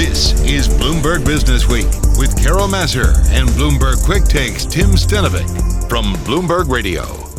This 0.00 0.32
is 0.44 0.66
Bloomberg 0.66 1.26
Business 1.26 1.68
Week 1.68 1.84
with 2.16 2.34
Carol 2.42 2.66
Massar 2.66 3.18
and 3.32 3.46
Bloomberg 3.50 4.02
Quick 4.02 4.24
Takes 4.24 4.64
Tim 4.64 4.92
Stenovec 4.92 5.90
from 5.90 6.14
Bloomberg 6.24 6.70
Radio. 6.70 7.29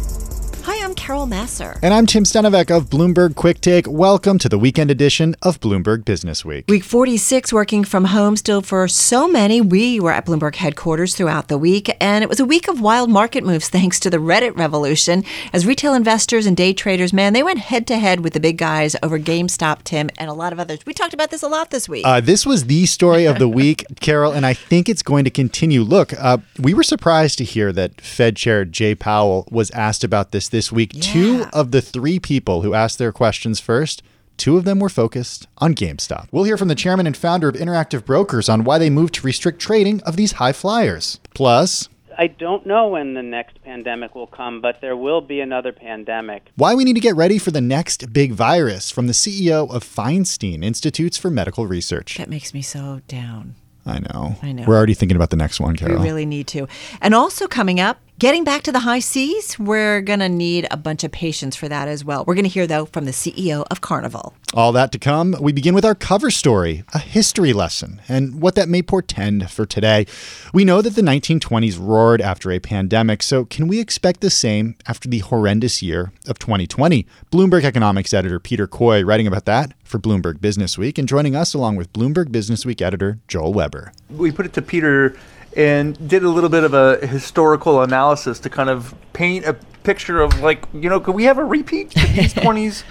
Carol 1.01 1.25
Massar. 1.25 1.79
And 1.81 1.95
I'm 1.95 2.05
Tim 2.05 2.25
Stenovec 2.25 2.69
of 2.69 2.87
Bloomberg 2.87 3.33
Quick 3.33 3.59
Take. 3.59 3.87
Welcome 3.87 4.37
to 4.37 4.47
the 4.47 4.59
weekend 4.59 4.91
edition 4.91 5.35
of 5.41 5.59
Bloomberg 5.59 6.05
Business 6.05 6.45
Week. 6.45 6.65
Week 6.69 6.83
46, 6.83 7.51
working 7.51 7.83
from 7.83 8.05
home 8.05 8.37
still 8.37 8.61
for 8.61 8.87
so 8.87 9.27
many. 9.27 9.61
We 9.61 9.99
were 9.99 10.11
at 10.11 10.27
Bloomberg 10.27 10.57
headquarters 10.57 11.15
throughout 11.15 11.47
the 11.47 11.57
week, 11.57 11.89
and 11.99 12.23
it 12.23 12.29
was 12.29 12.39
a 12.39 12.45
week 12.45 12.67
of 12.67 12.81
wild 12.81 13.09
market 13.09 13.43
moves 13.43 13.67
thanks 13.77 13.99
to 14.01 14.11
the 14.11 14.19
Reddit 14.19 14.55
revolution. 14.55 15.23
As 15.51 15.65
retail 15.65 15.95
investors 15.95 16.45
and 16.45 16.55
day 16.55 16.71
traders, 16.71 17.11
man, 17.11 17.33
they 17.33 17.41
went 17.41 17.57
head 17.57 17.87
to 17.87 17.97
head 17.97 18.19
with 18.19 18.33
the 18.33 18.39
big 18.39 18.59
guys 18.59 18.95
over 19.01 19.17
GameStop, 19.17 19.81
Tim, 19.83 20.11
and 20.19 20.29
a 20.29 20.33
lot 20.33 20.53
of 20.53 20.59
others. 20.59 20.85
We 20.85 20.93
talked 20.93 21.15
about 21.15 21.31
this 21.31 21.41
a 21.41 21.47
lot 21.47 21.71
this 21.71 21.89
week. 21.89 22.05
Uh, 22.05 22.21
this 22.21 22.45
was 22.45 22.65
the 22.65 22.85
story 22.85 23.25
of 23.25 23.39
the 23.39 23.49
week, 23.61 23.85
Carol, 24.01 24.33
and 24.33 24.45
I 24.45 24.53
think 24.53 24.87
it's 24.87 25.01
going 25.01 25.23
to 25.23 25.31
continue. 25.31 25.81
Look, 25.81 26.13
uh, 26.13 26.37
we 26.59 26.75
were 26.75 26.83
surprised 26.83 27.39
to 27.39 27.43
hear 27.43 27.73
that 27.73 27.99
Fed 27.99 28.35
Chair 28.35 28.65
Jay 28.65 28.93
Powell 28.93 29.47
was 29.49 29.71
asked 29.71 30.03
about 30.03 30.31
this 30.31 30.47
this 30.47 30.71
week. 30.71 30.90
Yeah. 30.93 31.01
Two 31.01 31.45
of 31.53 31.71
the 31.71 31.81
three 31.81 32.19
people 32.19 32.61
who 32.61 32.73
asked 32.73 32.97
their 32.97 33.11
questions 33.11 33.59
first 33.59 34.03
Two 34.41 34.57
of 34.57 34.65
them 34.65 34.79
were 34.79 34.89
focused 34.89 35.47
on 35.59 35.75
GameStop. 35.75 36.27
We'll 36.31 36.45
hear 36.45 36.57
from 36.57 36.67
the 36.67 36.73
chairman 36.73 37.05
and 37.05 37.15
founder 37.15 37.47
of 37.47 37.53
Interactive 37.53 38.03
Brokers 38.03 38.49
on 38.49 38.63
why 38.63 38.79
they 38.79 38.89
moved 38.89 39.13
to 39.13 39.21
restrict 39.21 39.59
trading 39.59 40.01
of 40.01 40.15
these 40.15 40.31
high 40.31 40.51
flyers. 40.51 41.19
Plus, 41.35 41.89
I 42.17 42.25
don't 42.25 42.65
know 42.65 42.87
when 42.87 43.13
the 43.13 43.21
next 43.21 43.61
pandemic 43.63 44.15
will 44.15 44.25
come, 44.25 44.59
but 44.59 44.81
there 44.81 44.97
will 44.97 45.21
be 45.21 45.41
another 45.41 45.71
pandemic. 45.71 46.47
Why 46.55 46.73
we 46.73 46.83
need 46.85 46.95
to 46.95 46.99
get 46.99 47.15
ready 47.15 47.37
for 47.37 47.51
the 47.51 47.61
next 47.61 48.11
big 48.11 48.31
virus 48.31 48.89
from 48.89 49.05
the 49.05 49.13
CEO 49.13 49.71
of 49.71 49.83
Feinstein 49.83 50.63
Institutes 50.63 51.17
for 51.17 51.29
Medical 51.29 51.67
Research. 51.67 52.17
That 52.17 52.27
makes 52.27 52.51
me 52.51 52.63
so 52.63 53.01
down. 53.07 53.53
I 53.85 53.99
know. 53.99 54.35
I 54.41 54.51
know. 54.51 54.65
We're 54.67 54.77
already 54.77 54.93
thinking 54.93 55.15
about 55.15 55.31
the 55.31 55.35
next 55.37 55.59
one, 55.59 55.75
Carol. 55.75 55.99
We 55.99 56.03
really 56.03 56.25
need 56.25 56.47
to. 56.47 56.67
And 57.01 57.15
also 57.15 57.47
coming 57.47 57.79
up, 57.79 57.99
Getting 58.21 58.43
back 58.43 58.61
to 58.61 58.71
the 58.71 58.81
high 58.81 58.99
seas, 58.99 59.57
we're 59.57 59.99
going 59.99 60.19
to 60.19 60.29
need 60.29 60.67
a 60.69 60.77
bunch 60.77 61.03
of 61.03 61.11
patience 61.11 61.55
for 61.55 61.67
that 61.67 61.87
as 61.87 62.05
well. 62.05 62.23
We're 62.27 62.35
going 62.35 62.43
to 62.45 62.51
hear, 62.51 62.67
though, 62.67 62.85
from 62.85 63.05
the 63.05 63.11
CEO 63.11 63.65
of 63.71 63.81
Carnival. 63.81 64.35
All 64.53 64.71
that 64.73 64.91
to 64.91 64.99
come. 64.99 65.35
We 65.41 65.51
begin 65.51 65.73
with 65.73 65.83
our 65.83 65.95
cover 65.95 66.29
story, 66.29 66.83
a 66.93 66.99
history 66.99 67.51
lesson, 67.51 67.99
and 68.07 68.39
what 68.39 68.53
that 68.53 68.69
may 68.69 68.83
portend 68.83 69.49
for 69.49 69.65
today. 69.65 70.05
We 70.53 70.63
know 70.63 70.83
that 70.83 70.93
the 70.93 71.01
1920s 71.01 71.79
roared 71.81 72.21
after 72.21 72.51
a 72.51 72.59
pandemic, 72.59 73.23
so 73.23 73.43
can 73.43 73.67
we 73.67 73.79
expect 73.79 74.21
the 74.21 74.29
same 74.29 74.75
after 74.85 75.09
the 75.09 75.17
horrendous 75.17 75.81
year 75.81 76.11
of 76.27 76.37
2020? 76.37 77.07
Bloomberg 77.31 77.63
economics 77.63 78.13
editor 78.13 78.39
Peter 78.39 78.67
Coy 78.67 79.03
writing 79.03 79.25
about 79.25 79.45
that 79.45 79.73
for 79.83 79.97
Bloomberg 79.97 80.39
Business 80.39 80.77
Week, 80.77 80.99
and 80.99 81.07
joining 81.07 81.35
us 81.35 81.55
along 81.55 81.75
with 81.75 81.91
Bloomberg 81.91 82.31
Business 82.31 82.67
Week 82.67 82.83
editor 82.83 83.17
Joel 83.27 83.51
Weber. 83.51 83.91
We 84.11 84.31
put 84.31 84.45
it 84.45 84.53
to 84.53 84.61
Peter 84.61 85.17
and 85.55 86.07
did 86.07 86.23
a 86.23 86.29
little 86.29 86.49
bit 86.49 86.63
of 86.63 86.73
a 86.73 87.05
historical 87.05 87.81
analysis 87.81 88.39
to 88.39 88.49
kind 88.49 88.69
of 88.69 88.95
paint 89.13 89.45
a 89.45 89.53
picture 89.83 90.21
of 90.21 90.39
like 90.39 90.65
you 90.73 90.89
know 90.89 90.99
could 90.99 91.15
we 91.15 91.25
have 91.25 91.37
a 91.37 91.43
repeat 91.43 91.95
of 91.95 92.13
these 92.13 92.33
20s 92.35 92.83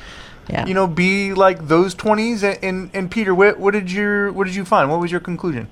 yeah. 0.48 0.66
you 0.66 0.74
know 0.74 0.86
be 0.86 1.32
like 1.32 1.68
those 1.68 1.94
20s 1.94 2.42
and, 2.42 2.64
and, 2.64 2.90
and 2.94 3.10
Peter 3.10 3.34
what, 3.34 3.58
what 3.58 3.72
did 3.72 3.90
your 3.90 4.32
what 4.32 4.46
did 4.46 4.54
you 4.54 4.64
find? 4.64 4.90
What 4.90 5.00
was 5.00 5.10
your 5.10 5.20
conclusion? 5.20 5.68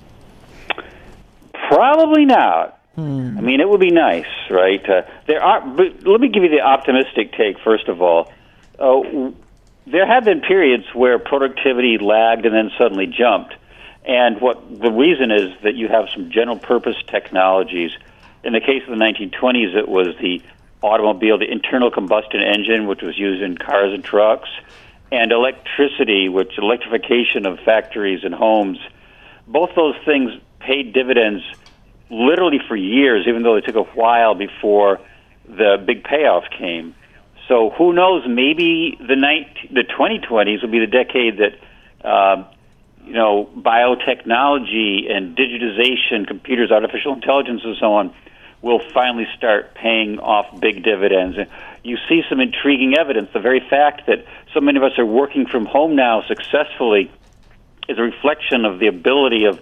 Probably 1.53 2.25
not. 2.25 2.79
Hmm. 2.95 3.37
I 3.37 3.41
mean 3.41 3.59
it 3.59 3.69
would 3.69 3.81
be 3.81 3.91
nice 3.91 4.25
right? 4.49 4.87
Uh, 4.89 5.01
there 5.27 5.43
are 5.43 5.61
but 5.61 6.03
let 6.05 6.21
me 6.21 6.29
give 6.29 6.43
you 6.43 6.49
the 6.49 6.61
optimistic 6.61 7.33
take 7.33 7.59
first 7.59 7.87
of 7.87 8.01
all. 8.01 8.31
Uh, 8.79 9.31
there 9.85 10.05
have 10.05 10.23
been 10.23 10.41
periods 10.41 10.85
where 10.93 11.19
productivity 11.19 11.97
lagged 11.97 12.45
and 12.45 12.55
then 12.55 12.71
suddenly 12.77 13.07
jumped 13.07 13.55
and 14.09 14.41
what 14.41 14.57
the 14.81 14.91
reason 14.91 15.29
is 15.29 15.53
that 15.61 15.75
you 15.75 15.87
have 15.87 16.05
some 16.11 16.31
general 16.31 16.57
purpose 16.57 16.95
technologies. 17.05 17.91
In 18.43 18.53
the 18.53 18.59
case 18.59 18.81
of 18.87 18.89
the 18.89 19.05
1920s, 19.05 19.75
it 19.75 19.87
was 19.87 20.15
the 20.19 20.41
automobile, 20.81 21.37
the 21.37 21.51
internal 21.51 21.91
combustion 21.91 22.41
engine, 22.41 22.87
which 22.87 23.03
was 23.03 23.19
used 23.19 23.43
in 23.43 23.55
cars 23.55 23.93
and 23.93 24.03
trucks, 24.03 24.49
and 25.11 25.31
electricity, 25.31 26.27
which 26.27 26.57
electrification 26.57 27.45
of 27.45 27.59
factories 27.59 28.23
and 28.23 28.33
homes. 28.33 28.79
Both 29.45 29.75
those 29.75 29.95
things 30.05 30.31
paid 30.59 30.91
dividends 30.91 31.43
literally 32.09 32.59
for 32.67 32.75
years, 32.75 33.27
even 33.27 33.43
though 33.43 33.57
it 33.57 33.65
took 33.65 33.75
a 33.75 33.83
while 33.83 34.33
before 34.33 35.01
the 35.45 35.77
big 35.85 36.03
payoff 36.03 36.45
came. 36.57 36.95
So 37.47 37.69
who 37.77 37.93
knows? 37.93 38.23
Maybe 38.27 38.97
the 38.99 39.15
19, 39.15 39.71
the 39.71 39.83
2020s 39.83 40.63
will 40.63 40.71
be 40.71 40.79
the 40.79 40.87
decade 40.87 41.37
that 41.37 42.07
uh, 42.07 42.45
you 43.09 43.15
know, 43.15 43.49
biotechnology 43.57 45.11
and 45.11 45.35
digitization, 45.35 46.27
computers, 46.27 46.69
artificial 46.71 47.13
intelligence, 47.13 47.61
and 47.63 47.75
so 47.79 47.93
on, 47.93 48.13
will 48.61 48.79
finally 48.93 49.25
start 49.35 49.73
paying 49.73 50.19
off 50.19 50.45
big 50.59 50.83
dividends. 50.83 51.35
And 51.35 51.49
you 51.83 51.97
see 52.07 52.21
some 52.29 52.39
intriguing 52.39 52.93
evidence. 52.95 53.29
The 53.33 53.39
very 53.39 53.61
fact 53.67 54.05
that 54.05 54.25
so 54.53 54.61
many 54.61 54.77
of 54.77 54.83
us 54.83 54.91
are 54.99 55.05
working 55.07 55.47
from 55.47 55.65
home 55.65 55.95
now 55.95 56.21
successfully 56.27 57.11
is 57.87 57.97
a 57.97 58.03
reflection 58.03 58.63
of 58.63 58.77
the 58.77 58.85
ability 58.85 59.45
of 59.45 59.59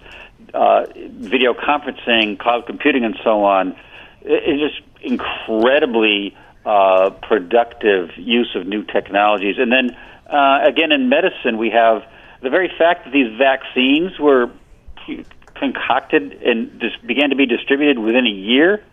uh, 0.52 0.84
video 1.08 1.54
conferencing, 1.54 2.38
cloud 2.38 2.66
computing, 2.66 3.06
and 3.06 3.18
so 3.24 3.44
on. 3.44 3.74
It 4.20 4.60
is 4.60 4.72
incredibly 5.00 6.36
uh, 6.66 7.10
productive 7.22 8.10
use 8.18 8.54
of 8.54 8.66
new 8.66 8.84
technologies. 8.84 9.56
And 9.58 9.72
then 9.72 9.96
uh, 10.26 10.60
again, 10.64 10.92
in 10.92 11.08
medicine, 11.08 11.56
we 11.56 11.70
have 11.70 12.04
the 12.42 12.50
very 12.50 12.70
fact 12.78 13.04
that 13.04 13.12
these 13.12 13.36
vaccines 13.36 14.18
were 14.18 14.50
concocted 15.54 16.32
and 16.42 16.80
just 16.80 17.04
began 17.06 17.30
to 17.30 17.36
be 17.36 17.46
distributed 17.46 17.98
within 17.98 18.26
a 18.26 18.30
year 18.30 18.84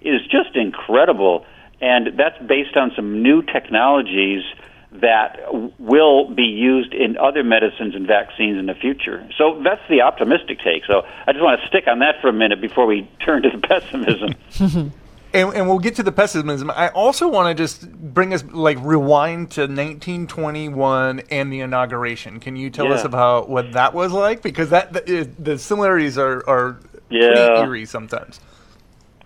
is 0.00 0.20
just 0.30 0.56
incredible. 0.56 1.46
And 1.80 2.18
that's 2.18 2.38
based 2.44 2.76
on 2.76 2.92
some 2.96 3.22
new 3.22 3.42
technologies 3.42 4.42
that 4.90 5.38
will 5.78 6.30
be 6.34 6.44
used 6.44 6.94
in 6.94 7.16
other 7.18 7.44
medicines 7.44 7.94
and 7.94 8.06
vaccines 8.06 8.58
in 8.58 8.66
the 8.66 8.74
future. 8.74 9.28
So 9.36 9.60
that's 9.62 9.82
the 9.88 10.00
optimistic 10.00 10.60
take. 10.64 10.84
So 10.86 11.02
I 11.26 11.32
just 11.32 11.44
want 11.44 11.60
to 11.60 11.66
stick 11.68 11.86
on 11.86 11.98
that 11.98 12.20
for 12.22 12.28
a 12.28 12.32
minute 12.32 12.60
before 12.60 12.86
we 12.86 13.08
turn 13.24 13.42
to 13.42 13.50
the 13.50 13.58
pessimism. 13.68 14.92
And, 15.34 15.52
and, 15.54 15.68
we'll 15.68 15.78
get 15.78 15.96
to 15.96 16.02
the 16.02 16.12
pessimism. 16.12 16.70
I 16.70 16.88
also 16.88 17.28
want 17.28 17.54
to 17.54 17.62
just 17.62 17.90
bring 17.92 18.32
us 18.32 18.44
like 18.44 18.78
rewind 18.80 19.50
to 19.52 19.62
1921 19.62 21.20
and 21.30 21.52
the 21.52 21.60
inauguration. 21.60 22.40
Can 22.40 22.56
you 22.56 22.70
tell 22.70 22.86
yeah. 22.86 22.94
us 22.94 23.04
about 23.04 23.50
what 23.50 23.72
that 23.72 23.92
was 23.92 24.12
like? 24.12 24.40
Because 24.40 24.70
that 24.70 24.92
the, 24.94 25.28
the 25.38 25.58
similarities 25.58 26.16
are 26.16 26.48
are 26.48 26.80
yeah. 27.10 27.28
pretty 27.34 27.62
eerie 27.62 27.86
sometimes. 27.86 28.40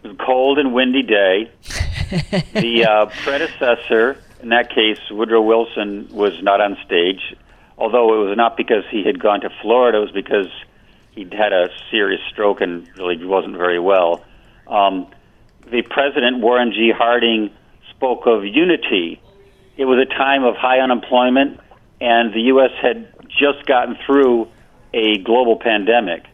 It 0.03 0.09
was 0.09 0.17
a 0.21 0.25
cold 0.25 0.59
and 0.59 0.75
windy 0.75 1.03
day. 1.03 1.51
the 2.53 2.85
uh, 2.91 3.07
predecessor, 3.23 4.17
in 4.41 4.49
that 4.49 4.75
case, 4.75 4.99
Woodrow 5.11 5.43
Wilson, 5.43 6.09
was 6.11 6.33
not 6.43 6.61
on 6.61 6.77
stage. 6.85 7.37
Although 7.79 8.15
it 8.15 8.29
was 8.29 8.37
not 8.37 8.57
because 8.57 8.85
he 8.91 9.05
had 9.05 9.21
gone 9.21 9.41
to 9.43 9.51
Florida, 9.61 9.99
it 9.99 10.01
was 10.03 10.11
because 10.11 10.49
he'd 11.13 11.33
had 11.33 11.53
a 11.53 11.69
serious 11.91 12.21
stroke 12.31 12.61
and 12.61 12.89
really 12.97 13.25
wasn't 13.25 13.57
very 13.57 13.79
well. 13.79 14.25
Um, 14.67 15.07
the 15.71 15.83
president, 15.83 16.41
Warren 16.41 16.73
G. 16.73 16.93
Harding, 16.97 17.51
spoke 17.91 18.27
of 18.27 18.45
unity. 18.45 19.21
It 19.77 19.85
was 19.85 19.99
a 19.99 20.07
time 20.07 20.45
of 20.45 20.57
high 20.57 20.81
unemployment, 20.81 21.61
and 22.01 22.35
the 22.35 22.41
U.S. 22.53 22.71
had 22.81 23.13
just 23.29 23.67
gotten 23.67 23.97
through 24.05 24.49
a 24.93 25.19
global 25.19 25.59
pandemic. 25.59 26.25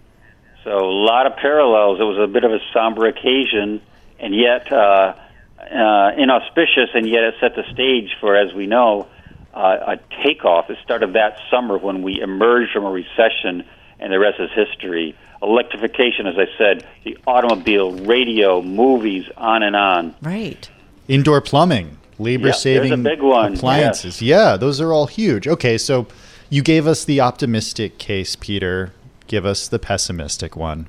So, 0.64 0.70
a 0.70 0.90
lot 0.90 1.26
of 1.26 1.36
parallels. 1.36 2.00
It 2.00 2.04
was 2.04 2.18
a 2.18 2.26
bit 2.26 2.44
of 2.44 2.52
a 2.52 2.58
somber 2.72 3.06
occasion, 3.06 3.80
and 4.18 4.34
yet 4.34 4.72
uh, 4.72 5.14
uh, 5.60 6.10
inauspicious, 6.16 6.90
and 6.94 7.08
yet 7.08 7.22
it 7.22 7.34
set 7.40 7.54
the 7.54 7.64
stage 7.72 8.16
for, 8.20 8.36
as 8.36 8.52
we 8.54 8.66
know, 8.66 9.06
uh, 9.54 9.96
a 9.96 10.24
takeoff. 10.24 10.70
It 10.70 10.78
started 10.84 11.12
that 11.12 11.38
summer 11.50 11.78
when 11.78 12.02
we 12.02 12.20
emerged 12.20 12.72
from 12.72 12.84
a 12.84 12.90
recession, 12.90 13.64
and 14.00 14.12
the 14.12 14.18
rest 14.18 14.40
is 14.40 14.50
history 14.54 15.16
electrification, 15.42 16.26
as 16.26 16.36
I 16.38 16.46
said, 16.56 16.86
the 17.04 17.16
automobile, 17.26 17.92
radio, 17.92 18.62
movies, 18.62 19.24
on 19.36 19.62
and 19.62 19.76
on. 19.76 20.14
Right. 20.22 20.68
Indoor 21.06 21.40
plumbing, 21.40 21.98
labor 22.18 22.52
saving 22.52 23.06
appliances. 23.06 24.20
Yes. 24.20 24.22
Yeah, 24.22 24.56
those 24.56 24.80
are 24.80 24.92
all 24.92 25.06
huge. 25.06 25.46
Okay, 25.48 25.78
so 25.78 26.06
you 26.50 26.62
gave 26.62 26.86
us 26.86 27.04
the 27.04 27.20
optimistic 27.20 27.98
case, 27.98 28.36
Peter. 28.36 28.92
Give 29.26 29.44
us 29.44 29.68
the 29.68 29.78
pessimistic 29.78 30.56
one. 30.56 30.88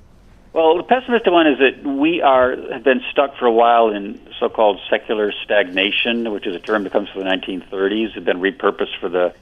Well, 0.54 0.78
the 0.78 0.84
pessimistic 0.84 1.32
one 1.32 1.48
is 1.48 1.60
that 1.60 1.84
we 1.86 2.22
are 2.22 2.56
have 2.72 2.84
been 2.84 3.02
stuck 3.12 3.38
for 3.38 3.46
a 3.46 3.52
while 3.52 3.90
in 3.90 4.20
so-called 4.40 4.80
secular 4.90 5.32
stagnation, 5.44 6.32
which 6.32 6.48
is 6.48 6.56
a 6.56 6.60
term 6.60 6.84
that 6.84 6.92
comes 6.92 7.10
from 7.10 7.24
the 7.24 7.30
1930s. 7.30 8.16
It's 8.16 8.26
been 8.26 8.40
repurposed 8.40 9.00
for 9.00 9.10
the 9.10 9.34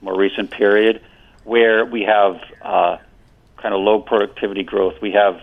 more 0.00 0.16
recent 0.16 0.50
period, 0.50 1.00
where 1.44 1.84
we 1.84 2.02
have 2.02 2.40
uh, 2.62 2.96
kind 3.66 3.74
of 3.74 3.80
low 3.80 4.00
productivity 4.00 4.62
growth. 4.62 4.94
We 5.02 5.10
have 5.10 5.40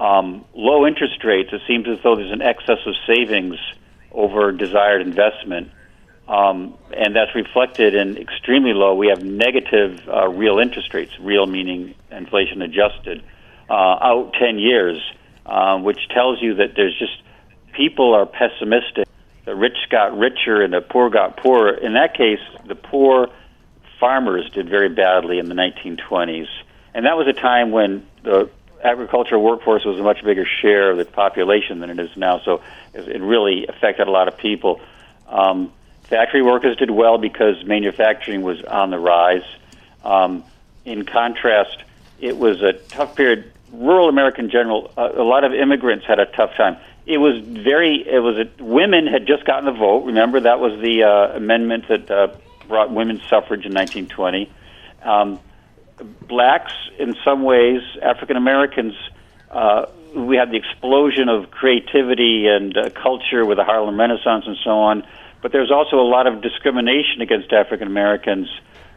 um, 0.00 0.44
low 0.54 0.88
interest 0.88 1.22
rates. 1.22 1.50
It 1.52 1.62
seems 1.68 1.86
as 1.86 1.98
though 2.02 2.16
there's 2.16 2.32
an 2.32 2.42
excess 2.42 2.78
of 2.84 2.94
savings 3.06 3.54
over 4.10 4.50
desired 4.50 5.02
investment. 5.02 5.70
Um, 6.26 6.74
and 6.92 7.14
that's 7.14 7.32
reflected 7.32 7.94
in 7.94 8.16
extremely 8.16 8.72
low. 8.72 8.96
We 8.96 9.06
have 9.06 9.22
negative 9.22 10.00
uh, 10.08 10.28
real 10.30 10.58
interest 10.58 10.92
rates, 10.94 11.12
real 11.20 11.46
meaning 11.46 11.94
inflation 12.10 12.60
adjusted, 12.60 13.22
uh, 13.68 13.72
out 13.72 14.32
10 14.32 14.58
years, 14.58 15.00
um, 15.46 15.84
which 15.84 16.08
tells 16.08 16.42
you 16.42 16.56
that 16.56 16.74
there's 16.74 16.98
just 16.98 17.22
people 17.72 18.14
are 18.14 18.26
pessimistic. 18.26 19.06
The 19.44 19.54
rich 19.54 19.78
got 19.90 20.18
richer 20.18 20.60
and 20.60 20.72
the 20.72 20.80
poor 20.80 21.08
got 21.08 21.36
poorer. 21.36 21.74
In 21.74 21.92
that 21.92 22.16
case, 22.16 22.40
the 22.66 22.74
poor 22.74 23.28
farmers 24.00 24.50
did 24.50 24.68
very 24.68 24.88
badly 24.88 25.38
in 25.38 25.48
the 25.48 25.54
1920s. 25.54 26.48
And 26.94 27.06
that 27.06 27.16
was 27.16 27.26
a 27.28 27.32
time 27.32 27.70
when 27.70 28.06
the 28.22 28.50
agricultural 28.82 29.42
workforce 29.42 29.84
was 29.84 29.98
a 29.98 30.02
much 30.02 30.24
bigger 30.24 30.46
share 30.46 30.90
of 30.90 30.98
the 30.98 31.04
population 31.04 31.80
than 31.80 31.90
it 31.90 31.98
is 31.98 32.16
now. 32.16 32.40
So 32.40 32.62
it 32.94 33.20
really 33.20 33.66
affected 33.66 34.08
a 34.08 34.10
lot 34.10 34.28
of 34.28 34.38
people. 34.38 34.80
Um, 35.28 35.72
factory 36.04 36.42
workers 36.42 36.76
did 36.76 36.90
well 36.90 37.18
because 37.18 37.64
manufacturing 37.64 38.42
was 38.42 38.62
on 38.62 38.90
the 38.90 38.98
rise. 38.98 39.44
Um, 40.04 40.44
in 40.84 41.04
contrast, 41.04 41.84
it 42.20 42.36
was 42.36 42.62
a 42.62 42.72
tough 42.72 43.16
period. 43.16 43.52
Rural 43.72 44.08
American 44.08 44.50
general, 44.50 44.92
uh, 44.96 45.10
a 45.14 45.22
lot 45.22 45.44
of 45.44 45.54
immigrants 45.54 46.04
had 46.06 46.18
a 46.18 46.26
tough 46.26 46.54
time. 46.56 46.76
It 47.06 47.18
was 47.18 47.38
very. 47.38 48.06
It 48.06 48.18
was 48.18 48.38
a, 48.38 48.62
women 48.62 49.06
had 49.06 49.26
just 49.26 49.44
gotten 49.44 49.64
the 49.64 49.72
vote. 49.72 50.06
Remember 50.06 50.40
that 50.40 50.60
was 50.60 50.80
the 50.80 51.04
uh, 51.04 51.36
amendment 51.36 51.88
that 51.88 52.10
uh, 52.10 52.28
brought 52.68 52.90
women's 52.90 53.22
suffrage 53.22 53.64
in 53.64 53.72
1920. 53.72 54.50
Um, 55.02 55.40
blacks, 56.28 56.72
in 56.98 57.14
some 57.24 57.42
ways, 57.42 57.80
African 58.02 58.36
Americans, 58.36 58.94
uh, 59.50 59.86
we 60.14 60.36
had 60.36 60.50
the 60.50 60.56
explosion 60.56 61.28
of 61.28 61.50
creativity 61.50 62.46
and 62.46 62.76
uh, 62.76 62.90
culture 62.90 63.44
with 63.44 63.58
the 63.58 63.64
Harlem 63.64 63.98
Renaissance 63.98 64.44
and 64.46 64.56
so 64.64 64.70
on. 64.70 65.04
But 65.42 65.52
there's 65.52 65.70
also 65.70 65.96
a 65.96 66.08
lot 66.08 66.26
of 66.26 66.42
discrimination 66.42 67.20
against 67.20 67.52
African 67.52 67.86
Americans. 67.86 68.48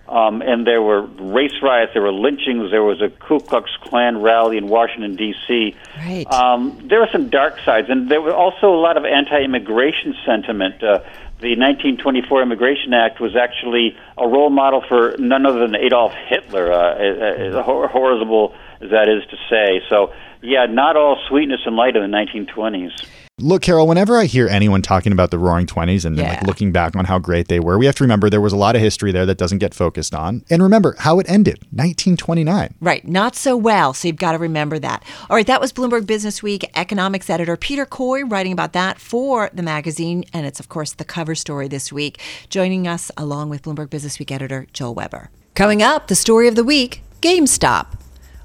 Um, 0.08 0.42
and 0.42 0.68
there 0.68 0.82
were 0.82 1.02
race 1.02 1.56
riots, 1.62 1.94
there 1.94 2.02
were 2.02 2.12
lynchings, 2.12 2.72
there 2.72 2.84
was 2.84 3.02
a 3.02 3.10
Ku 3.10 3.40
Klux 3.40 3.72
Klan 3.84 4.22
rally 4.22 4.58
in 4.58 4.68
Washington, 4.68 5.16
D.C. 5.16 5.76
Right. 5.98 6.28
Um, 6.28 6.88
there 6.90 7.00
were 7.00 7.08
some 7.12 7.30
dark 7.30 7.60
sides, 7.64 7.90
and 7.90 8.10
there 8.10 8.22
was 8.22 8.34
also 8.34 8.74
a 8.74 8.80
lot 8.80 8.98
of 8.98 9.06
anti 9.06 9.42
immigration 9.42 10.14
sentiment. 10.26 10.84
Uh, 10.84 11.00
the 11.40 11.56
1924 11.58 12.42
Immigration 12.42 12.94
Act 12.94 13.20
was 13.20 13.36
actually 13.36 13.98
a 14.18 14.28
role 14.28 14.50
model 14.50 14.82
for 14.88 15.16
none 15.20 15.46
other 15.46 15.60
than 15.60 15.76
Adolf 15.76 16.14
Hitler, 16.28 16.72
uh, 16.72 16.96
as 16.96 17.54
horrible 17.66 18.56
as 18.82 18.92
that 18.92 19.10
is 19.10 19.24
to 19.30 19.38
say. 19.50 19.82
So, 19.90 20.14
yeah, 20.42 20.66
not 20.66 20.96
all 20.96 21.18
sweetness 21.28 21.62
and 21.66 21.76
light 21.76 21.96
in 21.96 22.10
the 22.10 22.18
1920s. 22.18 22.92
Look, 23.40 23.64
Carol, 23.64 23.88
whenever 23.88 24.16
I 24.16 24.26
hear 24.26 24.48
anyone 24.48 24.84
talking 24.84 25.12
about 25.12 25.32
the 25.32 25.40
Roaring 25.40 25.66
Twenties 25.66 26.06
and 26.06 26.16
yeah. 26.16 26.30
like 26.30 26.44
looking 26.44 26.72
back 26.72 26.96
on 26.96 27.06
how 27.06 27.18
great 27.18 27.48
they 27.48 27.60
were, 27.60 27.80
we 27.80 27.88
have 27.88 27.96
to 27.96 28.04
remember 28.04 28.30
there 28.30 28.40
was 28.40 28.54
a 28.54 28.58
lot 28.58 28.76
of 28.76 28.82
history 28.82 29.12
there 29.12 29.26
that 29.26 29.40
doesn't 29.40 29.58
get 29.58 29.74
focused 29.74 30.14
on. 30.14 30.46
And 30.52 30.62
remember 30.62 30.96
how 31.00 31.18
it 31.18 31.28
ended, 31.28 31.58
1929. 31.72 32.76
Right, 32.80 33.08
not 33.08 33.36
so 33.36 33.58
well. 33.58 33.96
So 33.96 34.08
you've 34.08 34.18
got 34.18 34.34
to 34.34 34.38
remember 34.38 34.78
that. 34.78 35.04
All 35.32 35.36
right, 35.36 35.48
that 35.48 35.60
was 35.60 35.74
Bloomberg 35.74 36.06
Business 36.06 36.44
Week 36.44 36.64
economics 36.76 37.28
editor 37.28 37.58
Peter 37.58 37.88
Coy 37.88 38.24
writing 38.24 38.54
about 38.54 38.74
that 38.74 39.00
for 39.00 39.50
the 39.52 39.64
magazine, 39.64 40.26
and 40.32 40.46
it's 40.46 40.60
of 40.60 40.70
course 40.70 40.94
the 40.94 41.04
cover 41.04 41.34
story 41.34 41.68
this 41.68 41.92
week. 41.92 42.22
Joining 42.50 42.88
us 42.88 43.10
along 43.18 43.50
with 43.50 43.64
Bloomberg 43.64 43.90
Business 43.90 44.20
Week 44.20 44.32
editor 44.32 44.68
Joel 44.74 44.94
Weber. 44.94 45.32
Coming 45.56 45.82
up, 45.82 46.06
the 46.06 46.16
story 46.16 46.48
of 46.48 46.54
the 46.54 46.64
week: 46.64 47.02
GameStop. 47.20 48.03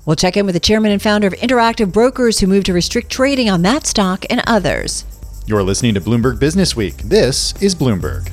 We'll 0.09 0.17
check 0.17 0.39
in 0.39 0.47
with 0.47 0.55
the 0.55 0.61
chairman 0.61 0.91
and 0.91 1.03
founder 1.03 1.27
of 1.27 1.35
Interactive 1.35 1.93
Brokers 1.93 2.39
who 2.39 2.47
moved 2.47 2.65
to 2.65 2.73
restrict 2.73 3.11
trading 3.11 3.51
on 3.51 3.61
that 3.61 3.87
stock 3.87 4.25
and 4.31 4.43
others. 4.47 5.05
You're 5.45 5.63
listening 5.63 5.93
to 5.97 6.01
Bloomberg 6.01 6.41
Business 6.41 6.75
Week. 6.75 6.97
This 6.97 7.53
is 7.61 7.75
Bloomberg. 7.75 8.25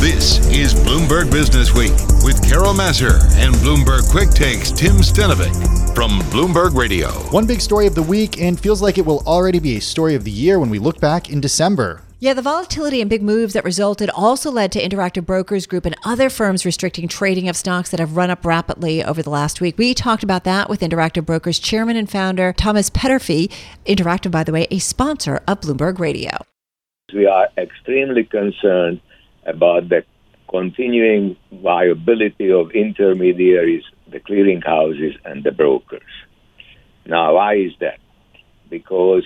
This 0.00 0.38
is 0.48 0.72
Bloomberg 0.72 1.30
Business 1.30 1.74
Week 1.74 1.92
with 2.24 2.42
Carol 2.48 2.72
Massar 2.72 3.20
and 3.36 3.54
Bloomberg 3.56 4.10
Quick 4.10 4.30
Takes 4.30 4.72
Tim 4.72 4.96
Stenovec 5.02 5.94
from 5.94 6.20
Bloomberg 6.30 6.74
Radio. 6.74 7.10
One 7.32 7.46
big 7.46 7.60
story 7.60 7.86
of 7.86 7.94
the 7.94 8.02
week 8.02 8.40
and 8.40 8.58
feels 8.58 8.80
like 8.80 8.96
it 8.96 9.04
will 9.04 9.22
already 9.26 9.58
be 9.58 9.76
a 9.76 9.80
story 9.82 10.14
of 10.14 10.24
the 10.24 10.30
year 10.30 10.58
when 10.58 10.70
we 10.70 10.78
look 10.78 10.98
back 11.00 11.28
in 11.28 11.42
December. 11.42 12.02
Yeah, 12.20 12.34
the 12.34 12.42
volatility 12.42 13.00
and 13.00 13.08
big 13.08 13.22
moves 13.22 13.52
that 13.52 13.62
resulted 13.62 14.10
also 14.10 14.50
led 14.50 14.72
to 14.72 14.82
Interactive 14.82 15.24
Brokers 15.24 15.68
Group 15.68 15.86
and 15.86 15.94
other 16.04 16.28
firms 16.28 16.64
restricting 16.64 17.06
trading 17.06 17.48
of 17.48 17.54
stocks 17.54 17.90
that 17.90 18.00
have 18.00 18.16
run 18.16 18.28
up 18.28 18.44
rapidly 18.44 19.04
over 19.04 19.22
the 19.22 19.30
last 19.30 19.60
week. 19.60 19.78
We 19.78 19.94
talked 19.94 20.24
about 20.24 20.42
that 20.42 20.68
with 20.68 20.80
Interactive 20.80 21.24
Brokers 21.24 21.60
chairman 21.60 21.94
and 21.94 22.10
founder 22.10 22.52
Thomas 22.52 22.90
Peterffy. 22.90 23.52
Interactive, 23.86 24.32
by 24.32 24.42
the 24.42 24.50
way, 24.50 24.66
a 24.68 24.80
sponsor 24.80 25.42
of 25.46 25.60
Bloomberg 25.60 26.00
Radio. 26.00 26.38
We 27.14 27.26
are 27.26 27.46
extremely 27.56 28.24
concerned 28.24 29.00
about 29.46 29.88
the 29.88 30.02
continuing 30.50 31.36
viability 31.52 32.50
of 32.50 32.72
intermediaries, 32.72 33.84
the 34.10 34.18
clearinghouses, 34.18 35.16
and 35.24 35.44
the 35.44 35.52
brokers. 35.52 36.02
Now, 37.06 37.36
why 37.36 37.58
is 37.58 37.74
that? 37.78 38.00
Because 38.68 39.24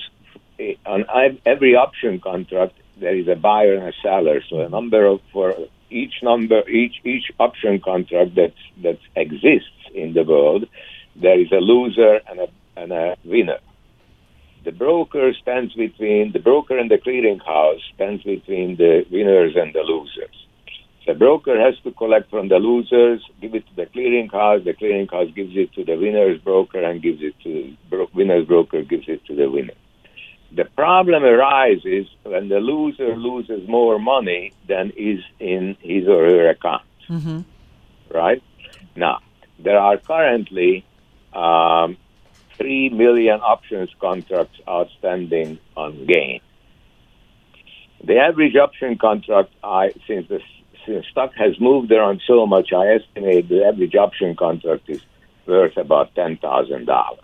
eh, 0.59 0.75
on 0.85 1.07
every 1.47 1.75
option 1.75 2.21
contract, 2.21 2.75
there 3.03 3.17
is 3.17 3.29
a 3.29 3.35
buyer 3.35 3.75
and 3.75 3.89
a 3.89 3.93
seller. 4.03 4.41
So 4.49 4.61
a 4.61 4.69
number 4.69 5.05
of 5.05 5.21
for 5.33 5.55
each 5.91 6.15
number, 6.23 6.67
each 6.69 6.97
each 7.05 7.31
option 7.39 7.81
contract 7.81 8.35
that 8.37 8.55
that 8.83 8.99
exists 9.17 9.83
in 9.95 10.15
the 10.15 10.23
world, 10.23 10.67
there 11.17 11.39
is 11.39 11.53
a 11.53 11.63
loser 11.71 12.21
and 12.29 12.41
a 12.41 12.49
and 12.77 12.93
a 12.93 13.17
winner. 13.25 13.59
The 14.65 14.73
broker 14.73 15.33
stands 15.43 15.75
between 15.75 16.33
the 16.33 16.39
broker 16.39 16.79
and 16.79 16.91
the 16.91 16.99
clearinghouse 16.99 17.81
stands 17.95 18.23
between 18.23 18.77
the 18.77 19.05
winners 19.11 19.55
and 19.57 19.75
the 19.75 19.81
losers. 19.81 20.37
The 21.05 21.15
broker 21.15 21.59
has 21.61 21.75
to 21.83 21.91
collect 21.91 22.31
from 22.31 22.49
the 22.49 22.61
losers, 22.61 23.21
give 23.41 23.57
it 23.57 23.67
to 23.67 23.75
the 23.75 23.87
clearinghouse. 23.87 24.65
The 24.65 24.75
clearinghouse 24.75 25.35
gives 25.35 25.57
it 25.57 25.73
to 25.75 25.85
the 25.85 25.97
winner's 25.97 26.41
broker 26.41 26.81
and 26.81 27.03
gives 27.03 27.21
it 27.23 27.35
to 27.43 27.77
bro- 27.91 28.09
winner's 28.15 28.47
broker 28.47 28.83
gives 28.83 29.09
it 29.09 29.25
to 29.27 29.35
the 29.35 29.51
winner. 29.51 29.75
The 30.55 30.65
problem 30.65 31.25
arises 31.25 32.07
when 32.25 32.49
the 32.49 32.61
loser 32.61 33.17
loses 33.17 33.67
more 33.69 33.99
money 33.99 34.53
than 34.69 34.93
is 34.97 35.21
in 35.41 35.77
his 35.81 36.07
or 36.07 36.25
her 36.29 36.51
account. 36.51 36.83
Mm-hmm. 37.09 37.41
Right? 38.15 38.43
Now, 38.95 39.21
there 39.59 39.79
are 39.79 39.97
currently 39.97 40.85
um, 41.33 41.97
3 42.59 42.91
million 42.91 43.41
options 43.41 43.91
contracts 43.99 44.61
outstanding 44.69 45.59
on 45.77 46.05
gain. 46.07 46.41
The 48.05 48.19
average 48.19 48.57
option 48.57 48.99
contract, 48.99 49.55
I, 49.63 49.93
since 50.07 50.29
the 50.29 50.41
since 50.85 51.07
stock 51.07 51.33
has 51.37 51.59
moved 51.61 51.93
around 51.93 52.21
so 52.27 52.47
much, 52.47 52.73
I 52.73 52.95
estimate 52.95 53.49
the 53.49 53.65
average 53.65 53.95
option 53.95 54.35
contract 54.35 54.89
is 54.89 55.01
worth 55.47 55.77
about 55.77 56.15
$10,000. 56.15 57.19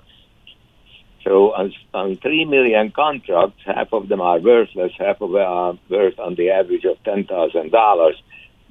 So 1.28 1.52
on, 1.52 1.75
on 1.92 2.16
3 2.16 2.47
million 2.47 2.90
contracts, 2.90 3.61
half 3.66 3.92
of 3.92 4.08
them 4.08 4.23
are 4.23 4.38
worthless, 4.38 4.92
half 4.99 5.20
of 5.20 5.32
them 5.32 5.42
are 5.42 5.78
worth 5.90 6.18
on 6.18 6.37
the 6.37 6.50
average 6.50 6.87
of 6.87 6.97
$10,000. 7.02 8.12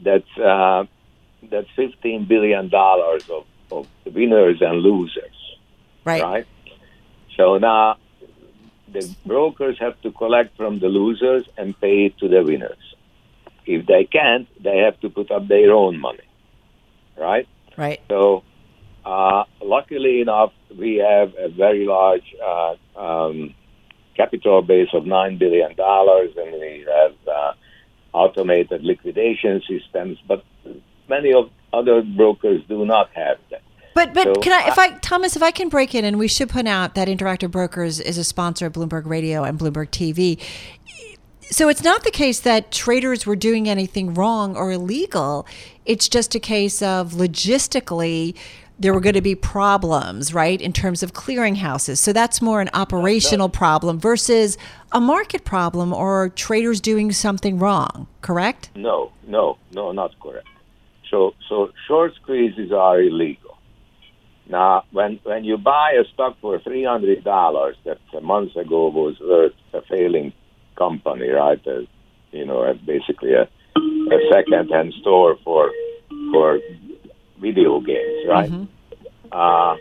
That's, 0.03 0.37
uh, 0.39 0.85
that's 1.51 1.67
$15 1.77 2.27
billion 2.27 2.73
of, 2.73 3.45
of 3.71 3.87
winners 4.11 4.57
and 4.61 4.79
losers. 4.79 5.57
Right. 6.03 6.23
Right? 6.23 6.47
So 7.35 7.59
now 7.59 7.97
the 8.91 9.07
brokers 9.23 9.77
have 9.79 10.01
to 10.01 10.11
collect 10.11 10.57
from 10.57 10.79
the 10.79 10.87
losers 10.87 11.47
and 11.57 11.79
pay 11.79 12.05
it 12.05 12.17
to 12.19 12.27
the 12.27 12.41
winners. 12.41 12.95
If 13.67 13.85
they 13.85 14.05
can't, 14.05 14.47
they 14.63 14.77
have 14.79 14.99
to 15.01 15.11
put 15.11 15.29
up 15.29 15.47
their 15.47 15.73
own 15.73 15.99
money. 15.99 16.27
Right? 17.15 17.47
Right. 17.77 18.01
So 18.07 18.43
uh, 19.07 19.45
luckily 19.61 20.19
enough, 20.19 20.51
we 20.77 20.95
have 20.97 21.33
a 21.37 21.47
very 21.47 21.85
large 21.85 22.35
uh, 22.45 22.75
um, 22.99 23.53
capital 24.17 24.61
base 24.61 24.89
of 24.93 25.03
$9 25.03 25.39
billion, 25.39 25.71
and 25.71 26.51
we 26.59 26.85
have 26.93 27.15
uh, 27.25 27.53
automated 28.11 28.83
liquidation 28.83 29.61
systems, 29.65 30.17
but 30.27 30.43
many 31.07 31.31
of 31.31 31.49
other 31.71 32.01
brokers 32.01 32.61
do 32.67 32.85
not 32.85 33.09
have 33.13 33.37
that. 33.49 33.61
But 33.95 34.13
but 34.13 34.25
so, 34.25 34.33
can 34.41 34.51
I, 34.51 34.67
if 34.67 34.77
I 34.77 34.89
Thomas, 34.99 35.35
if 35.35 35.41
I 35.41 35.51
can 35.51 35.69
break 35.69 35.95
in, 35.95 36.05
and 36.05 36.19
we 36.19 36.27
should 36.27 36.49
point 36.49 36.67
out 36.67 36.93
that 36.95 37.07
Interactive 37.07 37.49
Brokers 37.49 37.99
is 37.99 38.17
a 38.17 38.23
sponsor 38.23 38.67
of 38.67 38.73
Bloomberg 38.73 39.07
Radio 39.07 39.43
and 39.43 39.57
Bloomberg 39.57 39.89
TV. 39.89 40.39
So 41.49 41.67
it's 41.67 41.81
not 41.81 42.03
the 42.03 42.11
case 42.11 42.41
that 42.41 42.71
traders 42.71 43.25
were 43.25 43.37
doing 43.37 43.67
anything 43.67 44.13
wrong 44.13 44.55
or 44.55 44.71
illegal. 44.71 45.47
It's 45.85 46.07
just 46.09 46.35
a 46.35 46.39
case 46.39 46.81
of 46.81 47.13
logistically 47.13 48.35
there 48.79 48.93
were 48.93 48.99
going 48.99 49.15
to 49.15 49.21
be 49.21 49.35
problems, 49.35 50.33
right, 50.33 50.61
in 50.61 50.71
terms 50.71 51.01
of 51.01 51.13
clearinghouses. 51.13 51.97
So 51.97 52.13
that's 52.13 52.41
more 52.41 52.61
an 52.61 52.69
operational 52.73 53.49
problem 53.49 53.99
versus 53.99 54.57
a 54.91 54.99
market 54.99 55.43
problem 55.43 55.93
or 55.93 56.29
traders 56.29 56.79
doing 56.79 57.11
something 57.11 57.57
wrong, 57.57 58.07
correct? 58.21 58.69
No, 58.75 59.11
no, 59.25 59.57
no, 59.73 59.91
not 59.91 60.11
correct. 60.19 60.47
So, 61.09 61.33
so 61.49 61.71
short 61.87 62.13
squeezes 62.21 62.71
are 62.71 63.01
illegal. 63.01 63.57
Now, 64.49 64.83
when 64.91 65.19
when 65.23 65.43
you 65.43 65.57
buy 65.57 65.91
a 65.99 66.05
stock 66.13 66.37
for 66.39 66.59
three 66.59 66.85
hundred 66.85 67.23
dollars 67.23 67.75
that 67.83 67.97
a 68.15 68.21
month 68.21 68.55
ago 68.55 68.87
was 68.87 69.19
worth 69.19 69.53
a 69.73 69.81
failing 69.89 70.31
company, 70.77 71.27
right? 71.29 71.59
A, 71.67 71.85
you 72.31 72.45
know, 72.45 72.61
uh, 72.63 72.73
basically 72.85 73.33
a, 73.33 73.41
a 73.75 74.19
second-hand 74.31 74.93
store 75.01 75.37
for 75.43 75.71
for 76.31 76.59
video 77.39 77.79
games, 77.79 78.27
right? 78.27 78.49
Mm-hmm. 78.49 78.65
Uh, 79.31 79.75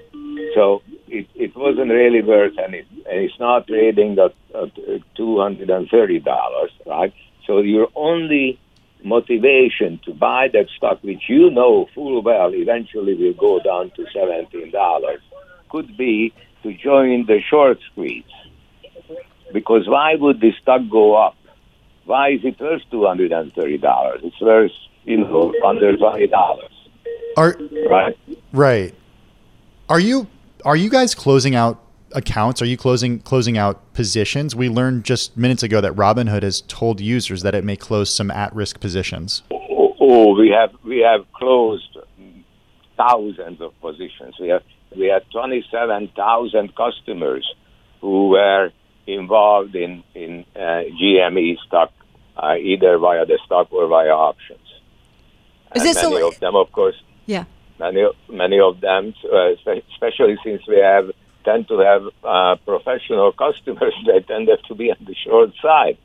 so 0.54 0.82
it, 1.08 1.28
it 1.34 1.56
wasn't 1.56 1.90
really 1.90 2.22
worth 2.22 2.58
any, 2.58 2.80
and 2.80 3.20
it's 3.24 3.38
not 3.38 3.66
trading 3.66 4.18
at, 4.18 4.34
at 4.54 4.74
two 5.14 5.38
hundred 5.38 5.70
and 5.70 5.88
thirty 5.88 6.18
dollars, 6.18 6.70
right? 6.86 7.12
So 7.46 7.60
your 7.60 7.88
only 7.94 8.58
motivation 9.04 10.00
to 10.04 10.12
buy 10.12 10.48
that 10.52 10.68
stock, 10.76 11.02
which 11.02 11.28
you 11.28 11.50
know 11.50 11.88
full 11.94 12.22
well 12.22 12.54
eventually 12.54 13.14
will 13.14 13.34
go 13.34 13.60
down 13.60 13.90
to 13.96 14.06
seventeen 14.12 14.70
dollars, 14.70 15.20
could 15.70 15.96
be 15.96 16.32
to 16.62 16.74
join 16.74 17.26
the 17.26 17.40
short 17.48 17.78
squeeze. 17.92 18.24
Because 19.52 19.86
why 19.86 20.16
would 20.16 20.40
the 20.40 20.52
stock 20.60 20.82
go 20.90 21.14
up? 21.14 21.36
Why 22.04 22.30
is 22.30 22.40
it 22.44 22.60
worth 22.60 22.82
two 22.90 23.06
hundred 23.06 23.32
and 23.32 23.52
thirty 23.52 23.78
dollars? 23.78 24.20
It's 24.24 24.40
worth 24.40 24.72
you 25.04 25.18
know 25.18 25.54
under 25.64 25.96
twenty 25.96 26.26
dollars. 26.26 26.75
Are 27.36 27.56
right? 27.88 28.18
Right. 28.52 28.94
Are 29.88 30.00
you 30.00 30.26
are 30.64 30.76
you 30.76 30.88
guys 30.88 31.14
closing 31.14 31.54
out 31.54 31.82
accounts? 32.12 32.62
Are 32.62 32.66
you 32.66 32.76
closing 32.76 33.20
closing 33.20 33.58
out 33.58 33.92
positions? 33.92 34.56
We 34.56 34.68
learned 34.68 35.04
just 35.04 35.36
minutes 35.36 35.62
ago 35.62 35.80
that 35.80 35.92
Robinhood 35.92 36.42
has 36.42 36.62
told 36.62 37.00
users 37.00 37.42
that 37.42 37.54
it 37.54 37.64
may 37.64 37.76
close 37.76 38.14
some 38.14 38.30
at-risk 38.30 38.80
positions. 38.80 39.42
Oh, 39.50 39.94
oh 40.00 40.40
we 40.40 40.48
have 40.50 40.70
we 40.82 41.00
have 41.00 41.30
closed 41.32 41.96
thousands 42.96 43.60
of 43.60 43.78
positions. 43.80 44.34
We 44.40 44.48
have 44.48 44.62
we 44.96 45.06
had 45.06 45.22
27,000 45.30 46.74
customers 46.74 47.54
who 48.00 48.30
were 48.30 48.70
involved 49.06 49.76
in 49.76 50.02
in 50.14 50.44
uh, 50.54 50.84
GME 51.00 51.58
stock, 51.66 51.92
uh, 52.36 52.54
either 52.58 52.98
via 52.98 53.26
the 53.26 53.38
stock 53.44 53.72
or 53.72 53.86
via 53.88 54.08
options. 54.08 54.60
Is 55.74 55.82
and 55.82 55.90
this 55.90 56.02
many 56.02 56.20
a, 56.20 56.26
of 56.26 56.40
them, 56.40 56.56
of 56.56 56.72
course, 56.72 56.96
yeah. 57.26 57.44
Many 57.78 58.06
many 58.30 58.58
of 58.58 58.80
them, 58.80 59.14
uh, 59.30 59.52
especially 59.92 60.38
since 60.42 60.66
we 60.66 60.78
have 60.78 61.10
tend 61.44 61.68
to 61.68 61.78
have 61.78 62.02
uh, 62.24 62.56
professional 62.64 63.32
customers 63.32 63.94
that 64.06 64.26
tend 64.26 64.48
to 64.68 64.74
be 64.74 64.90
on 64.90 64.98
the 65.06 65.14
short 65.14 65.50
side. 65.62 65.98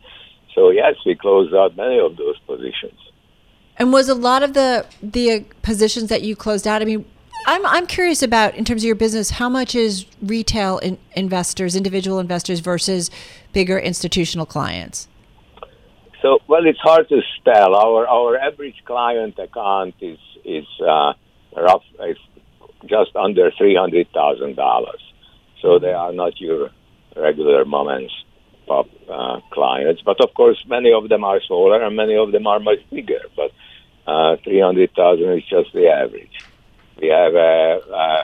So 0.55 0.69
yes, 0.69 0.95
we 1.05 1.15
closed 1.15 1.53
out 1.53 1.75
many 1.75 1.99
of 1.99 2.17
those 2.17 2.37
positions. 2.39 2.99
And 3.77 3.91
was 3.91 4.09
a 4.09 4.15
lot 4.15 4.43
of 4.43 4.53
the 4.53 4.85
the 5.01 5.45
positions 5.61 6.09
that 6.09 6.21
you 6.21 6.35
closed 6.35 6.67
out? 6.67 6.81
I 6.81 6.85
mean, 6.85 7.05
I'm 7.47 7.65
I'm 7.65 7.87
curious 7.87 8.21
about 8.21 8.55
in 8.55 8.65
terms 8.65 8.83
of 8.83 8.87
your 8.87 8.95
business, 8.95 9.31
how 9.31 9.49
much 9.49 9.73
is 9.75 10.05
retail 10.21 10.77
in, 10.79 10.97
investors, 11.15 11.75
individual 11.75 12.19
investors 12.19 12.59
versus 12.59 13.09
bigger 13.53 13.79
institutional 13.79 14.45
clients? 14.45 15.07
So 16.21 16.39
well, 16.47 16.65
it's 16.65 16.79
hard 16.79 17.09
to 17.09 17.21
tell. 17.43 17.73
Our 17.75 18.07
our 18.07 18.37
average 18.37 18.83
client 18.85 19.39
account 19.39 19.95
is 20.01 20.19
is 20.45 20.65
uh, 20.81 21.13
rough, 21.55 21.83
is 22.07 22.17
just 22.86 23.15
under 23.15 23.51
three 23.57 23.75
hundred 23.75 24.07
thousand 24.13 24.55
dollars. 24.55 25.01
So 25.62 25.79
they 25.79 25.93
are 25.93 26.13
not 26.13 26.39
your 26.39 26.69
regular 27.15 27.65
mom 27.65 27.88
and 27.89 28.10
pop 28.67 28.88
uh, 29.10 29.39
clients, 29.51 30.01
but 30.03 30.24
of 30.24 30.33
course 30.33 30.63
many 30.67 30.91
of 30.93 31.10
them 31.10 31.24
are 31.24 31.39
smaller 31.41 31.81
and 31.83 31.95
many 31.95 32.15
of 32.15 32.31
them 32.31 32.48
are 32.48 32.60
much 32.60 32.79
bigger. 32.89 33.21
But 33.36 33.51
uh, 34.07 34.38
three 34.43 34.62
hundred 34.62 34.91
thousand 34.95 35.29
is 35.38 35.43
just 35.50 35.74
the 35.74 35.88
average. 35.88 36.45
We 37.00 37.07
have 37.07 37.33
uh, 37.33 37.95
uh, 37.95 38.24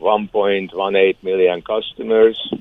1.18 0.00 1.22
million 1.22 1.62
customers. 1.62 2.54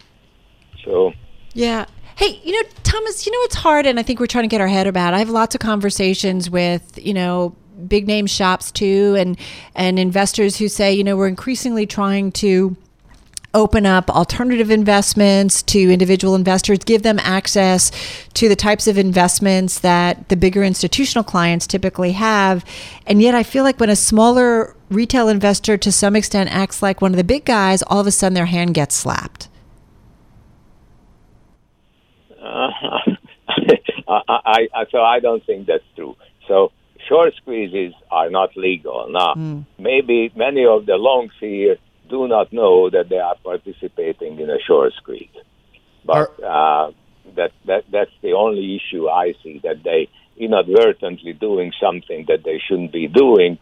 So 0.83 1.13
yeah. 1.53 1.85
Hey, 2.17 2.39
you 2.43 2.53
know, 2.53 2.69
Thomas, 2.83 3.25
you 3.25 3.31
know 3.31 3.39
it's 3.41 3.55
hard 3.55 3.85
and 3.85 3.99
I 3.99 4.03
think 4.03 4.19
we're 4.19 4.27
trying 4.27 4.45
to 4.45 4.49
get 4.49 4.61
our 4.61 4.67
head 4.67 4.87
about. 4.87 5.13
I 5.13 5.19
have 5.19 5.29
lots 5.29 5.53
of 5.53 5.59
conversations 5.59 6.49
with, 6.49 6.97
you 7.03 7.13
know, 7.13 7.55
big 7.87 8.07
name 8.07 8.27
shops 8.27 8.71
too 8.71 9.15
and 9.17 9.37
and 9.75 9.99
investors 9.99 10.57
who 10.57 10.67
say, 10.67 10.93
you 10.93 11.03
know, 11.03 11.15
we're 11.15 11.27
increasingly 11.27 11.85
trying 11.85 12.31
to 12.31 12.75
open 13.55 13.85
up 13.85 14.09
alternative 14.09 14.69
investments 14.69 15.63
to 15.63 15.79
individual 15.91 16.35
investors, 16.35 16.77
give 16.79 17.03
them 17.03 17.17
access 17.19 17.89
to 18.33 18.49
the 18.49 18.55
types 18.55 18.85
of 18.85 18.97
investments 18.97 19.79
that 19.79 20.27
the 20.27 20.35
bigger 20.35 20.61
institutional 20.61 21.23
clients 21.23 21.65
typically 21.65 22.11
have. 22.11 22.65
And 23.07 23.21
yet, 23.21 23.33
I 23.33 23.43
feel 23.43 23.63
like 23.63 23.79
when 23.79 23.89
a 23.89 23.95
smaller 23.95 24.75
retail 24.89 25.29
investor 25.29 25.77
to 25.77 25.91
some 25.91 26.15
extent 26.15 26.53
acts 26.53 26.83
like 26.83 27.01
one 27.01 27.11
of 27.11 27.17
the 27.17 27.23
big 27.23 27.45
guys, 27.45 27.81
all 27.83 28.01
of 28.01 28.07
a 28.07 28.11
sudden 28.11 28.33
their 28.33 28.45
hand 28.45 28.73
gets 28.75 28.95
slapped. 28.95 29.47
Uh, 34.07 34.21
I, 34.27 34.67
I, 34.71 34.85
so 34.91 35.01
I 35.01 35.19
don't 35.19 35.43
think 35.47 35.65
that's 35.65 35.83
true. 35.95 36.15
So 36.47 36.71
short 37.07 37.33
squeezes 37.35 37.93
are 38.11 38.29
not 38.29 38.55
legal. 38.55 39.07
Now, 39.09 39.33
mm. 39.35 39.65
maybe 39.77 40.31
many 40.35 40.65
of 40.65 40.85
the 40.85 40.95
longs 40.95 41.33
here 41.39 41.77
do 42.09 42.27
not 42.27 42.53
know 42.53 42.89
that 42.89 43.09
they 43.09 43.17
are 43.17 43.35
participating 43.43 44.39
in 44.39 44.49
a 44.49 44.59
short 44.59 44.93
squeeze. 44.93 45.29
But 46.05 46.41
uh, 46.43 46.91
that, 47.35 47.51
that 47.65 47.85
that's 47.91 48.11
the 48.21 48.33
only 48.33 48.75
issue 48.75 49.07
I 49.09 49.33
see 49.43 49.59
that 49.63 49.83
they 49.83 50.09
inadvertently 50.37 51.33
doing 51.33 51.71
something 51.81 52.25
that 52.27 52.43
they 52.43 52.61
shouldn't 52.65 52.91
be 52.91 53.07
doing. 53.07 53.57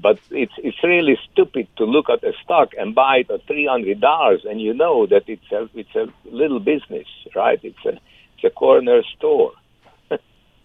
But 0.00 0.20
it's 0.30 0.52
it's 0.58 0.82
really 0.84 1.18
stupid 1.32 1.66
to 1.78 1.84
look 1.84 2.10
at 2.10 2.22
a 2.22 2.32
stock 2.44 2.72
and 2.78 2.94
buy 2.94 3.18
it 3.18 3.30
at 3.30 3.46
three 3.46 3.66
hundred 3.66 4.00
dollars, 4.00 4.44
and 4.48 4.60
you 4.60 4.74
know 4.74 5.06
that 5.06 5.24
it's 5.26 5.50
a 5.52 5.68
it's 5.74 5.94
a 5.94 6.06
little 6.24 6.60
business, 6.60 7.08
right? 7.34 7.58
It's 7.62 7.84
a 7.86 7.98
it's 8.34 8.44
a 8.44 8.50
corner 8.50 9.02
store. 9.16 9.52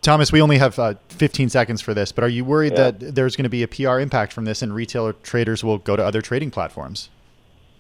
Thomas, 0.05 0.31
we 0.31 0.39
only 0.39 0.59
have 0.59 0.77
uh, 0.77 0.93
15 1.09 1.50
seconds 1.50 1.81
for 1.81 1.95
this, 1.95 2.12
but 2.12 2.24
are 2.24 2.29
you 2.29 2.45
worried 2.45 2.74
yeah. 2.74 2.91
that 2.91 3.15
there's 3.15 3.35
going 3.35 3.45
to 3.45 3.50
be 3.50 3.63
a 3.63 3.67
PR 3.67 4.00
impact 4.00 4.33
from 4.33 4.45
this 4.45 4.62
and 4.62 4.71
retailer 4.71 5.13
traders 5.13 5.63
will 5.63 5.79
go 5.79 5.95
to 5.95 6.05
other 6.05 6.21
trading 6.21 6.51
platforms? 6.51 7.09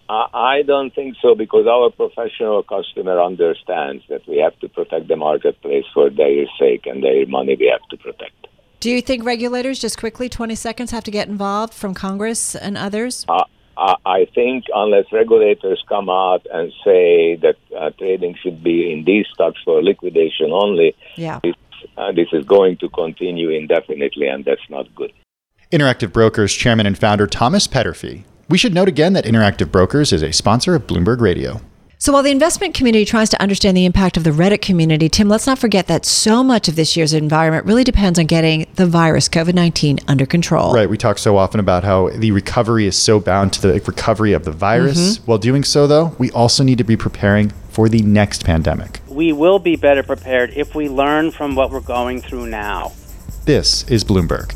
I 0.09 0.63
don't 0.65 0.93
think 0.93 1.17
so 1.21 1.35
because 1.35 1.67
our 1.67 1.91
professional 1.91 2.63
customer 2.63 3.21
understands 3.21 4.03
that 4.09 4.27
we 4.27 4.37
have 4.37 4.59
to 4.61 4.69
protect 4.69 5.07
the 5.07 5.15
marketplace 5.15 5.85
for 5.93 6.09
their 6.09 6.45
sake 6.59 6.87
and 6.87 7.03
their 7.03 7.27
money 7.27 7.57
we 7.59 7.67
have 7.67 7.87
to 7.89 7.97
protect. 7.97 8.47
Do 8.79 8.89
you 8.89 9.03
think 9.03 9.23
regulators, 9.23 9.77
just 9.77 9.99
quickly, 9.99 10.27
20 10.27 10.55
seconds, 10.55 10.89
have 10.89 11.03
to 11.03 11.11
get 11.11 11.27
involved 11.27 11.75
from 11.75 11.93
Congress 11.93 12.55
and 12.55 12.75
others? 12.75 13.25
Uh, 13.29 13.43
I 13.77 14.25
think 14.33 14.65
unless 14.73 15.05
regulators 15.11 15.83
come 15.87 16.09
out 16.09 16.47
and 16.51 16.71
say 16.83 17.35
that 17.35 17.57
uh, 17.77 17.91
trading 17.99 18.35
should 18.41 18.63
be 18.63 18.91
in 18.91 19.03
these 19.05 19.25
stocks 19.33 19.59
for 19.63 19.83
liquidation 19.83 20.51
only, 20.51 20.95
yeah 21.17 21.39
uh, 21.97 22.11
this 22.11 22.27
is 22.33 22.45
going 22.45 22.77
to 22.77 22.89
continue 22.89 23.49
indefinitely, 23.49 24.27
and 24.27 24.45
that's 24.45 24.69
not 24.69 24.93
good. 24.95 25.11
Interactive 25.71 26.13
Brokers 26.13 26.53
Chairman 26.53 26.85
and 26.85 26.97
Founder 26.97 27.27
Thomas 27.27 27.67
Peterffy. 27.67 28.23
We 28.47 28.57
should 28.57 28.73
note 28.73 28.87
again 28.87 29.13
that 29.13 29.25
Interactive 29.25 29.71
Brokers 29.71 30.13
is 30.13 30.21
a 30.21 30.31
sponsor 30.31 30.75
of 30.75 30.85
Bloomberg 30.85 31.19
Radio. 31.19 31.61
So 31.97 32.13
while 32.13 32.21
the 32.21 32.29
investment 32.29 32.75
community 32.75 33.05
tries 33.05 33.29
to 33.29 33.41
understand 33.41 33.75
the 33.75 33.85
impact 33.85 34.15
of 34.15 34.23
the 34.23 34.29
Reddit 34.29 34.61
community, 34.61 35.09
Tim, 35.09 35.27
let's 35.27 35.47
not 35.47 35.57
forget 35.57 35.87
that 35.87 36.05
so 36.05 36.43
much 36.43 36.67
of 36.67 36.75
this 36.75 36.95
year's 36.95 37.13
environment 37.13 37.65
really 37.65 37.83
depends 37.83 38.19
on 38.19 38.25
getting 38.25 38.67
the 38.75 38.85
virus, 38.85 39.27
COVID 39.27 39.55
19, 39.55 39.99
under 40.07 40.25
control. 40.25 40.73
Right. 40.73 40.89
We 40.89 40.97
talk 40.97 41.17
so 41.17 41.37
often 41.37 41.59
about 41.59 41.83
how 41.83 42.09
the 42.09 42.31
recovery 42.31 42.85
is 42.85 42.97
so 42.97 43.19
bound 43.19 43.53
to 43.53 43.61
the 43.61 43.73
recovery 43.73 44.33
of 44.33 44.45
the 44.45 44.51
virus. 44.51 45.17
Mm-hmm. 45.17 45.25
While 45.25 45.37
doing 45.39 45.63
so, 45.63 45.87
though, 45.87 46.15
we 46.19 46.29
also 46.31 46.63
need 46.63 46.77
to 46.77 46.83
be 46.83 46.97
preparing 46.97 47.49
for 47.69 47.89
the 47.89 48.01
next 48.03 48.45
pandemic. 48.45 48.99
We 49.15 49.31
will 49.31 49.59
be 49.59 49.77
better 49.77 50.03
prepared 50.03 50.49
if 50.57 50.75
we 50.75 50.89
learn 50.89 51.31
from 51.31 51.55
what 51.55 51.71
we're 51.71 51.79
going 51.79 52.19
through 52.19 52.47
now. 52.47 52.91
This 53.45 53.83
is 53.89 54.03
Bloomberg. 54.03 54.49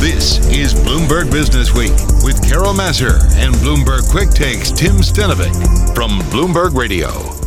This 0.00 0.46
is 0.50 0.74
Bloomberg 0.74 1.32
Business 1.32 1.74
Week 1.74 1.92
with 2.24 2.46
Carol 2.46 2.74
Massar 2.74 3.18
and 3.36 3.54
Bloomberg 3.54 4.10
Quick 4.10 4.28
Takes 4.28 4.70
Tim 4.70 4.96
Stenovec 4.96 5.94
from 5.94 6.18
Bloomberg 6.28 6.76
Radio. 6.76 7.39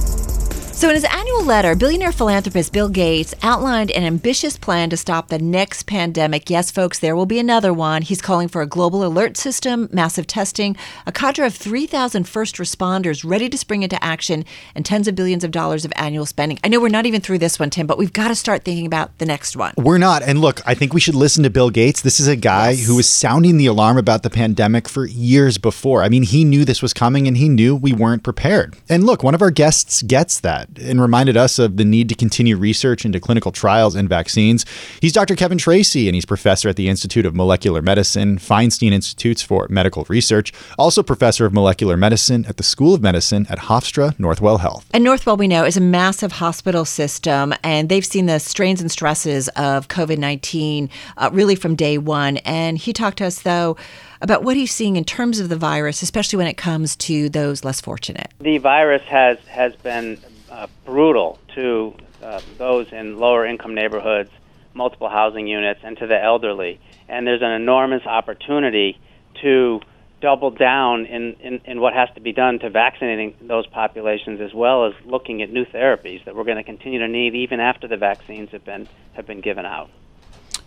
So, 0.83 0.89
in 0.89 0.95
his 0.95 1.05
annual 1.05 1.45
letter, 1.45 1.75
billionaire 1.75 2.11
philanthropist 2.11 2.73
Bill 2.73 2.89
Gates 2.89 3.33
outlined 3.41 3.89
an 3.91 4.03
ambitious 4.03 4.57
plan 4.57 4.89
to 4.89 4.97
stop 4.97 5.29
the 5.29 5.39
next 5.39 5.83
pandemic. 5.83 6.49
Yes, 6.49 6.71
folks, 6.71 6.99
there 6.99 7.15
will 7.15 7.25
be 7.25 7.39
another 7.39 7.71
one. 7.73 8.01
He's 8.01 8.21
calling 8.21 8.49
for 8.49 8.61
a 8.61 8.67
global 8.67 9.05
alert 9.05 9.37
system, 9.37 9.87
massive 9.93 10.27
testing, 10.27 10.75
a 11.05 11.13
cadre 11.13 11.45
of 11.45 11.55
3,000 11.55 12.25
first 12.25 12.57
responders 12.57 13.23
ready 13.25 13.47
to 13.47 13.57
spring 13.57 13.83
into 13.83 14.03
action, 14.03 14.43
and 14.75 14.85
tens 14.85 15.07
of 15.07 15.15
billions 15.15 15.45
of 15.45 15.51
dollars 15.51 15.85
of 15.85 15.93
annual 15.95 16.25
spending. 16.25 16.59
I 16.65 16.67
know 16.67 16.81
we're 16.81 16.89
not 16.89 17.05
even 17.05 17.21
through 17.21 17.37
this 17.37 17.57
one, 17.57 17.69
Tim, 17.69 17.87
but 17.87 17.97
we've 17.97 18.11
got 18.11 18.27
to 18.27 18.35
start 18.35 18.65
thinking 18.65 18.85
about 18.85 19.17
the 19.19 19.25
next 19.25 19.55
one. 19.55 19.73
We're 19.77 19.97
not. 19.99 20.21
And 20.21 20.41
look, 20.41 20.59
I 20.67 20.73
think 20.73 20.93
we 20.93 20.99
should 20.99 21.15
listen 21.15 21.43
to 21.43 21.49
Bill 21.49 21.69
Gates. 21.69 22.01
This 22.01 22.19
is 22.19 22.27
a 22.27 22.35
guy 22.35 22.71
yes. 22.71 22.87
who 22.87 22.97
was 22.97 23.09
sounding 23.09 23.55
the 23.55 23.67
alarm 23.67 23.97
about 23.97 24.23
the 24.23 24.29
pandemic 24.29 24.89
for 24.89 25.05
years 25.05 25.57
before. 25.57 26.03
I 26.03 26.09
mean, 26.09 26.23
he 26.23 26.43
knew 26.43 26.65
this 26.65 26.81
was 26.81 26.93
coming 26.93 27.25
and 27.25 27.37
he 27.37 27.47
knew 27.47 27.73
we 27.73 27.93
weren't 27.93 28.23
prepared. 28.23 28.75
And 28.89 29.05
look, 29.05 29.23
one 29.23 29.33
of 29.33 29.41
our 29.41 29.49
guests 29.49 30.01
gets 30.01 30.41
that 30.41 30.72
and 30.79 31.01
reminded 31.01 31.37
us 31.37 31.59
of 31.59 31.77
the 31.77 31.85
need 31.85 32.09
to 32.09 32.15
continue 32.15 32.57
research 32.57 33.05
into 33.05 33.19
clinical 33.19 33.51
trials 33.51 33.95
and 33.95 34.09
vaccines. 34.09 34.65
He's 35.01 35.13
Dr. 35.13 35.35
Kevin 35.35 35.57
Tracey, 35.57 36.07
and 36.07 36.15
he's 36.15 36.25
professor 36.25 36.69
at 36.69 36.75
the 36.75 36.89
Institute 36.89 37.25
of 37.25 37.35
Molecular 37.35 37.81
Medicine, 37.81 38.37
Feinstein 38.37 38.91
Institutes 38.91 39.41
for 39.41 39.67
Medical 39.69 40.05
Research, 40.09 40.51
also 40.77 41.03
professor 41.03 41.45
of 41.45 41.53
molecular 41.53 41.97
medicine 41.97 42.45
at 42.47 42.57
the 42.57 42.63
School 42.63 42.93
of 42.93 43.01
Medicine 43.01 43.45
at 43.49 43.59
Hofstra 43.59 44.15
Northwell 44.17 44.59
Health. 44.59 44.85
And 44.93 45.05
Northwell, 45.05 45.37
we 45.37 45.47
know, 45.47 45.63
is 45.65 45.77
a 45.77 45.81
massive 45.81 46.33
hospital 46.33 46.85
system, 46.85 47.53
and 47.63 47.89
they've 47.89 48.05
seen 48.05 48.25
the 48.25 48.39
strains 48.39 48.81
and 48.81 48.91
stresses 48.91 49.47
of 49.49 49.87
COVID 49.87 50.17
19 50.17 50.89
uh, 51.17 51.29
really 51.33 51.55
from 51.55 51.75
day 51.75 51.97
one. 51.97 52.37
And 52.37 52.77
he 52.77 52.93
talked 52.93 53.17
to 53.17 53.25
us, 53.25 53.41
though, 53.41 53.77
about 54.21 54.43
what 54.43 54.55
he's 54.55 54.71
seeing 54.71 54.95
in 54.95 55.03
terms 55.03 55.39
of 55.39 55.49
the 55.49 55.57
virus, 55.57 56.01
especially 56.01 56.37
when 56.37 56.47
it 56.47 56.55
comes 56.55 56.95
to 56.95 57.29
those 57.29 57.63
less 57.63 57.81
fortunate. 57.81 58.31
The 58.39 58.57
virus 58.57 59.01
has, 59.03 59.37
has 59.47 59.75
been 59.75 60.17
uh, 60.53 60.67
brutal 60.85 61.39
to 61.55 61.95
uh, 62.21 62.39
those 62.57 62.91
in 62.93 63.17
lower 63.17 63.45
income 63.45 63.73
neighborhoods, 63.73 64.29
multiple 64.73 65.09
housing 65.09 65.47
units, 65.47 65.79
and 65.83 65.97
to 65.97 66.07
the 66.07 66.21
elderly. 66.21 66.79
And 67.09 67.25
there's 67.25 67.41
an 67.41 67.51
enormous 67.51 68.05
opportunity 68.05 68.99
to 69.41 69.81
double 70.21 70.51
down 70.51 71.05
in, 71.07 71.33
in, 71.41 71.59
in 71.65 71.81
what 71.81 71.93
has 71.93 72.07
to 72.15 72.21
be 72.21 72.31
done 72.31 72.59
to 72.59 72.69
vaccinating 72.69 73.35
those 73.41 73.67
populations 73.67 74.39
as 74.39 74.53
well 74.53 74.85
as 74.85 74.93
looking 75.05 75.41
at 75.41 75.51
new 75.51 75.65
therapies 75.65 76.23
that 76.23 76.35
we're 76.35 76.45
going 76.45 76.57
to 76.57 76.63
continue 76.63 76.99
to 76.99 77.07
need 77.07 77.35
even 77.35 77.59
after 77.59 77.87
the 77.87 77.97
vaccines 77.97 78.49
have 78.51 78.63
been 78.63 78.87
have 79.13 79.27
been 79.27 79.41
given 79.41 79.65
out. 79.65 79.89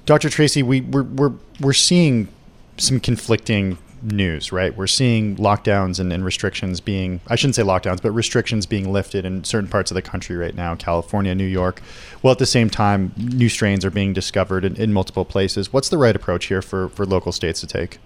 Dr. 0.04 0.28
Tracey, 0.28 0.62
we, 0.62 0.82
we're, 0.82 1.02
we're, 1.02 1.32
we're 1.58 1.72
seeing 1.72 2.28
some 2.76 3.00
conflicting 3.00 3.78
news, 4.12 4.52
right? 4.52 4.76
We're 4.76 4.86
seeing 4.86 5.36
lockdowns 5.36 5.98
and, 5.98 6.12
and, 6.12 6.24
restrictions 6.24 6.80
being, 6.80 7.20
I 7.26 7.36
shouldn't 7.36 7.56
say 7.56 7.62
lockdowns, 7.62 8.00
but 8.00 8.12
restrictions 8.12 8.66
being 8.66 8.92
lifted 8.92 9.24
in 9.24 9.44
certain 9.44 9.68
parts 9.68 9.90
of 9.90 9.94
the 9.94 10.02
country 10.02 10.36
right 10.36 10.54
now, 10.54 10.74
California, 10.76 11.34
New 11.34 11.44
York. 11.44 11.82
Well, 12.22 12.32
at 12.32 12.38
the 12.38 12.46
same 12.46 12.70
time, 12.70 13.12
new 13.16 13.48
strains 13.48 13.84
are 13.84 13.90
being 13.90 14.12
discovered 14.12 14.64
in, 14.64 14.76
in 14.76 14.92
multiple 14.92 15.24
places. 15.24 15.72
What's 15.72 15.88
the 15.88 15.98
right 15.98 16.14
approach 16.14 16.46
here 16.46 16.62
for, 16.62 16.88
for 16.90 17.04
local 17.04 17.32
states 17.32 17.60
to 17.60 17.66
take? 17.66 17.98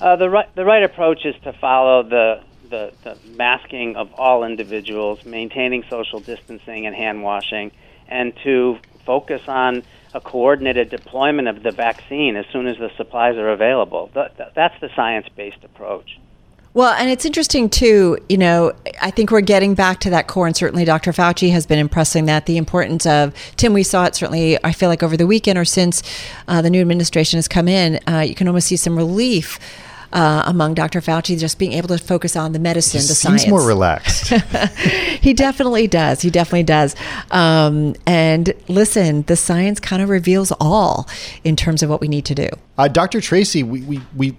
Uh, 0.00 0.16
the, 0.16 0.28
right, 0.28 0.54
the 0.54 0.64
right 0.64 0.82
approach 0.82 1.24
is 1.24 1.34
to 1.42 1.52
follow 1.54 2.02
the, 2.02 2.42
the, 2.68 2.92
the 3.02 3.16
masking 3.36 3.96
of 3.96 4.12
all 4.14 4.44
individuals, 4.44 5.24
maintaining 5.24 5.84
social 5.88 6.20
distancing 6.20 6.86
and 6.86 6.94
hand 6.94 7.22
washing, 7.22 7.72
and 8.08 8.34
to 8.44 8.78
focus 9.06 9.42
on 9.48 9.82
a 10.12 10.20
coordinated 10.20 10.90
deployment 10.90 11.48
of 11.48 11.62
the 11.62 11.70
vaccine 11.70 12.36
as 12.36 12.46
soon 12.52 12.66
as 12.66 12.76
the 12.78 12.90
supplies 12.96 13.36
are 13.36 13.50
available. 13.50 14.10
That's 14.12 14.80
the 14.80 14.90
science 14.94 15.28
based 15.34 15.62
approach. 15.64 16.18
Well, 16.76 16.92
and 16.92 17.08
it's 17.08 17.24
interesting 17.24 17.70
too, 17.70 18.18
you 18.28 18.36
know, 18.36 18.74
I 19.00 19.10
think 19.10 19.30
we're 19.30 19.40
getting 19.40 19.74
back 19.74 19.98
to 20.00 20.10
that 20.10 20.26
core, 20.26 20.46
and 20.46 20.54
certainly 20.54 20.84
Dr. 20.84 21.10
Fauci 21.12 21.50
has 21.50 21.64
been 21.64 21.78
impressing 21.78 22.26
that 22.26 22.44
the 22.44 22.58
importance 22.58 23.06
of, 23.06 23.32
Tim, 23.56 23.72
we 23.72 23.82
saw 23.82 24.04
it 24.04 24.14
certainly, 24.14 24.62
I 24.62 24.72
feel 24.72 24.90
like 24.90 25.02
over 25.02 25.16
the 25.16 25.26
weekend 25.26 25.58
or 25.58 25.64
since 25.64 26.02
uh, 26.48 26.60
the 26.60 26.68
new 26.68 26.82
administration 26.82 27.38
has 27.38 27.48
come 27.48 27.66
in, 27.66 27.98
uh, 28.06 28.18
you 28.18 28.34
can 28.34 28.46
almost 28.46 28.66
see 28.66 28.76
some 28.76 28.94
relief 28.94 29.58
uh, 30.16 30.44
among 30.46 30.72
Dr. 30.72 31.02
Fauci, 31.02 31.38
just 31.38 31.58
being 31.58 31.74
able 31.74 31.88
to 31.88 31.98
focus 31.98 32.36
on 32.36 32.52
the 32.52 32.58
medicine, 32.58 33.02
he 33.02 33.06
the 33.06 33.14
seems 33.14 33.42
science. 33.42 33.48
more 33.48 33.60
relaxed. 33.60 34.28
he 35.20 35.34
definitely 35.34 35.86
does. 35.86 36.22
He 36.22 36.30
definitely 36.30 36.62
does. 36.62 36.96
Um, 37.30 37.94
and 38.06 38.54
listen, 38.66 39.22
the 39.22 39.36
science 39.36 39.78
kind 39.78 40.00
of 40.00 40.08
reveals 40.08 40.52
all 40.58 41.06
in 41.44 41.54
terms 41.54 41.82
of 41.82 41.90
what 41.90 42.00
we 42.00 42.08
need 42.08 42.24
to 42.24 42.34
do. 42.34 42.48
Uh, 42.78 42.88
Dr. 42.88 43.20
Tracey, 43.20 43.62
we, 43.62 43.82
we, 43.82 44.00
we 44.16 44.36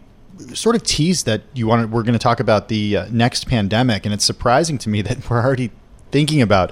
sort 0.55 0.75
of 0.75 0.81
teased 0.81 1.27
that 1.27 1.43
you 1.53 1.67
wanted, 1.67 1.91
we're 1.91 2.01
going 2.01 2.13
to 2.13 2.19
talk 2.19 2.39
about 2.39 2.69
the 2.69 2.97
uh, 2.97 3.05
next 3.11 3.47
pandemic, 3.47 4.03
and 4.03 4.15
it's 4.15 4.25
surprising 4.25 4.79
to 4.79 4.89
me 4.89 5.03
that 5.03 5.29
we're 5.29 5.43
already 5.43 5.69
thinking 6.09 6.41
about 6.41 6.71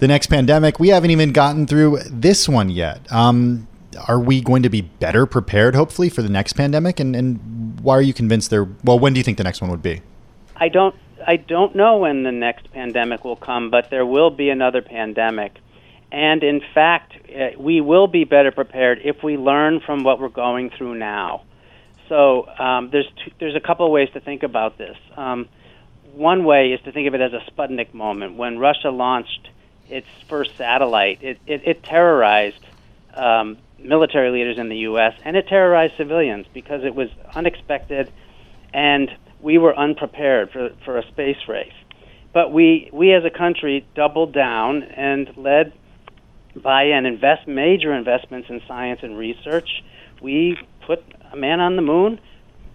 the 0.00 0.08
next 0.08 0.26
pandemic. 0.26 0.80
We 0.80 0.88
haven't 0.88 1.12
even 1.12 1.30
gotten 1.30 1.68
through 1.68 2.00
this 2.10 2.48
one 2.48 2.68
yet. 2.68 3.00
Um, 3.12 3.68
are 4.08 4.20
we 4.20 4.40
going 4.40 4.62
to 4.62 4.68
be 4.68 4.82
better 4.82 5.26
prepared, 5.26 5.74
hopefully, 5.74 6.08
for 6.08 6.22
the 6.22 6.28
next 6.28 6.54
pandemic? 6.54 7.00
And, 7.00 7.16
and 7.16 7.80
why 7.80 7.94
are 7.96 8.02
you 8.02 8.14
convinced 8.14 8.50
there? 8.50 8.68
Well, 8.84 8.98
when 8.98 9.12
do 9.12 9.18
you 9.18 9.24
think 9.24 9.38
the 9.38 9.44
next 9.44 9.60
one 9.60 9.70
would 9.70 9.82
be? 9.82 10.02
I 10.56 10.68
don't. 10.68 10.94
I 11.26 11.36
don't 11.36 11.74
know 11.76 11.98
when 11.98 12.22
the 12.22 12.32
next 12.32 12.72
pandemic 12.72 13.24
will 13.24 13.36
come, 13.36 13.70
but 13.70 13.90
there 13.90 14.06
will 14.06 14.30
be 14.30 14.48
another 14.48 14.80
pandemic. 14.80 15.58
And 16.10 16.42
in 16.42 16.62
fact, 16.74 17.12
uh, 17.28 17.50
we 17.58 17.80
will 17.82 18.06
be 18.06 18.24
better 18.24 18.50
prepared 18.50 19.00
if 19.04 19.22
we 19.22 19.36
learn 19.36 19.80
from 19.80 20.02
what 20.02 20.18
we're 20.18 20.28
going 20.28 20.70
through 20.70 20.94
now. 20.94 21.42
So 22.08 22.48
um, 22.58 22.90
there's 22.90 23.06
two, 23.22 23.30
there's 23.38 23.54
a 23.54 23.60
couple 23.60 23.86
of 23.86 23.92
ways 23.92 24.08
to 24.14 24.20
think 24.20 24.42
about 24.42 24.78
this. 24.78 24.96
Um, 25.16 25.48
one 26.14 26.44
way 26.44 26.72
is 26.72 26.80
to 26.82 26.92
think 26.92 27.06
of 27.06 27.14
it 27.14 27.20
as 27.20 27.32
a 27.32 27.42
Sputnik 27.50 27.94
moment. 27.94 28.36
When 28.36 28.58
Russia 28.58 28.90
launched 28.90 29.48
its 29.88 30.08
first 30.28 30.56
satellite, 30.56 31.22
it, 31.22 31.38
it, 31.46 31.62
it 31.66 31.82
terrorized 31.84 32.64
um, 33.14 33.58
military 33.82 34.30
leaders 34.30 34.58
in 34.58 34.68
the 34.68 34.78
U.S., 34.78 35.14
and 35.24 35.36
it 35.36 35.48
terrorized 35.48 35.94
civilians 35.96 36.46
because 36.52 36.84
it 36.84 36.94
was 36.94 37.08
unexpected 37.34 38.12
and 38.72 39.10
we 39.40 39.58
were 39.58 39.76
unprepared 39.76 40.50
for, 40.50 40.70
for 40.84 40.98
a 40.98 41.06
space 41.08 41.48
race. 41.48 41.72
But 42.32 42.52
we, 42.52 42.90
we 42.92 43.12
as 43.12 43.24
a 43.24 43.30
country 43.30 43.86
doubled 43.94 44.32
down 44.32 44.82
and 44.82 45.30
led 45.36 45.72
by 46.54 46.84
an 46.84 47.06
invest 47.06 47.48
major 47.48 47.92
investments 47.92 48.48
in 48.50 48.60
science 48.68 49.00
and 49.02 49.16
research. 49.16 49.82
We 50.22 50.56
put 50.86 51.02
a 51.32 51.36
man 51.36 51.60
on 51.60 51.76
the 51.76 51.82
moon 51.82 52.20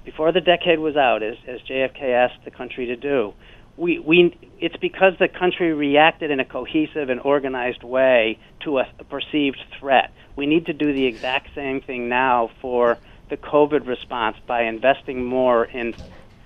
before 0.03 0.31
the 0.31 0.41
decade 0.41 0.79
was 0.79 0.95
out, 0.95 1.23
as, 1.23 1.35
as 1.47 1.61
JFK 1.61 2.01
asked 2.01 2.43
the 2.43 2.51
country 2.51 2.87
to 2.87 2.95
do. 2.95 3.33
We, 3.77 3.99
we, 3.99 4.38
it's 4.59 4.77
because 4.77 5.13
the 5.19 5.27
country 5.27 5.73
reacted 5.73 6.31
in 6.31 6.39
a 6.39 6.45
cohesive 6.45 7.09
and 7.09 7.19
organized 7.19 7.83
way 7.83 8.39
to 8.61 8.79
a, 8.79 8.88
a 8.99 9.03
perceived 9.03 9.61
threat. 9.79 10.11
We 10.35 10.45
need 10.45 10.67
to 10.67 10.73
do 10.73 10.93
the 10.93 11.05
exact 11.05 11.53
same 11.55 11.81
thing 11.81 12.07
now 12.09 12.51
for 12.61 12.97
the 13.29 13.38
COVID 13.38 13.88
response 13.88 14.38
by 14.45 14.63
investing 14.63 15.23
more 15.25 15.65
in 15.65 15.95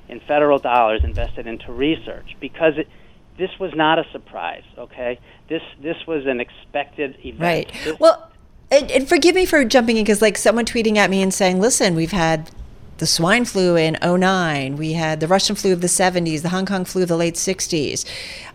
in 0.07 0.19
federal 0.21 0.57
dollars 0.57 1.03
invested 1.03 1.45
into 1.45 1.71
research 1.71 2.35
because 2.39 2.77
it, 2.77 2.87
this 3.37 3.51
was 3.59 3.73
not 3.75 3.99
a 3.99 4.05
surprise. 4.11 4.63
Okay, 4.77 5.19
this 5.47 5.61
this 5.81 5.97
was 6.07 6.25
an 6.25 6.39
expected 6.39 7.17
event. 7.23 7.39
Right. 7.39 7.71
This, 7.83 7.99
well, 7.99 8.31
and, 8.71 8.91
and, 8.91 9.09
forgive 9.09 9.35
me 9.35 9.45
for 9.45 9.63
jumping 9.65 9.97
in 9.97 10.03
because 10.03 10.21
like 10.21 10.37
someone 10.37 10.65
tweeting 10.65 10.97
at 10.97 11.09
me 11.09 11.21
and 11.21 11.33
saying, 11.33 11.59
"Listen, 11.59 11.95
we've 11.95 12.11
had 12.11 12.51
the 12.99 13.07
swine 13.07 13.45
flu 13.45 13.75
in 13.75 13.97
09. 14.03 14.75
We 14.77 14.93
had 14.93 15.19
the 15.19 15.27
Russian 15.27 15.55
flu 15.55 15.73
of 15.73 15.81
the 15.81 15.87
70s, 15.87 16.41
the 16.41 16.49
Hong 16.49 16.65
Kong 16.65 16.85
flu 16.85 17.03
of 17.03 17.07
the 17.07 17.17
late 17.17 17.35
60s. 17.35 18.05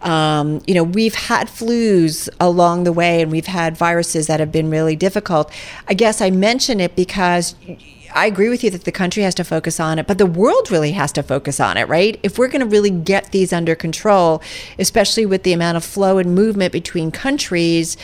Um, 0.07 0.63
you 0.67 0.75
know, 0.75 0.85
we've 0.85 1.15
had 1.15 1.49
flus 1.49 2.29
along 2.39 2.85
the 2.85 2.93
way 2.93 3.23
and 3.23 3.33
we've 3.33 3.47
had 3.47 3.77
viruses 3.77 4.27
that 4.27 4.41
have 4.41 4.53
been 4.53 4.71
really 4.71 4.97
difficult. 4.97 5.51
I 5.89 5.95
guess 5.95 6.21
I 6.21 6.31
mention 6.31 6.79
it 6.79 6.95
because 6.95 7.57
I 8.15 8.27
agree 8.27 8.49
with 8.49 8.63
you 8.63 8.71
that 8.71 8.85
the 8.85 8.93
country 8.93 9.23
has 9.25 9.35
to 9.37 9.45
focus 9.45 9.81
on 9.81 9.99
it, 9.99 10.07
but 10.07 10.19
the 10.19 10.27
world 10.27 10.71
really 10.71 10.93
has 10.93 11.11
to 11.13 11.23
focus 11.23 11.59
on 11.59 11.77
it, 11.77 11.89
right? 11.89 12.21
If 12.23 12.39
we're 12.39 12.49
going 12.49 12.61
to 12.61 12.67
really 12.67 12.91
get 12.91 13.33
these 13.33 13.53
under 13.53 13.75
control, 13.75 14.41
especially 14.79 15.27
with 15.27 15.43
the 15.43 15.53
amount 15.53 15.79
of 15.79 15.85
flow 15.85 16.19
and 16.19 16.35
movement 16.35 16.73
between 16.73 17.11
countries 17.11 17.97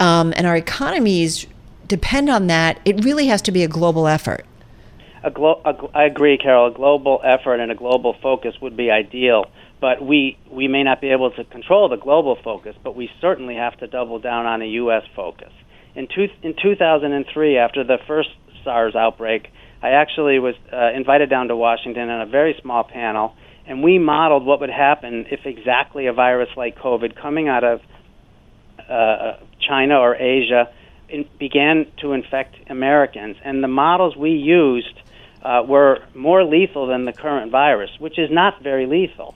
um, 0.00 0.34
and 0.36 0.46
our 0.46 0.56
economies 0.56 1.46
depend 1.86 2.28
on 2.28 2.48
that, 2.48 2.80
it 2.84 3.04
really 3.04 3.28
has 3.28 3.40
to 3.42 3.52
be 3.52 3.62
a 3.62 3.68
global 3.68 4.06
effort 4.06 4.44
a 5.24 5.30
glo- 5.30 5.60
a, 5.64 5.74
I 5.96 6.04
agree, 6.04 6.38
Carol. 6.38 6.66
A 6.66 6.70
global 6.70 7.20
effort 7.24 7.56
and 7.60 7.72
a 7.72 7.74
global 7.74 8.14
focus 8.22 8.54
would 8.60 8.76
be 8.76 8.90
ideal, 8.90 9.46
but 9.80 10.04
we 10.04 10.36
we 10.50 10.68
may 10.68 10.82
not 10.82 11.00
be 11.00 11.08
able 11.10 11.30
to 11.32 11.44
control 11.44 11.88
the 11.88 11.96
global 11.96 12.36
focus, 12.44 12.76
but 12.84 12.94
we 12.94 13.10
certainly 13.20 13.54
have 13.56 13.76
to 13.78 13.86
double 13.86 14.18
down 14.18 14.46
on 14.46 14.62
a 14.62 14.66
U.S. 14.82 15.02
focus. 15.16 15.52
In 15.94 16.08
two, 16.14 16.28
in 16.42 16.54
2003, 16.60 17.56
after 17.56 17.84
the 17.84 17.98
first 18.06 18.28
SARS 18.64 18.94
outbreak, 18.94 19.48
I 19.82 19.90
actually 19.90 20.38
was 20.38 20.54
uh, 20.72 20.90
invited 20.94 21.30
down 21.30 21.48
to 21.48 21.56
Washington 21.56 22.08
on 22.10 22.20
a 22.20 22.26
very 22.26 22.56
small 22.60 22.84
panel, 22.84 23.34
and 23.66 23.82
we 23.82 23.98
modeled 23.98 24.44
what 24.44 24.60
would 24.60 24.70
happen 24.70 25.26
if 25.30 25.46
exactly 25.46 26.06
a 26.06 26.12
virus 26.12 26.50
like 26.56 26.76
COVID 26.78 27.20
coming 27.20 27.48
out 27.48 27.64
of 27.64 27.80
uh, 28.88 29.38
China 29.66 29.98
or 29.98 30.16
Asia 30.16 30.68
in, 31.08 31.26
began 31.38 31.86
to 32.00 32.12
infect 32.12 32.56
Americans. 32.68 33.36
And 33.44 33.62
the 33.62 33.68
models 33.68 34.16
we 34.16 34.30
used 34.30 34.98
uh, 35.44 35.62
were 35.66 36.02
more 36.14 36.44
lethal 36.44 36.86
than 36.86 37.04
the 37.04 37.12
current 37.12 37.50
virus, 37.50 37.90
which 37.98 38.18
is 38.18 38.30
not 38.30 38.62
very 38.62 38.86
lethal. 38.86 39.34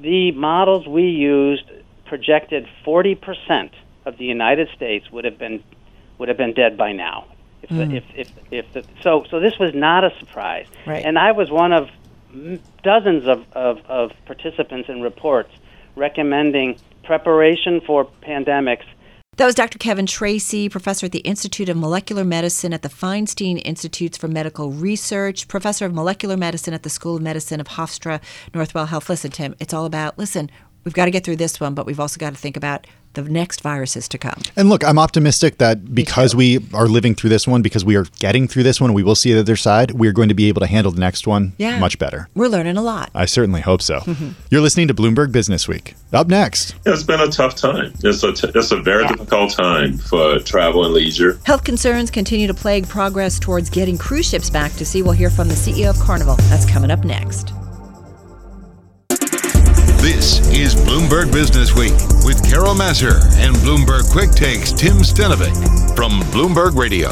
The 0.00 0.32
models 0.32 0.86
we 0.86 1.04
used 1.04 1.64
projected 2.06 2.66
40% 2.86 3.70
of 4.06 4.16
the 4.16 4.24
United 4.24 4.68
States 4.74 5.10
would 5.10 5.24
have 5.24 5.38
been 5.38 5.62
would 6.16 6.28
have 6.28 6.38
been 6.38 6.54
dead 6.54 6.76
by 6.76 6.92
now. 6.92 7.26
If, 7.62 7.70
mm. 7.70 7.90
the, 7.90 7.96
if, 7.96 8.04
if, 8.16 8.32
if 8.50 8.72
the, 8.72 8.84
so, 9.02 9.24
so 9.30 9.38
this 9.38 9.56
was 9.58 9.72
not 9.72 10.02
a 10.02 10.10
surprise. 10.18 10.66
Right. 10.84 11.04
And 11.04 11.16
I 11.16 11.32
was 11.32 11.48
one 11.48 11.72
of 11.72 11.88
dozens 12.82 13.26
of, 13.28 13.44
of, 13.52 13.78
of 13.86 14.12
participants 14.26 14.88
in 14.88 15.00
reports 15.00 15.50
recommending 15.96 16.78
preparation 17.04 17.80
for 17.80 18.06
pandemics 18.22 18.84
that 19.38 19.46
was 19.46 19.54
Dr. 19.54 19.78
Kevin 19.78 20.04
Tracey, 20.04 20.68
professor 20.68 21.06
at 21.06 21.12
the 21.12 21.20
Institute 21.20 21.68
of 21.68 21.76
Molecular 21.76 22.24
Medicine 22.24 22.72
at 22.72 22.82
the 22.82 22.88
Feinstein 22.88 23.62
Institutes 23.64 24.18
for 24.18 24.26
Medical 24.26 24.72
Research, 24.72 25.46
professor 25.46 25.86
of 25.86 25.94
molecular 25.94 26.36
medicine 26.36 26.74
at 26.74 26.82
the 26.82 26.90
School 26.90 27.14
of 27.14 27.22
Medicine 27.22 27.60
of 27.60 27.68
Hofstra 27.68 28.20
Northwell 28.52 28.88
Health. 28.88 29.08
Listen, 29.08 29.30
Tim, 29.30 29.54
it's 29.60 29.72
all 29.72 29.84
about, 29.84 30.18
listen, 30.18 30.50
we've 30.82 30.92
got 30.92 31.04
to 31.04 31.12
get 31.12 31.24
through 31.24 31.36
this 31.36 31.60
one, 31.60 31.74
but 31.74 31.86
we've 31.86 32.00
also 32.00 32.18
got 32.18 32.30
to 32.30 32.36
think 32.36 32.56
about 32.56 32.88
the 33.14 33.22
next 33.22 33.60
viruses 33.62 34.06
to 34.08 34.18
come. 34.18 34.40
And 34.56 34.68
look, 34.68 34.84
I'm 34.84 34.98
optimistic 34.98 35.58
that 35.58 35.94
because 35.94 36.34
we 36.36 36.58
are 36.72 36.86
living 36.86 37.14
through 37.14 37.30
this 37.30 37.46
one, 37.48 37.62
because 37.62 37.84
we 37.84 37.96
are 37.96 38.04
getting 38.20 38.46
through 38.46 38.62
this 38.62 38.80
one, 38.80 38.92
we 38.94 39.02
will 39.02 39.14
see 39.14 39.32
the 39.32 39.40
other 39.40 39.56
side. 39.56 39.92
We're 39.92 40.12
going 40.12 40.28
to 40.28 40.34
be 40.34 40.48
able 40.48 40.60
to 40.60 40.66
handle 40.66 40.92
the 40.92 41.00
next 41.00 41.26
one 41.26 41.52
Yeah. 41.58 41.78
much 41.78 41.98
better. 41.98 42.28
We're 42.34 42.48
learning 42.48 42.76
a 42.76 42.82
lot. 42.82 43.10
I 43.14 43.24
certainly 43.24 43.60
hope 43.60 43.82
so. 43.82 44.00
Mm-hmm. 44.00 44.28
You're 44.50 44.60
listening 44.60 44.88
to 44.88 44.94
Bloomberg 44.94 45.32
Business 45.32 45.66
Week. 45.66 45.94
Up 46.12 46.28
next. 46.28 46.74
It's 46.86 47.02
been 47.02 47.20
a 47.20 47.28
tough 47.28 47.54
time. 47.56 47.92
It's 48.04 48.22
a, 48.22 48.32
t- 48.32 48.50
it's 48.54 48.70
a 48.72 48.76
very 48.80 49.06
difficult 49.08 49.52
time 49.52 49.98
for 49.98 50.38
travel 50.40 50.84
and 50.84 50.94
leisure. 50.94 51.38
Health 51.44 51.64
concerns 51.64 52.10
continue 52.10 52.46
to 52.46 52.54
plague 52.54 52.88
progress 52.88 53.38
towards 53.38 53.68
getting 53.70 53.98
cruise 53.98 54.28
ships 54.28 54.48
back 54.50 54.72
to 54.74 54.84
sea. 54.86 55.02
We'll 55.02 55.12
hear 55.12 55.30
from 55.30 55.48
the 55.48 55.54
CEO 55.54 55.90
of 55.90 55.98
Carnival. 56.00 56.36
That's 56.48 56.64
coming 56.70 56.90
up 56.90 57.04
next. 57.04 57.52
This 60.08 60.40
is 60.48 60.74
Bloomberg 60.74 61.30
Business 61.30 61.74
Week 61.74 61.92
with 62.24 62.42
Carol 62.48 62.74
Massar 62.74 63.20
and 63.36 63.54
Bloomberg 63.56 64.10
Quick 64.10 64.30
Takes 64.30 64.72
Tim 64.72 65.02
Stenovec 65.02 65.94
from 65.94 66.22
Bloomberg 66.32 66.76
Radio. 66.76 67.10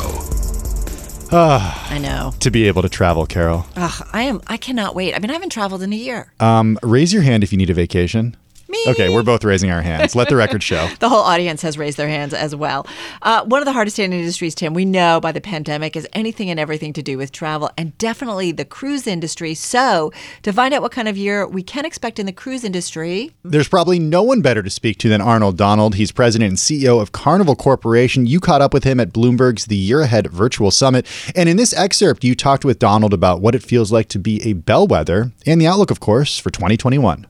Ah, 1.30 1.90
I 1.90 1.98
know. 1.98 2.32
To 2.40 2.50
be 2.50 2.66
able 2.68 2.80
to 2.80 2.88
travel, 2.88 3.26
Carol. 3.26 3.66
Ugh, 3.76 4.08
I 4.14 4.22
am. 4.22 4.40
I 4.46 4.56
cannot 4.56 4.94
wait. 4.94 5.14
I 5.14 5.18
mean, 5.18 5.28
I 5.28 5.34
haven't 5.34 5.50
traveled 5.50 5.82
in 5.82 5.92
a 5.92 5.96
year. 5.96 6.32
Um, 6.40 6.78
raise 6.82 7.12
your 7.12 7.20
hand 7.20 7.44
if 7.44 7.52
you 7.52 7.58
need 7.58 7.68
a 7.68 7.74
vacation. 7.74 8.34
Me. 8.84 8.92
Okay, 8.92 9.08
we're 9.08 9.22
both 9.22 9.44
raising 9.44 9.70
our 9.70 9.82
hands. 9.82 10.14
Let 10.14 10.28
the 10.28 10.36
record 10.36 10.62
show. 10.62 10.88
The 10.98 11.08
whole 11.10 11.22
audience 11.22 11.62
has 11.62 11.78
raised 11.78 11.98
their 11.98 12.08
hands 12.08 12.34
as 12.34 12.54
well. 12.54 12.86
Uh, 13.22 13.44
one 13.44 13.60
of 13.60 13.66
the 13.66 13.72
hardest 13.72 13.96
hit 13.96 14.10
industries, 14.12 14.54
Tim, 14.54 14.74
we 14.74 14.84
know 14.84 15.20
by 15.20 15.30
the 15.30 15.40
pandemic, 15.40 15.94
is 15.94 16.06
anything 16.12 16.50
and 16.50 16.58
everything 16.58 16.92
to 16.94 17.02
do 17.02 17.16
with 17.18 17.32
travel 17.32 17.70
and 17.78 17.96
definitely 17.98 18.50
the 18.50 18.64
cruise 18.64 19.06
industry. 19.06 19.54
So, 19.54 20.12
to 20.42 20.52
find 20.52 20.74
out 20.74 20.82
what 20.82 20.92
kind 20.92 21.06
of 21.06 21.16
year 21.16 21.46
we 21.46 21.62
can 21.62 21.84
expect 21.84 22.18
in 22.18 22.26
the 22.26 22.32
cruise 22.32 22.64
industry, 22.64 23.32
There's 23.44 23.68
probably 23.68 23.98
no 23.98 24.22
one 24.22 24.40
better 24.40 24.62
to 24.62 24.70
speak 24.70 24.98
to 24.98 25.08
than 25.08 25.20
Arnold 25.20 25.56
Donald. 25.56 25.94
He's 25.96 26.12
president 26.12 26.48
and 26.48 26.58
CEO 26.58 27.00
of 27.00 27.12
Carnival 27.12 27.54
Corporation. 27.56 28.26
You 28.26 28.40
caught 28.40 28.62
up 28.62 28.72
with 28.74 28.84
him 28.84 28.98
at 28.98 29.12
Bloomberg's 29.12 29.66
The 29.66 29.76
Year 29.76 30.00
Ahead 30.00 30.26
Virtual 30.28 30.70
Summit. 30.70 31.06
And 31.34 31.48
in 31.48 31.56
this 31.56 31.72
excerpt, 31.74 32.24
you 32.24 32.34
talked 32.34 32.64
with 32.64 32.78
Donald 32.78 33.12
about 33.12 33.40
what 33.40 33.54
it 33.54 33.62
feels 33.62 33.92
like 33.92 34.08
to 34.08 34.18
be 34.18 34.42
a 34.48 34.54
bellwether 34.54 35.32
and 35.46 35.60
the 35.60 35.66
outlook, 35.66 35.90
of 35.90 36.00
course, 36.00 36.38
for 36.38 36.50
2021. 36.50 37.26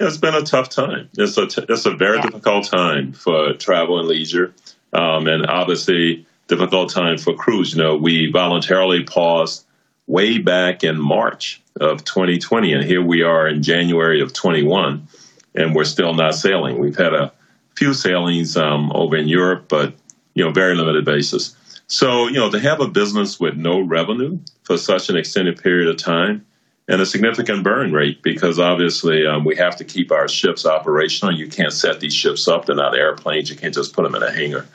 It's 0.00 0.16
been 0.16 0.34
a 0.34 0.42
tough 0.42 0.68
time. 0.68 1.08
It's 1.18 1.36
a 1.36 1.46
t- 1.48 1.64
it's 1.68 1.84
a 1.84 1.90
very 1.90 2.20
difficult 2.20 2.66
time 2.66 3.12
for 3.12 3.54
travel 3.54 3.98
and 3.98 4.06
leisure, 4.06 4.54
um, 4.92 5.26
and 5.26 5.44
obviously 5.46 6.24
difficult 6.46 6.90
time 6.90 7.18
for 7.18 7.34
cruise. 7.34 7.72
You 7.72 7.82
know, 7.82 7.96
we 7.96 8.30
voluntarily 8.30 9.02
paused 9.02 9.66
way 10.06 10.38
back 10.38 10.84
in 10.84 11.00
March 11.00 11.60
of 11.80 12.04
2020, 12.04 12.72
and 12.74 12.84
here 12.84 13.02
we 13.02 13.22
are 13.22 13.48
in 13.48 13.60
January 13.64 14.20
of 14.20 14.32
21, 14.32 15.08
and 15.56 15.74
we're 15.74 15.84
still 15.84 16.14
not 16.14 16.36
sailing. 16.36 16.78
We've 16.78 16.96
had 16.96 17.12
a 17.12 17.32
few 17.74 17.92
sailings 17.92 18.56
um, 18.56 18.92
over 18.94 19.16
in 19.16 19.26
Europe, 19.26 19.66
but 19.68 19.94
you 20.34 20.44
know, 20.44 20.52
very 20.52 20.76
limited 20.76 21.04
basis. 21.04 21.56
So, 21.88 22.28
you 22.28 22.34
know, 22.34 22.50
to 22.50 22.60
have 22.60 22.80
a 22.80 22.86
business 22.86 23.40
with 23.40 23.56
no 23.56 23.80
revenue 23.80 24.38
for 24.62 24.76
such 24.76 25.08
an 25.08 25.16
extended 25.16 25.60
period 25.60 25.88
of 25.88 25.96
time 25.96 26.46
and 26.88 27.00
a 27.00 27.06
significant 27.06 27.62
burn 27.62 27.92
rate 27.92 28.22
because 28.22 28.58
obviously 28.58 29.26
um, 29.26 29.44
we 29.44 29.54
have 29.56 29.76
to 29.76 29.84
keep 29.84 30.10
our 30.10 30.26
ships 30.26 30.64
operational. 30.64 31.34
You 31.34 31.46
can't 31.48 31.72
set 31.72 32.00
these 32.00 32.14
ships 32.14 32.48
up; 32.48 32.66
they're 32.66 32.76
not 32.76 32.96
airplanes. 32.96 33.50
You 33.50 33.56
can't 33.56 33.74
just 33.74 33.92
put 33.92 34.04
them 34.04 34.14
in 34.14 34.22
a 34.22 34.32
hangar. 34.32 34.66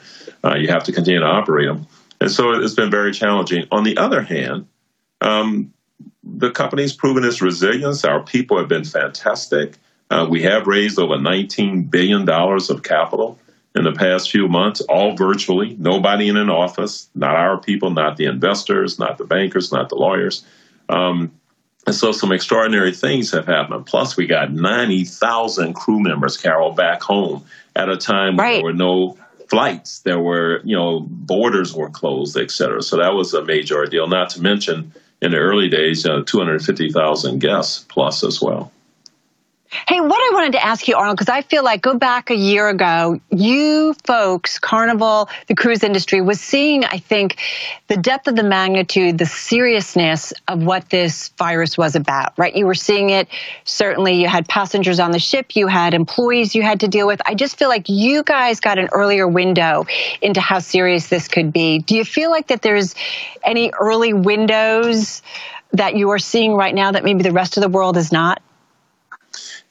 Uh, 0.44 0.54
you 0.54 0.68
have 0.68 0.84
to 0.84 0.92
continue 0.92 1.20
to 1.20 1.26
operate 1.26 1.68
them, 1.68 1.86
and 2.20 2.30
so 2.30 2.52
it's 2.52 2.74
been 2.74 2.90
very 2.90 3.12
challenging. 3.12 3.66
On 3.72 3.84
the 3.84 3.96
other 3.96 4.22
hand, 4.22 4.66
um, 5.20 5.72
the 6.22 6.50
company's 6.50 6.92
proven 6.92 7.24
its 7.24 7.42
resilience. 7.42 8.04
Our 8.04 8.22
people 8.22 8.58
have 8.58 8.68
been 8.68 8.84
fantastic. 8.84 9.76
Uh, 10.10 10.26
we 10.28 10.42
have 10.42 10.66
raised 10.66 10.98
over 10.98 11.14
$19 11.14 11.90
billion 11.90 12.28
of 12.28 12.82
capital 12.82 13.38
in 13.74 13.84
the 13.84 13.92
past 13.92 14.30
few 14.30 14.48
months, 14.48 14.80
all 14.82 15.16
virtually, 15.16 15.76
nobody 15.78 16.28
in 16.28 16.36
an 16.36 16.50
office, 16.50 17.08
not 17.14 17.34
our 17.34 17.58
people, 17.58 17.90
not 17.90 18.16
the 18.16 18.26
investors, 18.26 18.98
not 18.98 19.18
the 19.18 19.24
bankers, 19.24 19.72
not 19.72 19.88
the 19.88 19.96
lawyers. 19.96 20.44
Um, 20.88 21.32
and 21.86 21.94
so 21.94 22.12
some 22.12 22.32
extraordinary 22.32 22.92
things 22.92 23.30
have 23.32 23.46
happened. 23.46 23.86
Plus, 23.86 24.16
we 24.16 24.26
got 24.26 24.52
90,000 24.52 25.74
crew 25.74 26.00
members, 26.00 26.36
Carol, 26.36 26.72
back 26.72 27.02
home 27.02 27.44
at 27.76 27.88
a 27.88 27.96
time 27.96 28.36
when 28.36 28.46
Right. 28.46 28.54
there 28.56 28.64
were 28.64 28.72
no 28.72 29.16
flights. 29.48 29.98
There 30.00 30.18
were, 30.18 30.60
you 30.64 30.76
know, 30.76 31.00
borders 31.00 31.74
were 31.74 31.90
closed, 31.90 32.36
et 32.36 32.50
cetera. 32.50 32.82
So 32.82 32.96
that 32.96 33.14
was 33.14 33.34
a 33.34 33.44
major 33.44 33.76
ordeal, 33.76 34.06
not 34.06 34.30
to 34.30 34.42
mention 34.42 34.92
in 35.20 35.30
the 35.32 35.38
early 35.38 35.68
days, 35.68 36.06
uh, 36.06 36.22
250,000 36.26 37.40
guests 37.40 37.84
plus 37.88 38.24
as 38.24 38.40
well. 38.40 38.72
Hey, 39.88 40.00
what 40.00 40.16
I 40.16 40.30
wanted 40.32 40.52
to 40.52 40.64
ask 40.64 40.86
you, 40.86 40.94
Arnold, 40.94 41.16
because 41.16 41.28
I 41.28 41.42
feel 41.42 41.64
like 41.64 41.82
go 41.82 41.98
back 41.98 42.30
a 42.30 42.36
year 42.36 42.68
ago, 42.68 43.20
you 43.30 43.94
folks, 44.04 44.60
Carnival, 44.60 45.28
the 45.48 45.56
cruise 45.56 45.82
industry, 45.82 46.20
was 46.20 46.40
seeing, 46.40 46.84
I 46.84 46.98
think, 46.98 47.38
the 47.88 47.96
depth 47.96 48.28
of 48.28 48.36
the 48.36 48.44
magnitude, 48.44 49.18
the 49.18 49.26
seriousness 49.26 50.32
of 50.46 50.62
what 50.62 50.90
this 50.90 51.30
virus 51.30 51.76
was 51.76 51.96
about, 51.96 52.38
right? 52.38 52.54
You 52.54 52.66
were 52.66 52.76
seeing 52.76 53.10
it. 53.10 53.28
Certainly, 53.64 54.22
you 54.22 54.28
had 54.28 54.48
passengers 54.48 55.00
on 55.00 55.10
the 55.10 55.18
ship, 55.18 55.56
you 55.56 55.66
had 55.66 55.92
employees 55.92 56.54
you 56.54 56.62
had 56.62 56.80
to 56.80 56.88
deal 56.88 57.08
with. 57.08 57.20
I 57.26 57.34
just 57.34 57.58
feel 57.58 57.68
like 57.68 57.88
you 57.88 58.22
guys 58.22 58.60
got 58.60 58.78
an 58.78 58.90
earlier 58.92 59.26
window 59.26 59.86
into 60.22 60.40
how 60.40 60.60
serious 60.60 61.08
this 61.08 61.26
could 61.26 61.52
be. 61.52 61.80
Do 61.80 61.96
you 61.96 62.04
feel 62.04 62.30
like 62.30 62.46
that 62.46 62.62
there's 62.62 62.94
any 63.42 63.72
early 63.72 64.12
windows 64.12 65.20
that 65.72 65.96
you 65.96 66.10
are 66.10 66.20
seeing 66.20 66.54
right 66.54 66.74
now 66.74 66.92
that 66.92 67.02
maybe 67.02 67.24
the 67.24 67.32
rest 67.32 67.56
of 67.56 67.62
the 67.62 67.68
world 67.68 67.96
is 67.96 68.12
not? 68.12 68.40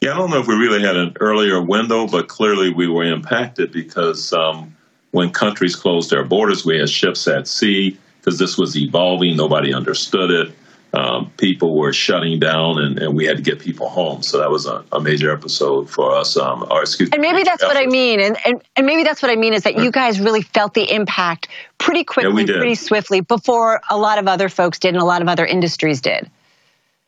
Yeah, 0.03 0.15
I 0.15 0.17
don't 0.17 0.31
know 0.31 0.39
if 0.39 0.47
we 0.47 0.55
really 0.55 0.81
had 0.81 0.97
an 0.97 1.15
earlier 1.21 1.61
window, 1.61 2.07
but 2.07 2.27
clearly 2.27 2.73
we 2.73 2.89
were 2.89 3.05
impacted 3.05 3.71
because 3.71 4.33
um, 4.33 4.75
when 5.11 5.29
countries 5.29 5.77
closed 5.77 6.09
their 6.09 6.25
borders, 6.25 6.65
we 6.65 6.77
had 6.77 6.89
ships 6.89 7.25
at 7.25 7.47
sea 7.47 7.97
because 8.19 8.37
this 8.37 8.57
was 8.57 8.75
evolving. 8.75 9.37
Nobody 9.37 9.73
understood 9.73 10.29
it. 10.29 10.51
Um, 10.93 11.31
people 11.37 11.77
were 11.77 11.93
shutting 11.93 12.37
down, 12.37 12.79
and, 12.79 12.99
and 12.99 13.15
we 13.15 13.23
had 13.23 13.37
to 13.37 13.43
get 13.43 13.59
people 13.59 13.87
home. 13.87 14.23
So 14.23 14.39
that 14.39 14.51
was 14.51 14.65
a, 14.65 14.83
a 14.91 14.99
major 14.99 15.31
episode 15.31 15.89
for 15.89 16.13
us. 16.13 16.35
Um, 16.35 16.67
or 16.69 16.81
excuse 16.81 17.09
And 17.13 17.21
maybe 17.21 17.43
that's 17.43 17.63
what 17.63 17.77
I 17.77 17.85
mean. 17.85 18.19
And, 18.19 18.35
and, 18.45 18.61
and 18.75 18.85
maybe 18.85 19.03
that's 19.03 19.21
what 19.21 19.31
I 19.31 19.37
mean 19.37 19.53
is 19.53 19.63
that 19.63 19.77
you 19.77 19.89
guys 19.89 20.19
really 20.19 20.41
felt 20.41 20.73
the 20.73 20.93
impact 20.93 21.47
pretty 21.77 22.03
quickly, 22.03 22.43
did. 22.43 22.57
pretty 22.57 22.75
swiftly 22.75 23.21
before 23.21 23.79
a 23.89 23.97
lot 23.97 24.19
of 24.19 24.27
other 24.27 24.49
folks 24.49 24.79
did 24.79 24.95
and 24.95 25.01
a 25.01 25.05
lot 25.05 25.21
of 25.21 25.29
other 25.29 25.45
industries 25.45 26.01
did. 26.01 26.29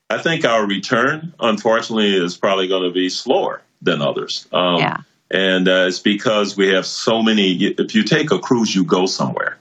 I 0.10 0.20
think 0.20 0.46
our 0.46 0.66
return, 0.68 1.34
unfortunately, 1.40 2.16
is 2.16 2.38
probably 2.38 2.68
going 2.68 2.84
to 2.84 2.94
be 2.94 3.10
slower 3.10 3.62
than 3.82 4.02
others. 4.02 4.48
Um, 4.52 4.78
Yeah. 4.78 4.98
And 5.32 5.68
uh, 5.68 5.86
it's 5.88 6.00
because 6.00 6.56
we 6.56 6.70
have 6.70 6.86
so 6.86 7.24
many. 7.24 7.54
If 7.54 7.96
you 7.96 8.04
take 8.04 8.30
a 8.32 8.38
cruise, 8.38 8.76
you 8.76 8.84
go 8.84 9.08
somewhere. 9.08 9.58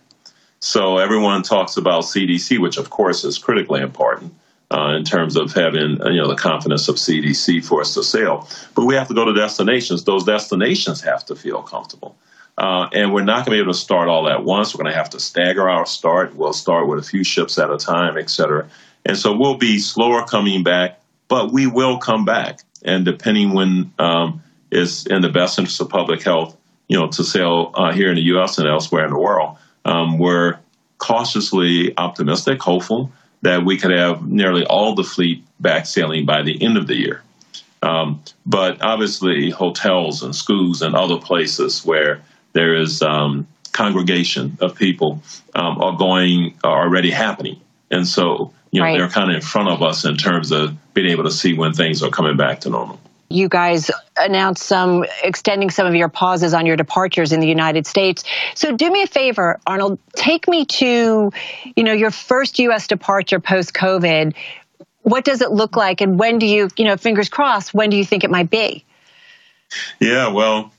So 0.60 0.98
everyone 0.98 1.42
talks 1.42 1.76
about 1.76 2.04
CDC, 2.04 2.58
which 2.60 2.76
of 2.76 2.90
course 2.90 3.24
is 3.24 3.38
critically 3.38 3.80
important 3.80 4.34
uh, 4.70 4.94
in 4.96 5.04
terms 5.04 5.36
of 5.36 5.52
having 5.52 6.02
uh, 6.02 6.10
you 6.10 6.20
know 6.20 6.28
the 6.28 6.36
confidence 6.36 6.88
of 6.88 6.96
CDC 6.96 7.64
for 7.64 7.80
us 7.80 7.94
to 7.94 8.02
sail. 8.02 8.48
But 8.74 8.84
we 8.84 8.94
have 8.94 9.08
to 9.08 9.14
go 9.14 9.24
to 9.24 9.32
destinations. 9.32 10.04
Those 10.04 10.24
destinations 10.24 11.00
have 11.00 11.24
to 11.26 11.34
feel 11.34 11.62
comfortable. 11.62 12.16
Uh, 12.56 12.88
and 12.92 13.12
we're 13.12 13.24
not 13.24 13.44
going 13.44 13.56
to 13.56 13.62
be 13.62 13.62
able 13.62 13.72
to 13.72 13.78
start 13.78 14.08
all 14.08 14.28
at 14.28 14.44
once. 14.44 14.74
We're 14.74 14.84
going 14.84 14.92
to 14.92 14.98
have 14.98 15.10
to 15.10 15.20
stagger 15.20 15.68
our 15.68 15.86
start. 15.86 16.36
We'll 16.36 16.52
start 16.52 16.86
with 16.86 16.98
a 16.98 17.02
few 17.02 17.24
ships 17.24 17.58
at 17.58 17.70
a 17.70 17.78
time, 17.78 18.16
et 18.16 18.30
cetera. 18.30 18.68
And 19.04 19.16
so 19.16 19.36
we'll 19.36 19.56
be 19.56 19.78
slower 19.78 20.24
coming 20.24 20.62
back, 20.62 21.00
but 21.28 21.52
we 21.52 21.66
will 21.66 21.98
come 21.98 22.24
back. 22.24 22.60
And 22.84 23.04
depending 23.04 23.52
when 23.54 23.92
um, 23.98 24.42
is 24.70 25.06
in 25.06 25.22
the 25.22 25.28
best 25.28 25.58
interest 25.58 25.80
of 25.80 25.88
public 25.88 26.22
health, 26.22 26.56
you 26.88 26.98
know, 26.98 27.08
to 27.08 27.24
sail 27.24 27.70
uh, 27.74 27.92
here 27.92 28.08
in 28.08 28.16
the 28.16 28.22
U.S. 28.22 28.58
and 28.58 28.68
elsewhere 28.68 29.04
in 29.04 29.10
the 29.10 29.18
world, 29.18 29.56
um, 29.84 30.18
we're 30.18 30.58
cautiously 30.98 31.96
optimistic, 31.96 32.60
hopeful 32.60 33.12
that 33.42 33.64
we 33.64 33.76
could 33.76 33.90
have 33.90 34.26
nearly 34.26 34.64
all 34.64 34.94
the 34.94 35.04
fleet 35.04 35.44
back 35.60 35.86
sailing 35.86 36.24
by 36.24 36.42
the 36.42 36.62
end 36.62 36.76
of 36.76 36.86
the 36.86 36.96
year. 36.96 37.22
Um, 37.82 38.22
but 38.46 38.82
obviously, 38.82 39.50
hotels 39.50 40.22
and 40.22 40.34
schools 40.34 40.80
and 40.80 40.94
other 40.94 41.18
places 41.18 41.84
where 41.84 42.22
there 42.54 42.74
is 42.74 43.02
um, 43.02 43.46
congregation 43.72 44.56
of 44.60 44.74
people 44.74 45.22
um, 45.54 45.82
are 45.82 45.96
going 45.96 46.54
are 46.64 46.84
already 46.86 47.10
happening, 47.10 47.60
and 47.94 48.06
so 48.06 48.52
you 48.70 48.80
know 48.80 48.86
Right. 48.86 48.98
they're 48.98 49.08
kind 49.08 49.30
of 49.30 49.36
in 49.36 49.42
front 49.42 49.68
of 49.68 49.82
us 49.82 50.04
in 50.04 50.16
terms 50.16 50.50
of 50.52 50.76
being 50.94 51.10
able 51.10 51.24
to 51.24 51.30
see 51.30 51.54
when 51.54 51.72
things 51.72 52.02
are 52.02 52.10
coming 52.10 52.36
back 52.36 52.60
to 52.60 52.70
normal. 52.70 53.00
You 53.30 53.48
guys 53.48 53.90
announced 54.16 54.62
some 54.62 55.04
extending 55.22 55.70
some 55.70 55.86
of 55.86 55.94
your 55.94 56.08
pauses 56.08 56.54
on 56.54 56.66
your 56.66 56.76
departures 56.76 57.32
in 57.32 57.40
the 57.40 57.48
United 57.48 57.86
States. 57.86 58.22
So 58.54 58.76
do 58.76 58.90
me 58.90 59.02
a 59.02 59.06
favor, 59.06 59.58
Arnold, 59.66 59.98
take 60.14 60.46
me 60.46 60.66
to, 60.66 61.32
you 61.74 61.82
know, 61.82 61.92
your 61.92 62.10
first 62.10 62.58
US 62.58 62.86
departure 62.86 63.40
post 63.40 63.72
COVID. 63.72 64.34
What 65.02 65.24
does 65.24 65.40
it 65.40 65.50
look 65.50 65.74
like 65.74 66.00
and 66.00 66.18
when 66.18 66.38
do 66.38 66.46
you, 66.46 66.68
you 66.76 66.84
know, 66.84 66.96
fingers 66.96 67.28
crossed, 67.28 67.72
when 67.74 67.90
do 67.90 67.96
you 67.96 68.04
think 68.04 68.24
it 68.24 68.30
might 68.30 68.50
be? 68.50 68.84
Yeah, 70.00 70.28
well, 70.28 70.72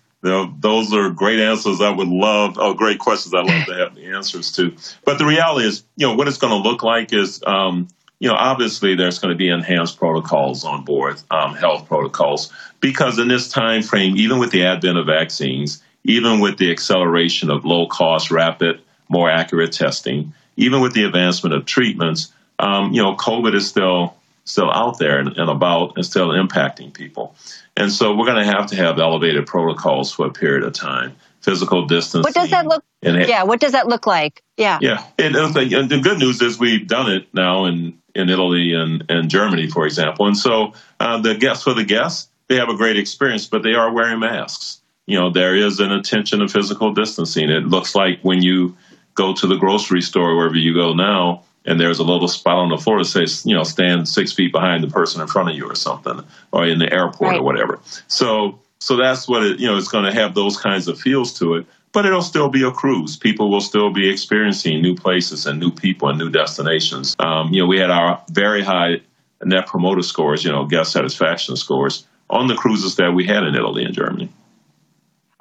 those 0.59 0.93
are 0.93 1.09
great 1.09 1.39
answers. 1.39 1.81
I 1.81 1.91
would 1.91 2.07
love, 2.07 2.57
oh, 2.57 2.73
great 2.73 2.99
questions. 2.99 3.33
I 3.33 3.41
love 3.41 3.65
to 3.67 3.75
have 3.75 3.95
the 3.95 4.05
answers 4.07 4.51
to. 4.53 4.75
But 5.03 5.19
the 5.19 5.25
reality 5.25 5.67
is, 5.67 5.83
you 5.97 6.07
know, 6.07 6.15
what 6.15 6.27
it's 6.27 6.37
going 6.37 6.51
to 6.51 6.67
look 6.67 6.83
like 6.83 7.13
is 7.13 7.43
um, 7.45 7.87
you 8.19 8.29
know, 8.29 8.35
obviously 8.35 8.95
there's 8.95 9.19
going 9.19 9.33
to 9.33 9.37
be 9.37 9.49
enhanced 9.49 9.97
protocols 9.97 10.63
on 10.63 10.85
board, 10.85 11.21
um, 11.31 11.53
health 11.53 11.87
protocols, 11.87 12.51
because 12.79 13.19
in 13.19 13.27
this 13.27 13.49
time 13.49 13.81
frame, 13.81 14.15
even 14.15 14.39
with 14.39 14.51
the 14.51 14.65
advent 14.65 14.97
of 14.97 15.05
vaccines, 15.05 15.83
even 16.03 16.39
with 16.39 16.57
the 16.57 16.71
acceleration 16.71 17.49
of 17.49 17.65
low 17.65 17.87
cost, 17.87 18.31
rapid, 18.31 18.81
more 19.09 19.29
accurate 19.29 19.73
testing, 19.73 20.33
even 20.55 20.81
with 20.81 20.93
the 20.93 21.03
advancement 21.03 21.53
of 21.53 21.65
treatments, 21.65 22.31
um, 22.59 22.93
you 22.93 23.03
know, 23.03 23.15
COVID 23.15 23.53
is 23.53 23.67
still 23.67 24.15
still 24.45 24.71
out 24.71 24.99
there 24.99 25.17
and, 25.17 25.35
and 25.37 25.49
about 25.49 25.93
and 25.95 26.05
still 26.05 26.29
impacting 26.29 26.93
people. 26.93 27.35
And 27.77 27.91
so 27.91 28.15
we're 28.15 28.25
going 28.25 28.45
to 28.45 28.51
have 28.51 28.67
to 28.67 28.75
have 28.77 28.99
elevated 28.99 29.45
protocols 29.47 30.11
for 30.11 30.27
a 30.27 30.31
period 30.31 30.63
of 30.63 30.73
time. 30.73 31.15
Physical 31.41 31.85
distance. 31.85 32.23
What 32.23 32.33
does 32.33 32.49
that 32.49 32.65
look? 32.65 32.83
yeah. 33.01 33.43
What 33.43 33.59
does 33.59 33.73
that 33.73 33.87
look 33.87 34.07
like? 34.07 34.41
Yeah. 34.57 34.79
Yeah. 34.81 35.05
And, 35.19 35.35
and 35.35 35.53
the 35.89 35.99
good 36.01 36.17
news 36.17 36.41
is 36.41 36.57
we've 36.57 36.87
done 36.87 37.11
it 37.11 37.27
now 37.33 37.65
in 37.65 37.99
in 38.15 38.29
Italy 38.29 38.73
and, 38.73 39.03
and 39.09 39.29
Germany, 39.29 39.67
for 39.67 39.85
example. 39.85 40.25
And 40.25 40.37
so 40.37 40.73
uh, 40.99 41.19
the 41.19 41.35
guests 41.35 41.65
for 41.65 41.73
the 41.73 41.83
guests, 41.83 42.29
they 42.47 42.55
have 42.55 42.69
a 42.69 42.77
great 42.77 42.97
experience, 42.97 43.45
but 43.45 43.61
they 43.61 43.73
are 43.73 43.91
wearing 43.91 44.19
masks. 44.19 44.81
You 45.05 45.19
know, 45.19 45.29
there 45.29 45.55
is 45.55 45.79
an 45.81 45.91
attention 45.91 46.39
to 46.39 46.47
physical 46.47 46.93
distancing. 46.93 47.49
It 47.49 47.65
looks 47.65 47.93
like 47.93 48.21
when 48.21 48.41
you 48.41 48.77
go 49.13 49.33
to 49.33 49.47
the 49.47 49.57
grocery 49.57 50.01
store, 50.01 50.35
wherever 50.35 50.55
you 50.55 50.73
go 50.73 50.93
now, 50.93 51.43
and 51.65 51.79
there's 51.79 51.99
a 51.99 52.03
little 52.03 52.27
spot 52.27 52.57
on 52.57 52.69
the 52.69 52.77
floor 52.77 52.99
that 52.99 53.05
says, 53.05 53.45
you 53.45 53.55
know, 53.55 53.63
stand 53.63 54.07
six 54.07 54.31
feet 54.33 54.51
behind 54.51 54.83
the 54.83 54.87
person 54.87 55.21
in 55.21 55.27
front 55.27 55.49
of 55.49 55.55
you 55.55 55.69
or 55.69 55.75
something, 55.75 56.21
or 56.51 56.65
in 56.65 56.79
the 56.79 56.91
airport 56.91 57.31
right. 57.31 57.39
or 57.39 57.43
whatever. 57.43 57.79
So, 58.07 58.59
so 58.79 58.97
that's 58.97 59.27
what 59.27 59.43
it, 59.43 59.59
you 59.59 59.67
know, 59.67 59.77
it's 59.77 59.87
going 59.87 60.05
to 60.05 60.13
have 60.13 60.35
those 60.35 60.57
kinds 60.57 60.87
of 60.87 60.99
feels 60.99 61.37
to 61.39 61.55
it. 61.55 61.65
But 61.91 62.05
it'll 62.05 62.21
still 62.21 62.49
be 62.49 62.63
a 62.63 62.71
cruise. 62.71 63.15
People 63.15 63.49
will 63.49 63.61
still 63.61 63.89
be 63.89 64.09
experiencing 64.09 64.81
new 64.81 64.95
places 64.95 65.45
and 65.45 65.61
new 65.61 65.71
people 65.71 66.09
and 66.09 66.19
new 66.19 66.29
destinations. 66.29 67.15
Um, 67.19 67.53
you 67.53 67.61
know, 67.61 67.67
we 67.67 67.79
had 67.79 67.89
our 67.89 68.21
very 68.29 68.61
high 68.61 69.01
net 69.43 69.65
promoter 69.67 70.01
scores, 70.01 70.43
you 70.43 70.51
know, 70.51 70.65
guest 70.65 70.91
satisfaction 70.91 71.55
scores 71.55 72.05
on 72.29 72.47
the 72.47 72.55
cruises 72.55 72.97
that 72.97 73.13
we 73.13 73.25
had 73.25 73.43
in 73.43 73.55
Italy 73.55 73.85
and 73.85 73.93
Germany. 73.93 74.29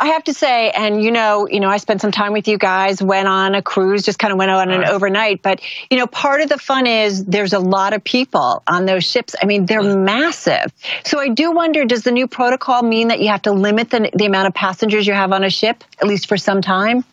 I 0.01 0.09
have 0.09 0.25
to 0.25 0.35
say, 0.35 0.71
and 0.71 1.03
you 1.03 1.13
know, 1.13 1.47
you 1.49 1.61
know, 1.61 1.69
I 1.69 1.77
spent 1.77 2.01
some 2.01 2.11
time 2.11 2.33
with 2.33 2.49
you 2.49 2.59
guys, 2.59 3.01
went 3.01 3.29
on 3.29 3.55
a 3.55 3.63
cruise, 3.63 4.03
just 4.03 4.19
kind 4.19 4.33
of 4.33 4.39
went 4.39 4.51
on 4.51 4.71
an 4.71 4.85
overnight. 4.85 5.41
But 5.41 5.61
you 5.89 5.97
know, 5.97 6.09
part 6.09 6.41
of 6.41 6.49
the 6.49 6.59
fun 6.59 6.87
is 6.89 7.25
there's 7.25 7.53
a 7.53 7.61
lot 7.61 7.93
of 7.93 8.03
people 8.03 8.63
on 8.67 8.87
those 8.87 9.05
ships. 9.05 9.37
I 9.41 9.47
mean, 9.47 9.67
they're 9.67 9.83
mm. 9.83 10.05
massive. 10.05 10.73
So 11.05 11.21
I 11.21 11.29
do 11.29 11.53
wonder, 11.53 11.85
does 11.85 12.03
the 12.03 12.11
new 12.11 12.27
protocol 12.27 12.83
mean 12.83 13.09
that 13.09 13.21
you 13.21 13.29
have 13.29 13.43
to 13.43 13.53
limit 13.53 13.91
the, 13.91 14.11
the 14.13 14.27
amount 14.27 14.49
of 14.49 14.55
passengers 14.55 15.07
you 15.07 15.15
have 15.15 15.33
on 15.33 15.45
a 15.45 15.51
ship, 15.51 15.85
at 16.01 16.09
least 16.09 16.27
for 16.27 16.37
some 16.37 16.61
time? 16.61 17.05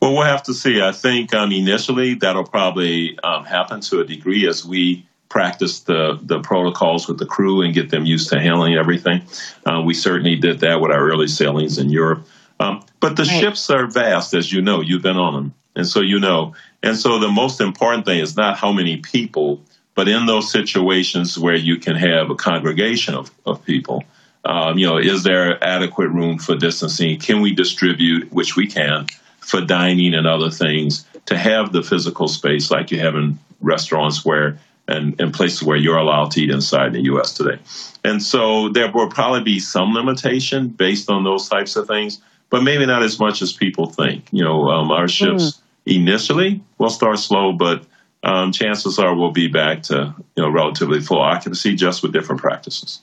Well, 0.00 0.14
we'll 0.14 0.24
have 0.24 0.42
to 0.44 0.54
see. 0.54 0.82
I 0.82 0.92
think 0.92 1.34
um, 1.34 1.52
initially 1.52 2.14
that'll 2.14 2.44
probably 2.44 3.18
um, 3.22 3.44
happen 3.44 3.80
to 3.82 4.00
a 4.00 4.04
degree 4.04 4.48
as 4.48 4.64
we 4.64 5.06
practice 5.34 5.80
the 5.80 6.16
the 6.22 6.38
protocols 6.38 7.08
with 7.08 7.18
the 7.18 7.26
crew 7.26 7.60
and 7.62 7.74
get 7.74 7.90
them 7.90 8.06
used 8.06 8.30
to 8.30 8.38
handling 8.38 8.74
everything. 8.76 9.20
Uh, 9.66 9.82
we 9.84 9.92
certainly 9.92 10.36
did 10.36 10.60
that 10.60 10.80
with 10.80 10.92
our 10.92 11.10
early 11.10 11.26
sailings 11.26 11.76
in 11.76 11.90
Europe. 11.90 12.24
Um, 12.60 12.84
but 13.00 13.16
the 13.16 13.24
right. 13.24 13.40
ships 13.40 13.68
are 13.68 13.88
vast, 13.88 14.32
as 14.32 14.52
you 14.52 14.62
know. 14.62 14.80
You've 14.80 15.02
been 15.02 15.16
on 15.16 15.34
them, 15.34 15.54
and 15.74 15.88
so 15.88 16.00
you 16.00 16.20
know. 16.20 16.54
And 16.84 16.96
so 16.96 17.18
the 17.18 17.28
most 17.28 17.60
important 17.60 18.04
thing 18.06 18.20
is 18.20 18.36
not 18.36 18.56
how 18.58 18.70
many 18.70 18.98
people, 18.98 19.60
but 19.96 20.06
in 20.06 20.26
those 20.26 20.52
situations 20.52 21.36
where 21.36 21.56
you 21.56 21.78
can 21.78 21.96
have 21.96 22.30
a 22.30 22.36
congregation 22.36 23.14
of, 23.14 23.32
of 23.44 23.64
people. 23.64 24.04
Um, 24.44 24.78
you 24.78 24.86
know, 24.86 24.98
is 24.98 25.24
there 25.24 25.62
adequate 25.64 26.10
room 26.10 26.38
for 26.38 26.54
distancing? 26.54 27.18
Can 27.18 27.40
we 27.40 27.54
distribute, 27.54 28.30
which 28.30 28.54
we 28.54 28.66
can, 28.68 29.06
for 29.40 29.60
dining 29.62 30.14
and 30.14 30.26
other 30.26 30.50
things, 30.50 31.06
to 31.26 31.36
have 31.36 31.72
the 31.72 31.82
physical 31.82 32.28
space 32.28 32.70
like 32.70 32.92
you 32.92 33.00
have 33.00 33.16
in 33.16 33.38
restaurants 33.62 34.24
where 34.24 34.58
and, 34.88 35.18
and 35.20 35.32
places 35.32 35.62
where 35.62 35.76
you're 35.76 35.96
allowed 35.96 36.30
to 36.32 36.42
eat 36.42 36.50
inside 36.50 36.92
the 36.92 37.02
U.S. 37.04 37.32
today. 37.34 37.58
And 38.04 38.22
so 38.22 38.68
there 38.68 38.90
will 38.92 39.08
probably 39.08 39.42
be 39.42 39.58
some 39.58 39.94
limitation 39.94 40.68
based 40.68 41.10
on 41.10 41.24
those 41.24 41.48
types 41.48 41.76
of 41.76 41.86
things, 41.86 42.20
but 42.50 42.62
maybe 42.62 42.84
not 42.84 43.02
as 43.02 43.18
much 43.18 43.40
as 43.40 43.52
people 43.52 43.86
think. 43.86 44.28
You 44.30 44.44
know, 44.44 44.68
um, 44.70 44.90
our 44.90 45.08
ships 45.08 45.44
mm. 45.52 45.60
initially 45.96 46.62
will 46.78 46.90
start 46.90 47.18
slow, 47.18 47.52
but 47.52 47.86
um, 48.22 48.52
chances 48.52 48.98
are 48.98 49.14
we'll 49.14 49.30
be 49.30 49.48
back 49.48 49.82
to 49.84 50.14
you 50.36 50.42
know 50.42 50.50
relatively 50.50 51.00
full 51.00 51.20
occupancy, 51.20 51.74
just 51.74 52.02
with 52.02 52.12
different 52.12 52.40
practices. 52.40 53.00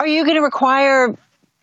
Are 0.00 0.06
you 0.06 0.24
going 0.24 0.36
to 0.36 0.42
require 0.42 1.16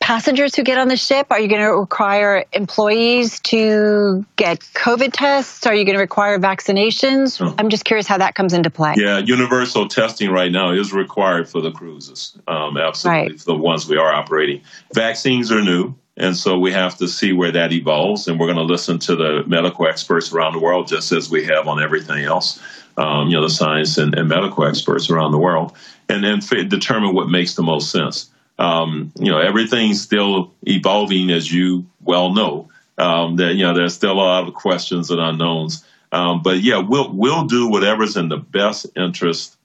passengers 0.05 0.53
who 0.53 0.61
get 0.61 0.77
on 0.77 0.87
the 0.87 0.95
ship? 0.95 1.25
Are 1.31 1.39
you 1.39 1.47
going 1.47 1.61
to 1.61 1.75
require 1.75 2.45
employees 2.53 3.39
to 3.39 4.23
get 4.35 4.59
COVID 4.59 5.13
tests? 5.13 5.65
Are 5.65 5.73
you 5.73 5.83
going 5.83 5.95
to 5.95 5.99
require 5.99 6.37
vaccinations? 6.37 7.41
Oh. 7.41 7.55
I'm 7.57 7.69
just 7.69 7.85
curious 7.85 8.05
how 8.05 8.19
that 8.19 8.35
comes 8.35 8.53
into 8.53 8.69
play. 8.69 8.93
Yeah, 8.97 9.17
universal 9.17 9.87
testing 9.87 10.29
right 10.29 10.51
now 10.51 10.73
is 10.73 10.93
required 10.93 11.49
for 11.49 11.59
the 11.59 11.71
cruises, 11.71 12.37
um, 12.47 12.77
absolutely, 12.77 13.31
right. 13.31 13.39
for 13.39 13.45
the 13.45 13.57
ones 13.57 13.89
we 13.89 13.97
are 13.97 14.13
operating. 14.13 14.61
Vaccines 14.93 15.51
are 15.51 15.63
new. 15.63 15.95
And 16.17 16.37
so 16.37 16.59
we 16.59 16.71
have 16.71 16.95
to 16.97 17.07
see 17.07 17.33
where 17.33 17.51
that 17.53 17.71
evolves. 17.71 18.27
And 18.27 18.39
we're 18.39 18.45
going 18.45 18.57
to 18.57 18.73
listen 18.73 18.99
to 18.99 19.15
the 19.15 19.43
medical 19.47 19.87
experts 19.87 20.31
around 20.31 20.53
the 20.53 20.59
world, 20.59 20.87
just 20.87 21.11
as 21.13 21.31
we 21.31 21.45
have 21.45 21.67
on 21.67 21.81
everything 21.81 22.23
else, 22.23 22.61
um, 22.95 23.29
you 23.29 23.37
know, 23.37 23.41
the 23.41 23.49
science 23.49 23.97
and, 23.97 24.13
and, 24.13 24.29
medical 24.29 24.65
experts 24.65 25.09
around 25.09 25.31
the 25.31 25.39
world, 25.39 25.75
and 26.07 26.23
then 26.23 26.39
determine 26.69 27.15
what 27.15 27.27
makes 27.27 27.55
the 27.55 27.63
most 27.63 27.89
sense. 27.89 28.29
Um, 28.57 29.11
you 29.19 29.31
know, 29.31 29.39
everything's 29.39 30.01
still 30.01 30.53
evolving, 30.63 31.29
as 31.31 31.51
you 31.51 31.85
well 32.01 32.33
know. 32.33 32.69
Um, 32.97 33.35
that 33.37 33.55
you 33.55 33.63
know, 33.63 33.73
there's 33.73 33.93
still 33.93 34.13
a 34.13 34.13
lot 34.13 34.47
of 34.47 34.53
questions 34.53 35.11
and 35.11 35.19
unknowns. 35.19 35.85
Um, 36.11 36.41
but 36.41 36.61
yeah, 36.61 36.77
we'll 36.77 37.11
we'll 37.11 37.45
do 37.45 37.67
whatever's 37.67 38.15
in 38.15 38.29
the 38.29 38.37
best 38.37 38.85
interest 38.95 39.57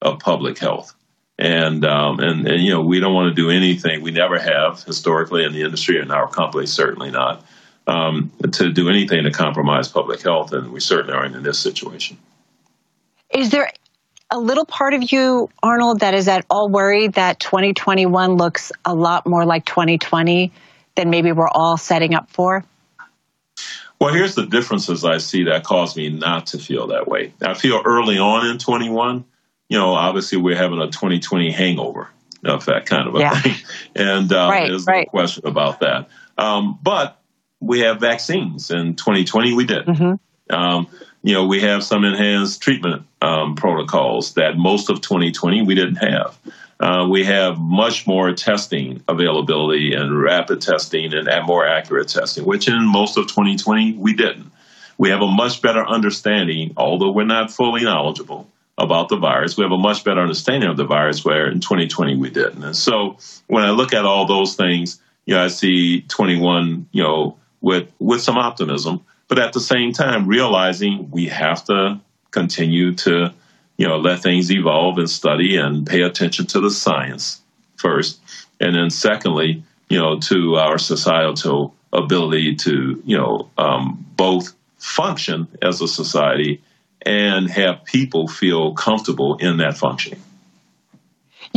of 0.00 0.18
public 0.20 0.58
health. 0.58 0.94
And, 1.40 1.84
um, 1.84 2.18
and 2.18 2.48
and 2.48 2.62
you 2.62 2.72
know 2.72 2.80
we 2.80 2.98
don't 2.98 3.14
want 3.14 3.28
to 3.28 3.34
do 3.34 3.50
anything 3.50 4.02
we 4.02 4.10
never 4.10 4.40
have 4.40 4.82
historically 4.82 5.44
in 5.44 5.52
the 5.52 5.62
industry 5.62 6.00
and 6.00 6.10
our 6.10 6.26
company 6.26 6.66
certainly 6.66 7.12
not 7.12 7.44
um, 7.86 8.32
to 8.52 8.72
do 8.72 8.88
anything 8.88 9.22
to 9.22 9.30
compromise 9.30 9.86
public 9.86 10.20
health 10.20 10.52
and 10.52 10.72
we 10.72 10.80
certainly 10.80 11.14
aren't 11.14 11.36
in 11.36 11.44
this 11.44 11.58
situation. 11.60 12.18
Is 13.30 13.50
there 13.50 13.70
a 14.30 14.38
little 14.38 14.66
part 14.66 14.94
of 14.94 15.10
you, 15.10 15.48
Arnold, 15.62 16.00
that 16.00 16.14
is 16.14 16.28
at 16.28 16.44
all 16.50 16.68
worried 16.68 17.14
that 17.14 17.40
2021 17.40 18.32
looks 18.36 18.72
a 18.84 18.94
lot 18.94 19.26
more 19.26 19.44
like 19.44 19.64
2020 19.64 20.52
than 20.96 21.10
maybe 21.10 21.32
we're 21.32 21.48
all 21.48 21.76
setting 21.76 22.14
up 22.14 22.30
for? 22.30 22.64
Well, 24.00 24.12
here's 24.12 24.34
the 24.34 24.46
differences 24.46 25.04
I 25.04 25.18
see 25.18 25.44
that 25.44 25.64
cause 25.64 25.96
me 25.96 26.10
not 26.10 26.48
to 26.48 26.58
feel 26.58 26.88
that 26.88 27.08
way. 27.08 27.32
I 27.42 27.54
feel 27.54 27.82
early 27.84 28.18
on 28.18 28.46
in 28.46 28.58
21, 28.58 29.24
you 29.68 29.78
know, 29.78 29.94
obviously 29.94 30.38
we're 30.38 30.56
having 30.56 30.80
a 30.80 30.86
2020 30.86 31.50
hangover 31.50 32.08
of 32.44 32.66
that 32.66 32.86
kind 32.86 33.08
of 33.08 33.16
a 33.16 33.18
yeah. 33.18 33.40
thing. 33.40 33.54
And 33.96 34.32
uh, 34.32 34.48
right, 34.50 34.68
there's 34.68 34.86
right. 34.86 35.08
no 35.08 35.10
question 35.10 35.46
about 35.46 35.80
that. 35.80 36.08
Um, 36.36 36.78
but 36.80 37.20
we 37.58 37.80
have 37.80 37.98
vaccines. 37.98 38.70
In 38.70 38.94
2020, 38.94 39.54
we 39.54 39.64
did. 39.64 39.86
Mm-hmm. 39.86 40.54
Um, 40.54 40.86
you 41.22 41.34
know, 41.34 41.46
we 41.46 41.60
have 41.60 41.82
some 41.82 42.04
enhanced 42.04 42.62
treatment 42.62 43.04
um, 43.20 43.56
protocols 43.56 44.34
that 44.34 44.56
most 44.56 44.90
of 44.90 45.00
2020 45.00 45.62
we 45.62 45.74
didn't 45.74 45.96
have. 45.96 46.38
Uh, 46.80 47.08
we 47.10 47.24
have 47.24 47.58
much 47.58 48.06
more 48.06 48.32
testing 48.32 49.02
availability 49.08 49.94
and 49.94 50.22
rapid 50.22 50.60
testing 50.60 51.12
and 51.12 51.28
more 51.46 51.66
accurate 51.66 52.08
testing, 52.08 52.44
which 52.44 52.68
in 52.68 52.86
most 52.86 53.16
of 53.16 53.26
2020 53.26 53.94
we 53.94 54.12
didn't. 54.12 54.52
We 54.96 55.10
have 55.10 55.20
a 55.20 55.26
much 55.26 55.60
better 55.60 55.84
understanding, 55.84 56.74
although 56.76 57.10
we're 57.10 57.24
not 57.24 57.50
fully 57.50 57.82
knowledgeable 57.82 58.48
about 58.76 59.08
the 59.08 59.16
virus. 59.16 59.56
We 59.56 59.64
have 59.64 59.72
a 59.72 59.78
much 59.78 60.04
better 60.04 60.20
understanding 60.20 60.70
of 60.70 60.76
the 60.76 60.84
virus 60.84 61.24
where 61.24 61.50
in 61.50 61.60
2020 61.60 62.16
we 62.16 62.30
didn't. 62.30 62.62
And 62.62 62.76
so 62.76 63.18
when 63.48 63.64
I 63.64 63.70
look 63.70 63.92
at 63.92 64.04
all 64.04 64.26
those 64.26 64.54
things, 64.54 65.00
you 65.26 65.34
know, 65.34 65.44
I 65.44 65.48
see 65.48 66.02
21, 66.02 66.88
you 66.92 67.02
know, 67.02 67.36
with 67.60 67.90
with 67.98 68.22
some 68.22 68.38
optimism 68.38 69.04
but 69.28 69.38
at 69.38 69.52
the 69.52 69.60
same 69.60 69.92
time 69.92 70.26
realizing 70.26 71.10
we 71.10 71.26
have 71.26 71.64
to 71.64 72.00
continue 72.30 72.94
to 72.94 73.32
you 73.76 73.86
know 73.86 73.98
let 73.98 74.20
things 74.20 74.50
evolve 74.50 74.98
and 74.98 75.08
study 75.08 75.56
and 75.56 75.86
pay 75.86 76.02
attention 76.02 76.46
to 76.46 76.60
the 76.60 76.70
science 76.70 77.40
first. 77.76 78.20
And 78.60 78.74
then 78.74 78.90
secondly 78.90 79.62
you 79.88 79.98
know 79.98 80.18
to 80.20 80.56
our 80.56 80.78
societal 80.78 81.74
ability 81.92 82.56
to 82.56 83.02
you 83.04 83.16
know 83.16 83.50
um, 83.56 84.04
both 84.16 84.52
function 84.78 85.48
as 85.62 85.80
a 85.80 85.88
society 85.88 86.62
and 87.02 87.48
have 87.50 87.84
people 87.84 88.28
feel 88.28 88.74
comfortable 88.74 89.36
in 89.36 89.58
that 89.58 89.76
functioning 89.76 90.22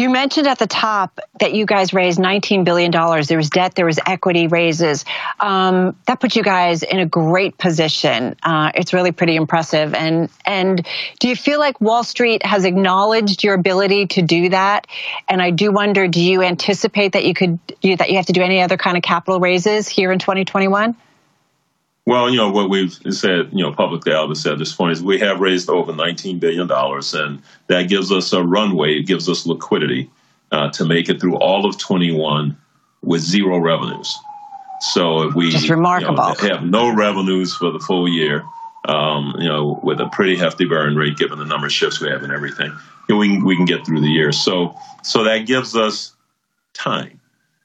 you 0.02 0.10
mentioned 0.10 0.48
at 0.48 0.58
the 0.58 0.68
top 0.68 1.20
that 1.40 1.54
you 1.54 1.66
guys 1.66 1.94
raised 1.94 2.20
$19 2.20 2.66
billion. 2.66 2.92
There 2.92 3.38
was 3.38 3.50
debt, 3.50 3.76
there 3.76 3.86
was 3.86 4.00
equity 4.06 4.48
raises. 4.48 5.06
Um, 5.40 5.96
that 6.08 6.20
puts 6.20 6.36
you 6.36 6.44
guys 6.44 6.84
in 6.84 7.00
a 7.00 7.06
great 7.06 7.58
position. 7.58 8.36
Uh, 8.42 8.72
it's 8.74 8.94
really 8.94 9.12
pretty 9.12 9.36
impressive. 9.36 9.94
And, 9.94 10.30
and 10.46 10.86
do 11.20 11.30
you 11.30 11.36
feel 11.36 11.60
like 11.60 11.80
Wall 11.80 12.04
Street 12.04 12.44
has 12.44 12.66
acknowledged 12.66 13.44
your 13.44 13.54
ability 13.54 14.08
to 14.08 14.24
do 14.24 14.50
that? 14.50 14.88
And 15.30 15.42
I 15.42 15.52
do 15.52 15.72
wonder, 15.72 16.08
do 16.08 16.22
you 16.22 16.42
anticipate 16.42 17.14
that 17.14 17.24
you 17.24 17.36
could, 17.36 17.60
that 17.84 18.10
you 18.10 18.18
have 18.18 18.26
to 18.26 18.34
do 18.34 18.42
any 18.42 18.62
other 18.62 18.78
kind 18.78 18.98
of 18.98 19.04
capital 19.04 19.40
raises 19.40 19.88
here 19.88 20.12
in 20.12 20.20
2021? 20.20 20.96
Well, 22.06 22.30
you 22.30 22.38
know 22.38 22.50
what 22.50 22.70
we've 22.70 22.92
said, 22.92 23.50
you 23.52 23.64
know, 23.64 23.72
publicly. 23.72 24.12
Albert 24.12 24.36
said 24.36 24.58
this 24.58 24.74
point 24.74 24.94
is 24.94 25.04
we 25.04 25.20
have 25.20 25.40
raised 25.40 25.70
over 25.70 25.94
19 25.94 26.40
billion 26.40 26.68
dollars, 26.68 27.14
and 27.14 27.42
that 27.68 27.90
gives 27.90 28.12
us 28.12 28.34
a 28.34 28.44
runway. 28.44 28.96
It 28.96 29.04
gives 29.04 29.30
us 29.30 29.46
liquidity 29.46 30.10
uh, 30.52 30.72
to 30.72 30.86
make 30.86 31.10
it 31.10 31.22
through 31.22 31.38
all 31.38 31.66
of 31.66 31.78
21 31.78 32.58
with 33.04 33.22
zero 33.22 33.60
revenues. 33.60 34.14
So 34.82 35.28
if 35.28 35.36
we 35.36 35.52
Just 35.52 35.70
remarkable. 35.70 36.34
You 36.42 36.50
know, 36.50 36.56
have 36.56 36.66
no 36.66 36.94
revenues 36.94 37.56
for 37.56 37.72
the 37.72 37.80
full 37.80 38.10
year, 38.10 38.44
um, 38.86 39.36
you 39.38 39.48
know, 39.48 39.80
with 39.84 40.02
a 40.02 40.10
pretty 40.10 40.36
hefty 40.36 40.66
burn 40.66 40.96
rate 40.96 41.18
given 41.18 41.38
the 41.38 41.46
number 41.46 41.68
of 41.68 41.72
shifts 41.72 42.02
we 42.02 42.10
have 42.10 42.24
and 42.24 42.34
everything, 42.34 42.72
you 43.08 43.16
know, 43.16 43.18
we 43.18 43.28
can, 43.28 43.46
we 43.46 43.56
can 43.56 43.66
get 43.66 43.86
through 43.86 44.02
the 44.02 44.10
year. 44.10 44.32
So 44.32 44.76
so 45.04 45.24
that 45.24 45.46
gives 45.46 45.76
us 45.76 46.14
time. 46.74 47.21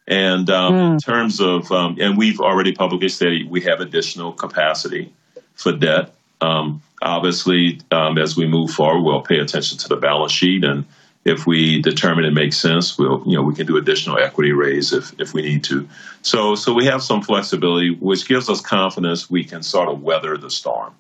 And 0.06 0.48
um, 0.50 0.72
mm. 0.72 0.92
in 0.92 0.98
terms 0.98 1.40
of, 1.40 1.70
um, 1.72 1.96
and 2.00 2.16
we've 2.16 2.40
already 2.40 2.72
publicly 2.72 3.08
stated 3.08 3.50
we 3.50 3.62
have 3.62 3.80
additional 3.80 4.32
capacity 4.32 5.12
for 5.54 5.72
debt. 5.72 6.14
Um, 6.40 6.82
obviously, 7.02 7.80
um, 7.90 8.18
as 8.18 8.36
we 8.36 8.46
move 8.46 8.70
forward, 8.70 9.02
we'll 9.02 9.22
pay 9.22 9.38
attention 9.38 9.78
to 9.78 9.88
the 9.88 9.96
balance 9.96 10.32
sheet, 10.32 10.64
and 10.64 10.84
if 11.24 11.44
we 11.44 11.82
determine 11.82 12.24
it 12.24 12.32
makes 12.32 12.56
sense, 12.56 12.96
we'll, 12.96 13.22
you 13.26 13.34
know, 13.34 13.42
we 13.42 13.54
can 13.54 13.66
do 13.66 13.76
additional 13.76 14.18
equity 14.18 14.52
raise 14.52 14.92
if 14.92 15.18
if 15.18 15.34
we 15.34 15.42
need 15.42 15.64
to. 15.64 15.88
So, 16.22 16.54
so 16.54 16.72
we 16.72 16.84
have 16.84 17.02
some 17.02 17.22
flexibility, 17.22 17.90
which 17.90 18.28
gives 18.28 18.48
us 18.48 18.60
confidence 18.60 19.28
we 19.28 19.42
can 19.42 19.62
sort 19.62 19.88
of 19.88 20.02
weather 20.02 20.36
the 20.36 20.50
storm. 20.50 20.94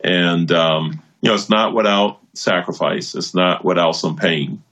And 0.00 0.52
um, 0.52 1.02
you 1.22 1.30
know, 1.30 1.34
it's 1.34 1.48
not 1.48 1.74
without 1.74 2.18
sacrifice. 2.34 3.14
It's 3.14 3.34
not 3.34 3.64
without 3.64 3.92
some 3.92 4.16
pain. 4.16 4.62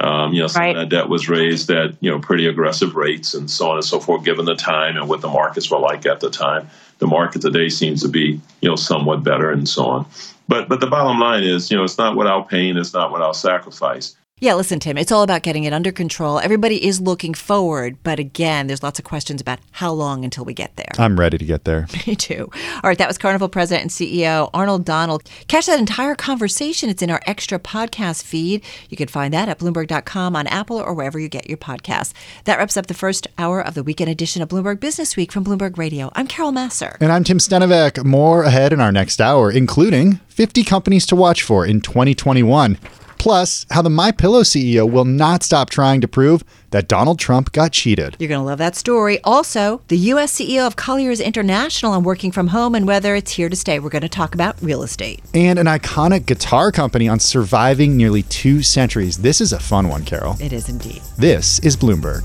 Um, 0.00 0.32
you 0.32 0.40
know, 0.40 0.46
some 0.46 0.62
right. 0.62 0.76
of 0.76 0.88
that 0.88 0.96
debt 0.96 1.08
was 1.08 1.28
raised 1.28 1.70
at 1.70 1.94
you 2.00 2.10
know 2.10 2.18
pretty 2.18 2.46
aggressive 2.46 2.94
rates 2.94 3.34
and 3.34 3.50
so 3.50 3.70
on 3.70 3.76
and 3.76 3.84
so 3.84 4.00
forth, 4.00 4.24
given 4.24 4.46
the 4.46 4.54
time 4.54 4.96
and 4.96 5.08
what 5.08 5.20
the 5.20 5.28
markets 5.28 5.70
were 5.70 5.78
like 5.78 6.06
at 6.06 6.20
the 6.20 6.30
time. 6.30 6.70
The 6.98 7.06
market 7.06 7.42
today 7.42 7.68
seems 7.68 8.02
to 8.02 8.08
be 8.08 8.40
you 8.60 8.68
know 8.68 8.76
somewhat 8.76 9.22
better 9.22 9.50
and 9.50 9.68
so 9.68 9.84
on. 9.84 10.06
But 10.48 10.68
but 10.68 10.80
the 10.80 10.86
bottom 10.86 11.20
line 11.20 11.44
is, 11.44 11.70
you 11.70 11.76
know, 11.76 11.84
it's 11.84 11.98
not 11.98 12.16
without 12.16 12.48
pain, 12.48 12.76
it's 12.76 12.94
not 12.94 13.12
without 13.12 13.36
sacrifice. 13.36 14.16
Yeah, 14.42 14.54
listen, 14.54 14.80
Tim, 14.80 14.96
it's 14.96 15.12
all 15.12 15.22
about 15.22 15.42
getting 15.42 15.64
it 15.64 15.74
under 15.74 15.92
control. 15.92 16.38
Everybody 16.38 16.82
is 16.82 16.98
looking 16.98 17.34
forward, 17.34 17.98
but 18.02 18.18
again, 18.18 18.68
there's 18.68 18.82
lots 18.82 18.98
of 18.98 19.04
questions 19.04 19.38
about 19.38 19.58
how 19.70 19.92
long 19.92 20.24
until 20.24 20.46
we 20.46 20.54
get 20.54 20.74
there. 20.76 20.88
I'm 20.96 21.20
ready 21.20 21.36
to 21.36 21.44
get 21.44 21.64
there. 21.64 21.86
Me 22.06 22.16
too. 22.16 22.48
All 22.76 22.80
right, 22.88 22.96
that 22.96 23.06
was 23.06 23.18
Carnival 23.18 23.50
President 23.50 23.82
and 23.82 23.90
CEO 23.90 24.48
Arnold 24.54 24.86
Donald. 24.86 25.24
Catch 25.48 25.66
that 25.66 25.78
entire 25.78 26.14
conversation. 26.14 26.88
It's 26.88 27.02
in 27.02 27.10
our 27.10 27.20
extra 27.26 27.58
podcast 27.58 28.22
feed. 28.22 28.64
You 28.88 28.96
can 28.96 29.08
find 29.08 29.34
that 29.34 29.50
at 29.50 29.58
Bloomberg.com 29.58 30.34
on 30.34 30.46
Apple 30.46 30.78
or 30.78 30.94
wherever 30.94 31.18
you 31.18 31.28
get 31.28 31.46
your 31.46 31.58
podcasts. 31.58 32.14
That 32.44 32.56
wraps 32.56 32.78
up 32.78 32.86
the 32.86 32.94
first 32.94 33.26
hour 33.36 33.60
of 33.60 33.74
the 33.74 33.82
weekend 33.82 34.08
edition 34.08 34.40
of 34.40 34.48
Bloomberg 34.48 34.80
Business 34.80 35.18
Week 35.18 35.32
from 35.32 35.44
Bloomberg 35.44 35.76
Radio. 35.76 36.10
I'm 36.14 36.26
Carol 36.26 36.50
Massar. 36.52 36.96
And 36.98 37.12
I'm 37.12 37.24
Tim 37.24 37.36
Stenovec. 37.36 38.06
More 38.06 38.44
ahead 38.44 38.72
in 38.72 38.80
our 38.80 38.90
next 38.90 39.20
hour, 39.20 39.50
including 39.50 40.14
50 40.28 40.64
companies 40.64 41.04
to 41.06 41.14
watch 41.14 41.42
for 41.42 41.66
in 41.66 41.82
2021. 41.82 42.78
Plus, 43.20 43.66
how 43.70 43.82
the 43.82 43.90
My 43.90 44.12
Pillow 44.12 44.40
CEO 44.40 44.90
will 44.90 45.04
not 45.04 45.42
stop 45.42 45.68
trying 45.68 46.00
to 46.00 46.08
prove 46.08 46.42
that 46.70 46.88
Donald 46.88 47.18
Trump 47.18 47.52
got 47.52 47.70
cheated. 47.70 48.16
You're 48.18 48.30
going 48.30 48.40
to 48.40 48.46
love 48.46 48.56
that 48.60 48.76
story. 48.76 49.20
Also, 49.24 49.82
the 49.88 49.98
U.S. 49.98 50.32
CEO 50.32 50.66
of 50.66 50.76
Colliers 50.76 51.20
International 51.20 51.92
on 51.92 52.02
working 52.02 52.32
from 52.32 52.46
home 52.46 52.74
and 52.74 52.86
whether 52.86 53.14
it's 53.14 53.32
here 53.32 53.50
to 53.50 53.56
stay. 53.56 53.78
We're 53.78 53.90
going 53.90 54.00
to 54.00 54.08
talk 54.08 54.34
about 54.34 54.56
real 54.62 54.82
estate. 54.82 55.20
And 55.34 55.58
an 55.58 55.66
iconic 55.66 56.24
guitar 56.24 56.72
company 56.72 57.08
on 57.08 57.20
surviving 57.20 57.94
nearly 57.94 58.22
two 58.22 58.62
centuries. 58.62 59.18
This 59.18 59.42
is 59.42 59.52
a 59.52 59.60
fun 59.60 59.88
one, 59.88 60.06
Carol. 60.06 60.36
It 60.40 60.54
is 60.54 60.70
indeed. 60.70 61.02
This 61.18 61.58
is 61.58 61.76
Bloomberg. 61.76 62.24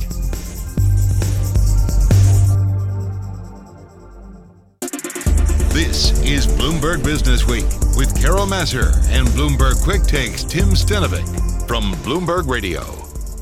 This 5.75 6.17
is 6.21 6.47
Bloomberg 6.47 7.03
Business 7.03 7.45
Week 7.45 7.65
with 7.97 8.17
Carol 8.17 8.45
Massar 8.45 8.93
and 9.09 9.27
Bloomberg 9.27 9.83
Quick 9.83 10.03
Takes 10.03 10.45
Tim 10.45 10.69
Stenovec 10.69 11.67
from 11.67 11.91
Bloomberg 11.95 12.47
Radio. 12.47 12.81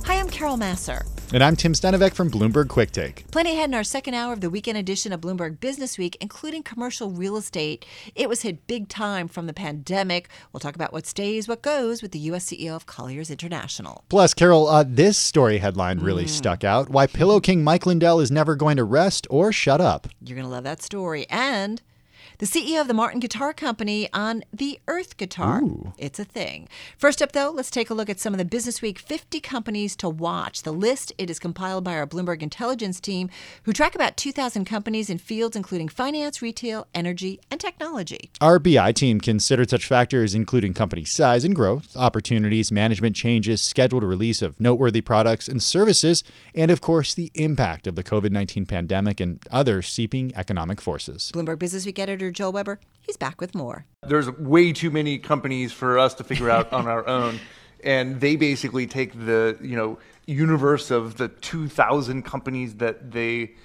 Hi, 0.06 0.16
I'm 0.16 0.28
Carol 0.28 0.58
Massar. 0.58 1.06
And 1.32 1.44
I'm 1.44 1.56
Tim 1.56 1.74
Stenovec 1.74 2.16
from 2.16 2.32
Bloomberg 2.32 2.70
Quick 2.70 2.90
Take. 2.90 3.30
Plenty 3.30 3.52
ahead 3.52 3.70
in 3.70 3.76
our 3.76 3.84
second 3.84 4.16
hour 4.16 4.34
of 4.34 4.42
the 4.42 4.50
weekend 4.50 4.80
edition 4.80 5.14
of 5.14 5.22
Bloomberg 5.22 5.60
Business 5.60 6.00
Week, 6.00 6.18
including 6.22 6.64
commercial 6.64 7.12
real 7.12 7.38
estate. 7.38 7.86
It 8.16 8.28
was 8.28 8.42
hit 8.42 8.66
big 8.66 8.90
time 8.90 9.28
from 9.28 9.46
the 9.46 9.54
pandemic. 9.54 10.28
We'll 10.52 10.60
talk 10.60 10.74
about 10.74 10.92
what 10.92 11.06
stays, 11.06 11.48
what 11.48 11.62
goes 11.62 12.02
with 12.02 12.14
the 12.14 12.20
U.S. 12.20 12.48
CEO 12.48 12.76
of 12.76 12.88
Colliers 12.88 13.30
International. 13.30 14.06
Plus, 14.10 14.34
Carol, 14.34 14.68
uh, 14.68 14.84
this 14.88 15.20
story 15.20 15.60
headline 15.60 16.00
really 16.00 16.26
mm. 16.26 16.30
stuck 16.30 16.64
out 16.64 16.90
Why 16.90 17.06
Pillow 17.06 17.40
King 17.40 17.64
Mike 17.64 17.86
Lindell 17.86 18.20
is 18.20 18.32
never 18.32 18.56
going 18.56 18.78
to 18.78 18.84
rest 18.84 19.28
or 19.30 19.52
shut 19.52 19.80
up. 19.80 20.08
You're 20.20 20.36
going 20.36 20.48
to 20.48 20.52
love 20.52 20.64
that 20.64 20.82
story. 20.82 21.28
And 21.30 21.80
the 22.40 22.46
CEO 22.46 22.82
of 22.82 22.88
the 22.88 22.94
Martin 22.94 23.20
Guitar 23.20 23.54
Company 23.54 24.10
on 24.14 24.44
the 24.52 24.80
Earth 24.88 25.18
Guitar. 25.18 25.62
Ooh. 25.62 25.94
It's 25.98 26.20
a 26.20 26.26
thing. 26.26 26.68
First 26.98 27.22
up, 27.22 27.32
though, 27.32 27.50
let's 27.50 27.72
take 27.72 27.90
a 27.90 27.94
look 27.94 28.10
at 28.10 28.20
some 28.20 28.34
of 28.34 28.38
the 28.38 28.46
Business 28.46 28.82
Week 28.82 29.00
50 29.00 29.40
companies 29.40 29.96
to 29.98 30.10
watch. 30.10 30.64
The 30.64 30.72
list 30.72 31.14
it 31.18 31.30
is 31.30 31.40
compiled 31.40 31.84
by 31.84 31.96
our 31.96 32.08
Bloomberg 32.08 32.42
Intelligence 32.42 33.00
team, 33.00 33.30
who 33.64 33.74
track 33.74 33.96
about 33.96 34.18
2,000 34.18 34.66
companies 34.66 35.10
in 35.10 35.18
fields 35.18 35.56
including 35.56 35.88
finance, 35.88 36.42
retail, 36.42 36.88
energy, 36.94 37.40
and 37.52 37.60
technology. 37.60 38.32
Our 38.42 38.60
BI 38.60 38.92
team 38.92 39.20
considered 39.20 39.70
such 39.70 39.86
factors 39.86 40.36
including 40.36 40.74
company 40.74 41.06
size 41.06 41.44
and 41.44 41.56
growth, 41.56 41.96
opportunities, 41.96 42.72
management 42.72 43.16
changes, 43.16 43.62
scheduled 43.62 44.04
release 44.04 44.42
of 44.42 44.60
noteworthy 44.60 45.02
products 45.02 45.48
and 45.48 45.62
services, 45.62 46.24
and 46.56 46.72
of 46.72 46.82
course 46.82 47.14
the 47.14 47.32
impact 47.36 47.88
of 47.88 47.96
the 47.96 48.04
COVID-19 48.04 48.68
pandemic 48.68 49.20
and 49.20 49.40
other 49.52 49.82
seeping 49.82 50.32
economic 50.36 50.82
forces. 50.82 51.32
Bloomberg 51.34 51.60
Business 51.60 51.86
Week 51.86 52.00
editor 52.00 52.13
Joel 52.18 52.52
Weber. 52.52 52.80
He's 53.02 53.18
back 53.18 53.42
with 53.42 53.54
more. 53.54 53.86
There's 54.02 54.30
way 54.32 54.72
too 54.74 54.92
many 54.92 55.18
companies 55.18 55.72
for 55.72 56.00
us 56.00 56.14
to 56.16 56.24
figure 56.24 56.50
out 56.50 56.72
on 56.74 56.88
our 56.88 57.08
own. 57.08 57.40
And 57.86 58.22
they 58.22 58.38
basically 58.38 58.88
take 58.88 59.12
the, 59.12 59.58
you 59.62 59.76
know, 59.76 60.00
universe 60.26 60.90
of 60.90 61.18
the 61.18 61.28
2,000 61.28 62.24
companies 62.24 62.76
that 62.76 63.12
they 63.12 63.56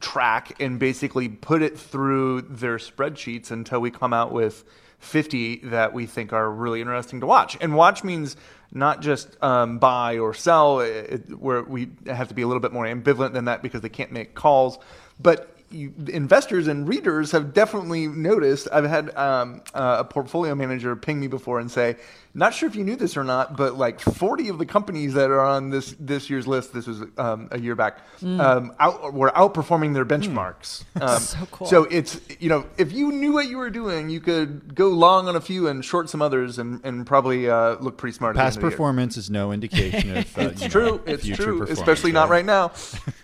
track 0.00 0.60
and 0.60 0.78
basically 0.78 1.28
put 1.28 1.62
it 1.62 1.78
through 1.78 2.42
their 2.42 2.76
spreadsheets 2.76 3.50
until 3.50 3.80
we 3.80 3.90
come 3.90 4.12
out 4.12 4.32
with 4.32 4.64
50 5.00 5.56
that 5.64 5.92
we 5.92 6.06
think 6.06 6.32
are 6.32 6.50
really 6.50 6.80
interesting 6.80 7.20
to 7.20 7.26
watch. 7.26 7.56
And 7.60 7.74
watch 7.74 8.04
means 8.04 8.36
not 8.72 9.00
just 9.00 9.42
um, 9.42 9.78
buy 9.78 10.18
or 10.18 10.34
sell, 10.34 10.80
it, 10.80 11.28
where 11.38 11.62
we 11.62 11.90
have 12.06 12.28
to 12.28 12.34
be 12.34 12.42
a 12.42 12.46
little 12.46 12.60
bit 12.60 12.72
more 12.72 12.84
ambivalent 12.84 13.32
than 13.32 13.46
that 13.46 13.62
because 13.62 13.80
they 13.80 13.88
can't 13.88 14.12
make 14.12 14.34
calls. 14.34 14.78
But 15.18 15.57
you, 15.70 15.92
investors 16.08 16.66
and 16.66 16.88
readers 16.88 17.32
have 17.32 17.52
definitely 17.52 18.06
noticed. 18.06 18.68
I've 18.72 18.84
had 18.84 19.14
um, 19.16 19.62
uh, 19.74 19.96
a 20.00 20.04
portfolio 20.04 20.54
manager 20.54 20.96
ping 20.96 21.20
me 21.20 21.26
before 21.26 21.60
and 21.60 21.70
say, 21.70 21.96
"Not 22.34 22.54
sure 22.54 22.68
if 22.68 22.74
you 22.74 22.84
knew 22.84 22.96
this 22.96 23.16
or 23.16 23.24
not, 23.24 23.56
but 23.56 23.76
like 23.76 24.00
40 24.00 24.48
of 24.48 24.58
the 24.58 24.66
companies 24.66 25.14
that 25.14 25.30
are 25.30 25.40
on 25.40 25.70
this 25.70 25.94
this 26.00 26.30
year's 26.30 26.46
list, 26.46 26.72
this 26.72 26.86
was 26.86 27.02
um, 27.18 27.48
a 27.50 27.60
year 27.60 27.74
back, 27.74 27.98
mm. 28.20 28.40
um, 28.40 28.74
out, 28.80 29.12
were 29.12 29.30
outperforming 29.30 29.94
their 29.94 30.06
benchmarks. 30.06 30.84
Mm. 30.96 31.18
so 31.20 31.46
cool. 31.50 31.66
So 31.66 31.84
it's 31.84 32.20
you 32.40 32.48
know, 32.48 32.66
if 32.78 32.92
you 32.92 33.12
knew 33.12 33.32
what 33.32 33.48
you 33.48 33.58
were 33.58 33.70
doing, 33.70 34.08
you 34.08 34.20
could 34.20 34.74
go 34.74 34.88
long 34.88 35.28
on 35.28 35.36
a 35.36 35.40
few 35.40 35.68
and 35.68 35.84
short 35.84 36.08
some 36.08 36.22
others, 36.22 36.58
and, 36.58 36.82
and 36.84 37.06
probably 37.06 37.48
uh, 37.50 37.76
look 37.76 37.98
pretty 37.98 38.16
smart. 38.16 38.36
Past 38.36 38.60
performance 38.60 39.16
is 39.16 39.28
no 39.28 39.52
indication 39.52 40.16
of. 40.16 40.38
Uh, 40.38 40.42
it's 40.42 40.66
true. 40.66 40.96
Know, 40.96 41.00
it's 41.06 41.26
true, 41.26 41.62
especially 41.64 42.12
right? 42.12 42.20
not 42.20 42.28
right 42.30 42.44
now. 42.44 42.72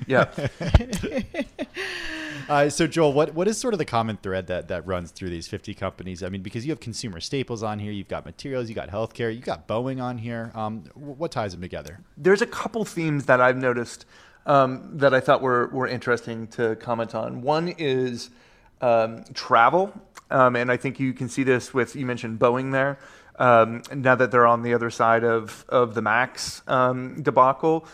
Yeah. 0.06 0.28
Uh, 2.48 2.68
so 2.68 2.86
Joel, 2.86 3.12
what 3.12 3.34
what 3.34 3.48
is 3.48 3.58
sort 3.58 3.74
of 3.74 3.78
the 3.78 3.84
common 3.84 4.16
thread 4.16 4.46
that 4.48 4.68
that 4.68 4.86
runs 4.86 5.10
through 5.10 5.30
these 5.30 5.48
50 5.48 5.74
companies? 5.74 6.22
I 6.22 6.28
mean, 6.28 6.42
because 6.42 6.66
you 6.66 6.72
have 6.72 6.80
consumer 6.80 7.20
staples 7.20 7.62
on 7.62 7.78
here, 7.78 7.92
you've 7.92 8.08
got 8.08 8.24
materials, 8.24 8.68
you 8.68 8.74
got 8.74 8.90
healthcare, 8.90 9.34
you 9.34 9.40
got 9.40 9.66
Boeing 9.66 10.02
on 10.02 10.18
here. 10.18 10.52
Um, 10.54 10.84
what 10.94 11.32
ties 11.32 11.52
them 11.52 11.62
together? 11.62 12.00
There's 12.16 12.42
a 12.42 12.46
couple 12.46 12.84
themes 12.84 13.26
that 13.26 13.40
I've 13.40 13.56
noticed 13.56 14.04
um, 14.46 14.98
that 14.98 15.14
I 15.14 15.20
thought 15.20 15.40
were 15.42 15.68
were 15.68 15.88
interesting 15.88 16.46
to 16.48 16.76
comment 16.76 17.14
on. 17.14 17.42
One 17.42 17.68
is 17.68 18.30
um, 18.80 19.24
travel, 19.32 19.92
um, 20.30 20.56
and 20.56 20.70
I 20.70 20.76
think 20.76 21.00
you 21.00 21.12
can 21.12 21.28
see 21.28 21.42
this 21.42 21.72
with 21.72 21.96
you 21.96 22.06
mentioned 22.06 22.38
Boeing 22.38 22.72
there. 22.72 22.98
Um, 23.36 23.82
now 23.92 24.14
that 24.14 24.30
they're 24.30 24.46
on 24.46 24.62
the 24.62 24.74
other 24.74 24.90
side 24.90 25.24
of 25.24 25.64
of 25.68 25.94
the 25.94 26.02
Max 26.02 26.62
um, 26.68 27.22
debacle, 27.22 27.86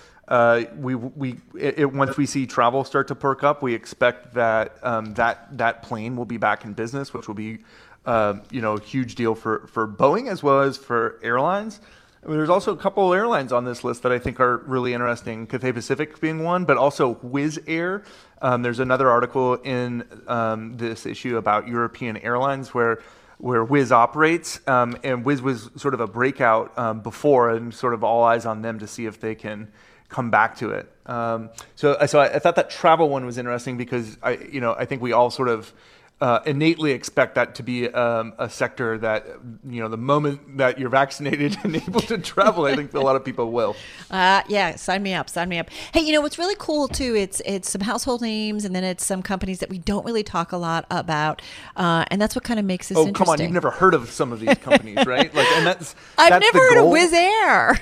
we, 0.76 0.94
we, 0.94 1.36
it, 1.58 1.92
once 1.92 2.16
we 2.16 2.26
see 2.26 2.46
travel 2.46 2.84
start 2.84 3.08
to 3.08 3.14
perk 3.14 3.42
up, 3.42 3.62
we 3.62 3.74
expect 3.74 4.34
that 4.34 4.76
um, 4.82 5.14
that 5.14 5.56
that 5.58 5.82
plane 5.82 6.16
will 6.16 6.24
be 6.24 6.36
back 6.36 6.64
in 6.64 6.72
business, 6.72 7.12
which 7.12 7.26
will 7.26 7.34
be 7.34 7.58
uh, 8.06 8.34
you 8.50 8.60
know 8.60 8.74
a 8.74 8.80
huge 8.80 9.14
deal 9.14 9.34
for 9.34 9.66
for 9.66 9.88
Boeing 9.88 10.30
as 10.30 10.42
well 10.42 10.60
as 10.60 10.76
for 10.76 11.18
airlines. 11.22 11.80
I 12.22 12.26
mean, 12.26 12.36
there's 12.36 12.50
also 12.50 12.72
a 12.72 12.76
couple 12.76 13.14
airlines 13.14 13.50
on 13.50 13.64
this 13.64 13.82
list 13.82 14.02
that 14.02 14.12
I 14.12 14.18
think 14.18 14.40
are 14.40 14.58
really 14.58 14.92
interesting. 14.92 15.46
Cathay 15.46 15.72
Pacific 15.72 16.20
being 16.20 16.44
one, 16.44 16.66
but 16.66 16.76
also 16.76 17.14
Wizz 17.14 17.64
Air. 17.66 18.02
Um, 18.42 18.60
there's 18.60 18.78
another 18.78 19.08
article 19.08 19.54
in 19.54 20.04
um, 20.26 20.76
this 20.76 21.06
issue 21.06 21.38
about 21.38 21.66
European 21.66 22.18
airlines 22.18 22.74
where 22.74 23.00
where 23.38 23.64
Wizz 23.64 23.90
operates, 23.90 24.60
um, 24.68 24.98
and 25.02 25.24
Wizz 25.24 25.40
was 25.40 25.70
sort 25.76 25.94
of 25.94 26.00
a 26.00 26.06
breakout 26.06 26.78
um, 26.78 27.00
before, 27.00 27.50
and 27.50 27.72
sort 27.72 27.94
of 27.94 28.04
all 28.04 28.22
eyes 28.22 28.44
on 28.44 28.60
them 28.60 28.78
to 28.78 28.86
see 28.86 29.06
if 29.06 29.18
they 29.18 29.34
can 29.34 29.72
come 30.10 30.30
back 30.30 30.56
to 30.56 30.70
it. 30.70 30.92
Um, 31.06 31.50
so, 31.74 31.96
so 32.06 32.20
I, 32.20 32.34
I, 32.34 32.38
thought 32.38 32.56
that 32.56 32.70
travel 32.70 33.08
one 33.08 33.24
was 33.24 33.38
interesting 33.38 33.76
because 33.76 34.18
I, 34.22 34.32
you 34.32 34.60
know, 34.60 34.74
I 34.78 34.84
think 34.84 35.00
we 35.02 35.12
all 35.12 35.30
sort 35.30 35.48
of 35.48 35.72
uh, 36.20 36.40
innately 36.44 36.92
expect 36.92 37.34
that 37.34 37.54
to 37.54 37.62
be 37.62 37.88
um, 37.88 38.34
a 38.38 38.48
sector 38.50 38.98
that, 38.98 39.26
you 39.66 39.80
know, 39.80 39.88
the 39.88 39.96
moment 39.96 40.58
that 40.58 40.78
you're 40.78 40.90
vaccinated 40.90 41.56
and 41.64 41.76
able 41.76 42.00
to 42.02 42.18
travel, 42.18 42.66
I 42.66 42.76
think 42.76 42.92
a 42.92 43.00
lot 43.00 43.16
of 43.16 43.24
people 43.24 43.50
will. 43.52 43.76
Uh, 44.10 44.42
yeah, 44.48 44.74
sign 44.74 45.04
me 45.04 45.14
up, 45.14 45.30
sign 45.30 45.48
me 45.48 45.56
up. 45.56 45.70
Hey, 45.92 46.00
you 46.00 46.12
know 46.12 46.20
what's 46.20 46.36
really 46.36 46.56
cool 46.58 46.88
too? 46.88 47.14
It's 47.14 47.40
it's 47.46 47.70
some 47.70 47.80
household 47.80 48.22
names, 48.22 48.64
and 48.64 48.74
then 48.74 48.82
it's 48.82 49.06
some 49.06 49.22
companies 49.22 49.60
that 49.60 49.70
we 49.70 49.78
don't 49.78 50.04
really 50.04 50.24
talk 50.24 50.50
a 50.50 50.56
lot 50.56 50.84
about, 50.90 51.40
uh, 51.76 52.04
and 52.10 52.20
that's 52.20 52.34
what 52.34 52.42
kind 52.42 52.58
of 52.58 52.66
makes 52.66 52.88
this. 52.88 52.98
Oh, 52.98 53.12
come 53.12 53.28
on! 53.28 53.40
You've 53.40 53.52
never 53.52 53.70
heard 53.70 53.94
of 53.94 54.10
some 54.10 54.32
of 54.32 54.40
these 54.40 54.58
companies, 54.58 55.06
right? 55.06 55.32
Like, 55.40 55.46
and 55.52 55.64
that's 55.64 55.94
I've 56.18 56.30
that's 56.30 56.52
never 56.52 56.58
heard 56.58 56.78
of 56.78 56.86
Wizz 56.86 57.12
Air. 57.12 57.78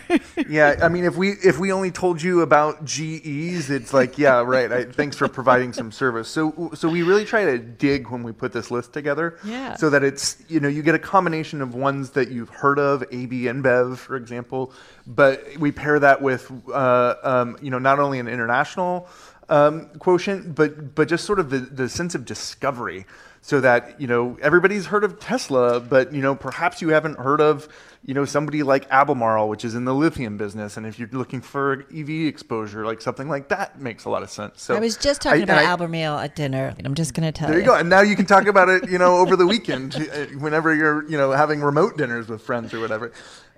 yeah, 0.51 0.77
I 0.83 0.89
mean, 0.89 1.05
if 1.05 1.17
we 1.17 1.31
if 1.31 1.59
we 1.59 1.73
only 1.73 1.91
told 1.91 2.21
you 2.21 2.43
about 2.43 2.85
GEs, 2.85 3.71
it's 3.71 3.95
like, 3.95 4.19
yeah, 4.19 4.43
right. 4.43 4.71
I, 4.71 4.85
thanks 4.85 5.17
for 5.17 5.29
providing 5.29 5.73
some 5.73 5.91
service. 5.91 6.29
So 6.29 6.73
so 6.75 6.91
we 6.91 7.03
really 7.03 7.25
try 7.25 7.47
to 7.47 7.59
dig 7.59 8.09
when 8.11 8.23
we 8.23 8.28
put 8.33 8.53
this 8.53 8.71
list 8.71 8.93
together. 8.93 9.39
Yeah. 9.45 9.77
So 9.77 9.91
that 9.91 10.03
it's 10.03 10.37
you 10.49 10.61
know 10.61 10.69
you 10.69 10.83
get 10.83 10.95
a 10.95 10.99
combination 10.99 11.63
of 11.63 11.75
ones 11.75 12.11
that 12.11 12.31
you've 12.31 12.51
heard 12.51 12.79
of, 12.79 13.03
AB 13.11 13.43
InBev, 13.45 13.99
for 13.99 14.17
example, 14.17 14.73
but 15.07 15.45
we 15.59 15.73
pair 15.73 15.99
that 15.99 16.23
with 16.23 16.51
uh, 16.73 17.15
um, 17.23 17.59
you 17.61 17.71
know 17.71 17.79
not 17.79 17.99
only 17.99 18.19
an 18.19 18.29
international 18.29 19.09
um, 19.49 19.87
quotient, 19.99 20.55
but 20.55 20.95
but 20.95 21.09
just 21.09 21.25
sort 21.25 21.39
of 21.39 21.51
the, 21.51 21.59
the 21.59 21.89
sense 21.89 22.15
of 22.15 22.25
discovery, 22.25 23.07
so 23.41 23.61
that 23.61 24.01
you 24.01 24.07
know 24.07 24.39
everybody's 24.43 24.87
heard 24.87 25.05
of 25.05 25.19
Tesla, 25.19 25.81
but 25.81 26.13
you 26.13 26.21
know 26.23 26.35
perhaps 26.35 26.83
you 26.83 26.91
haven't 26.91 27.19
heard 27.19 27.41
of 27.41 27.69
you 28.05 28.15
know 28.15 28.25
somebody 28.25 28.63
like 28.63 28.87
Albemarle, 28.91 29.49
which 29.49 29.65
is 29.65 29.75
in 29.75 29.85
the 29.85 29.95
lithium 29.95 30.37
business, 30.37 30.77
and 30.77 30.87
if 30.87 30.99
you're 30.99 31.09
looking 31.13 31.41
for 31.41 31.85
EV 31.95 32.09
exposure, 32.27 32.87
like 32.87 33.01
something 33.01 33.29
like 33.29 33.49
that 33.49 33.81
makes 33.81 34.05
a 34.05 34.11
lot 34.11 34.23
of 34.23 34.31
sense. 34.31 34.63
So 34.63 34.75
I 34.77 34.81
was 34.81 34.97
just 34.97 35.21
talking 35.21 35.41
I- 35.41 35.45
about 35.45 35.59
I- 35.59 35.65
Albemarle 35.65 36.19
at 36.19 36.35
dinner. 36.37 36.75
I'm 36.85 36.95
just 36.95 37.13
going 37.15 37.31
to 37.31 37.33
tell 37.33 37.49
you. 37.49 37.55
there 37.55 37.61
you 37.61 37.67
go. 37.67 37.75
And 37.77 37.89
now 37.91 38.01
you 38.01 38.17
can 38.17 38.25
talk 38.27 38.47
about 38.47 38.69
it, 38.69 38.89
you 38.89 38.99
know, 38.99 39.17
over 39.19 39.37
the 39.37 39.47
weekend, 39.47 39.97
uh, 39.97 40.27
whenever 40.39 40.75
you're, 40.75 41.09
you 41.11 41.19
know, 41.19 41.33
having 41.33 41.61
remote 41.61 41.97
dinners 41.99 42.29
with 42.29 42.41
friends 42.43 42.73
or 42.73 42.81
whatever. 42.81 43.13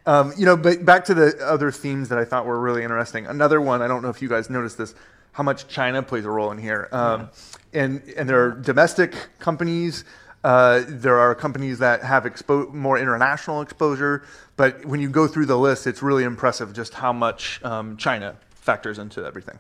Um, 0.07 0.33
you 0.37 0.47
know, 0.47 0.57
but 0.57 0.85
back 0.85 1.05
to 1.05 1.15
the 1.15 1.37
other 1.47 1.71
themes 1.71 2.09
that 2.09 2.19
I 2.19 2.25
thought 2.25 2.47
were 2.47 2.59
really 2.59 2.83
interesting. 2.83 3.27
Another 3.27 3.61
one, 3.61 3.83
I 3.83 3.89
don't 3.89 4.03
know 4.03 4.09
if 4.09 4.23
you 4.23 4.29
guys 4.29 4.49
noticed 4.49 4.79
this, 4.79 4.95
how 5.33 5.43
much 5.43 5.69
China 5.69 6.03
plays 6.03 6.25
a 6.25 6.31
role 6.31 6.51
in 6.51 6.59
here. 6.59 6.89
Um, 6.91 7.29
And 7.73 8.03
and 8.17 8.29
there 8.29 8.43
are 8.47 8.51
domestic 8.51 9.15
companies. 9.39 10.05
Uh, 10.43 10.83
there 10.87 11.19
are 11.19 11.35
companies 11.35 11.79
that 11.79 12.03
have 12.03 12.25
expo- 12.25 12.73
more 12.73 12.99
international 12.99 13.61
exposure, 13.61 14.23
but 14.57 14.85
when 14.87 15.01
you 15.01 15.11
go 15.11 15.27
through 15.27 15.47
the 15.47 15.59
list, 15.59 15.87
it's 15.87 16.03
really 16.03 16.25
impressive 16.25 16.73
just 16.73 16.95
how 16.95 17.13
much 17.13 17.63
um, 17.63 17.97
China 17.97 18.37
factors 18.51 18.99
into 18.99 19.25
everything. 19.25 19.59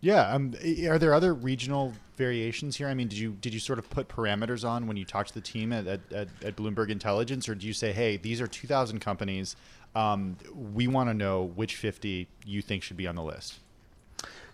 Yeah. 0.00 0.32
Um, 0.32 0.54
are 0.88 0.98
there 0.98 1.12
other 1.12 1.34
regional 1.34 1.92
variations 2.16 2.76
here? 2.76 2.88
I 2.88 2.94
mean, 2.94 3.08
did 3.08 3.18
you 3.18 3.32
did 3.32 3.52
you 3.52 3.60
sort 3.60 3.78
of 3.78 3.88
put 3.90 4.08
parameters 4.08 4.66
on 4.68 4.86
when 4.86 4.96
you 4.96 5.04
talked 5.04 5.28
to 5.28 5.34
the 5.34 5.40
team 5.40 5.72
at, 5.72 5.86
at, 5.86 6.00
at, 6.12 6.56
Bloomberg 6.56 6.88
Intelligence, 6.88 7.48
or 7.48 7.54
do 7.54 7.66
you 7.66 7.74
say, 7.74 7.92
hey, 7.92 8.16
these 8.16 8.40
are 8.40 8.46
2,000 8.46 9.00
companies. 9.00 9.56
Um, 9.94 10.36
we 10.54 10.86
want 10.86 11.10
to 11.10 11.14
know 11.14 11.42
which 11.42 11.76
50 11.76 12.28
you 12.46 12.62
think 12.62 12.82
should 12.82 12.96
be 12.96 13.06
on 13.06 13.14
the 13.14 13.22
list? 13.22 13.58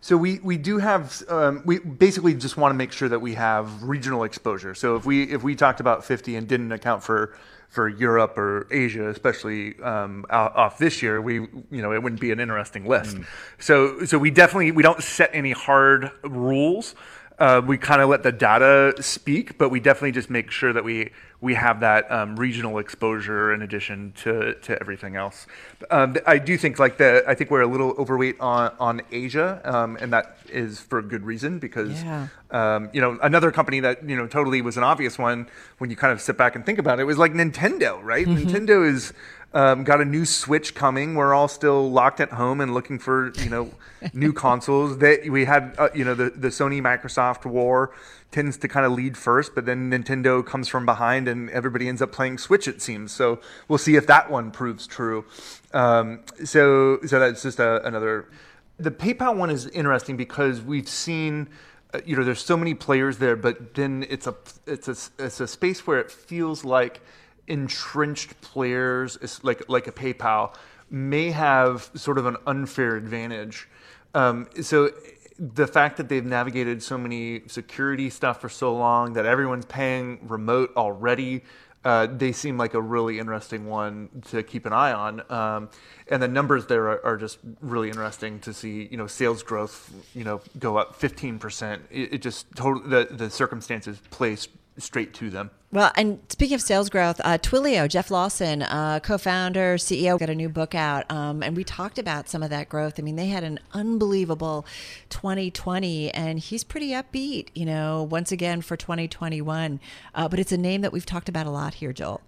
So 0.01 0.17
we, 0.17 0.39
we 0.41 0.57
do 0.57 0.79
have 0.79 1.23
um, 1.29 1.63
we 1.65 1.79
basically 1.79 2.35
just 2.35 2.57
want 2.57 2.73
to 2.73 2.77
make 2.77 2.93
sure 2.93 3.09
that 3.09 3.21
we 3.21 3.35
have 3.35 3.83
regional 3.83 4.25
exposure. 4.25 4.75
So 4.75 4.97
if 4.97 5.05
we 5.05 5.25
if 5.25 5.43
we 5.43 5.55
talked 5.55 5.81
about 5.81 6.05
50 6.05 6.37
and 6.37 6.47
didn't 6.47 6.73
account 6.73 7.03
for 7.03 7.37
for 7.69 7.89
Europe 7.89 8.39
or 8.39 8.67
Asia, 8.71 9.09
especially 9.09 9.79
um, 9.81 10.25
off 10.31 10.79
this 10.79 11.03
year, 11.03 11.21
we 11.21 11.35
you 11.35 11.83
know 11.83 11.93
it 11.93 12.03
wouldn't 12.03 12.21
be 12.21 12.31
an 12.31 12.41
interesting 12.41 12.87
list. 12.87 13.17
So 13.59 14.05
so 14.05 14.19
we 14.19 14.31
definitely 14.31 14.71
we 14.73 14.83
don't 14.83 15.03
set 15.03 15.31
any 15.33 15.53
hard 15.53 16.11
rules. 16.23 16.95
Uh, 17.39 17.61
we 17.66 17.76
kind 17.76 18.01
of 18.01 18.09
let 18.09 18.22
the 18.22 18.32
data 18.32 18.95
speak, 19.01 19.59
but 19.59 19.68
we 19.68 19.78
definitely 19.78 20.12
just 20.12 20.30
make 20.30 20.51
sure 20.51 20.72
that 20.72 20.84
we 20.84 21.11
we 21.43 21.53
have 21.53 21.80
that 21.80 22.11
um, 22.11 22.34
regional 22.37 22.78
exposure 22.78 23.53
in 23.53 23.61
addition 23.61 24.11
to, 24.16 24.55
to 24.55 24.80
everything 24.80 25.16
else. 25.16 25.47
Um, 25.91 26.16
I 26.26 26.39
do 26.39 26.57
think 26.57 26.78
like 26.78 26.97
the 26.97 27.22
I 27.28 27.34
think 27.34 27.51
we're 27.51 27.61
a 27.61 27.66
little 27.66 27.91
overweight 27.99 28.41
on 28.41 28.72
on 28.80 29.03
Asia, 29.12 29.61
um, 29.64 29.99
and 30.01 30.11
that 30.14 30.39
is 30.49 30.80
for 30.80 30.99
a 30.99 31.03
good 31.03 31.24
reason 31.24 31.59
because 31.59 32.03
Yeah. 32.03 32.28
um, 32.53 32.89
you 32.95 33.03
know 33.03 33.18
another 33.22 33.53
company 33.53 33.80
that 33.80 34.09
you 34.09 34.16
know 34.16 34.26
totally 34.26 34.62
was 34.62 34.78
an 34.78 34.84
obvious 34.84 35.18
one 35.18 35.47
when 35.76 35.91
you 35.91 35.97
kind 35.97 36.12
of 36.14 36.22
sit 36.22 36.39
back 36.39 36.57
and 36.57 36.64
think 36.64 36.78
about 36.78 37.01
it 37.01 37.05
was 37.05 37.18
like 37.18 37.32
Nintendo, 37.34 38.03
right? 38.03 38.26
Nintendo 38.26 38.89
is. 38.89 39.12
Um, 39.57 39.85
got 39.85 40.03
a 40.03 40.05
new 40.05 40.27
Switch 40.27 40.75
coming. 40.75 41.15
We're 41.15 41.33
all 41.33 41.49
still 41.49 41.91
locked 41.91 42.21
at 42.21 42.33
home 42.33 42.61
and 42.61 42.75
looking 42.75 42.99
for 42.99 43.33
you 43.39 43.49
know 43.49 43.71
new 44.13 44.31
consoles. 44.45 44.99
That 44.99 45.31
we 45.31 45.47
had 45.47 45.75
uh, 45.79 45.89
you 45.95 46.05
know 46.05 46.15
the 46.15 46.29
the 46.29 46.49
Sony 46.49 46.83
Microsoft 46.83 47.47
war 47.47 47.95
tends 48.31 48.59
to 48.59 48.69
kind 48.69 48.85
of 48.85 48.93
lead 48.93 49.17
first, 49.17 49.55
but 49.55 49.65
then 49.65 49.91
Nintendo 49.91 50.45
comes 50.45 50.69
from 50.69 50.85
behind 50.85 51.27
and 51.27 51.49
everybody 51.49 51.89
ends 51.89 52.03
up 52.03 52.13
playing 52.13 52.37
Switch. 52.37 52.69
It 52.69 52.83
seems 52.83 53.13
so. 53.13 53.41
We'll 53.67 53.79
see 53.79 53.97
if 53.97 54.07
that 54.09 54.31
one 54.31 54.51
proves 54.51 54.87
true. 54.87 55.25
Um, 55.73 56.21
so 56.45 56.99
so 57.07 57.19
that's 57.19 57.41
just 57.41 57.59
a, 57.59 57.83
another. 57.87 58.29
The 58.77 58.91
PayPal 58.91 59.39
one 59.39 59.49
is 59.49 59.69
interesting 59.69 60.19
because 60.19 60.61
we've 60.61 60.87
seen 60.87 61.49
uh, 61.95 62.01
you 62.05 62.15
know 62.15 62.25
there's 62.25 62.45
so 62.45 62.59
many 62.59 62.75
players 62.75 63.17
there 63.17 63.37
but 63.37 63.75
then 63.75 64.05
it's 64.11 64.27
a 64.27 64.35
it's 64.67 64.87
a 64.87 65.25
it's 65.25 65.41
a 65.41 65.47
space 65.47 65.87
where 65.87 65.99
it 65.99 66.11
feels 66.11 66.63
like 66.63 67.01
entrenched 67.49 68.41
players 68.41 69.19
like 69.43 69.69
like 69.69 69.87
a 69.87 69.93
PayPal 69.93 70.55
may 70.91 71.31
have 71.31 71.91
sort 71.95 72.19
of 72.19 72.27
an 72.27 72.37
unfair 72.47 72.97
advantage 72.97 73.69
um, 74.15 74.49
so 74.63 74.91
the 75.39 75.67
fact 75.67 75.99
that 75.99 76.09
they've 76.09 76.25
navigated 76.25 76.83
so 76.83 76.97
many 76.97 77.43
security 77.47 78.09
stuff 78.09 78.41
for 78.41 78.49
so 78.49 78.75
long 78.75 79.13
that 79.13 79.27
everyone's 79.27 79.67
paying 79.67 80.19
remote 80.27 80.73
already 80.77 81.43
uh, 81.87 82.09
they 82.09 82.33
seem 82.33 82.59
like 82.59 82.75
a 82.75 82.81
really 82.83 83.21
interesting 83.21 83.65
one 83.65 84.09
to 84.27 84.43
keep 84.43 84.67
an 84.67 84.73
eye 84.73 84.93
on. 84.93 85.23
Um, 85.31 85.71
and 86.09 86.21
the 86.21 86.27
numbers 86.27 86.67
there 86.67 86.89
are, 86.89 87.07
are 87.07 87.17
just 87.17 87.39
really 87.61 87.87
interesting 87.87 88.41
to 88.41 88.53
see, 88.53 88.89
you 88.91 88.97
know, 88.97 89.07
sales 89.07 89.45
growth, 89.45 89.93
you 90.13 90.25
know, 90.25 90.41
go 90.59 90.79
up 90.79 90.99
15%. 90.99 91.79
It, 91.93 92.15
it 92.15 92.23
just 92.23 92.51
totally, 92.57 92.89
the, 92.89 93.15
the 93.15 93.31
circumstances 93.31 94.01
play 94.11 94.33
s- 94.33 94.49
straight 94.79 95.14
to 95.14 95.31
them. 95.31 95.51
Well, 95.72 95.91
and 95.97 96.20
speaking 96.29 96.55
of 96.55 96.62
sales 96.62 96.89
growth, 96.89 97.20
uh, 97.24 97.39
Twilio, 97.39 97.89
Jeff 97.89 98.11
Lawson, 98.11 98.62
uh, 98.62 99.01
co-founder, 99.01 99.77
CEO, 99.77 100.18
got 100.18 100.31
a 100.31 100.35
new 100.35 100.49
book 100.49 100.74
out, 100.74 101.11
um, 101.11 101.43
and 101.43 101.57
we 101.57 101.64
talked 101.64 101.99
about 101.99 102.29
some 102.29 102.43
of 102.43 102.51
that 102.51 102.68
growth. 102.68 102.95
I 102.99 103.03
mean, 103.03 103.16
they 103.16 103.27
had 103.27 103.45
an 103.45 103.59
unbelievable 103.72 104.64
2020, 105.11 106.12
and 106.12 106.39
he's 106.39 106.64
pretty 106.64 106.91
upbeat, 106.91 107.49
you 107.55 107.66
know, 107.66 108.05
once 108.05 108.31
again 108.31 108.62
for 108.62 108.77
2021. 108.77 109.81
Uh, 110.14 110.29
but 110.29 110.39
it's 110.39 110.53
a 110.53 110.57
name 110.57 110.83
that 110.83 110.93
we've 110.93 111.07
talked 111.07 111.29
about 111.29 111.47
a 111.47 111.51
lot 111.51 111.74
here, 111.74 111.93
Joel. 111.93 112.22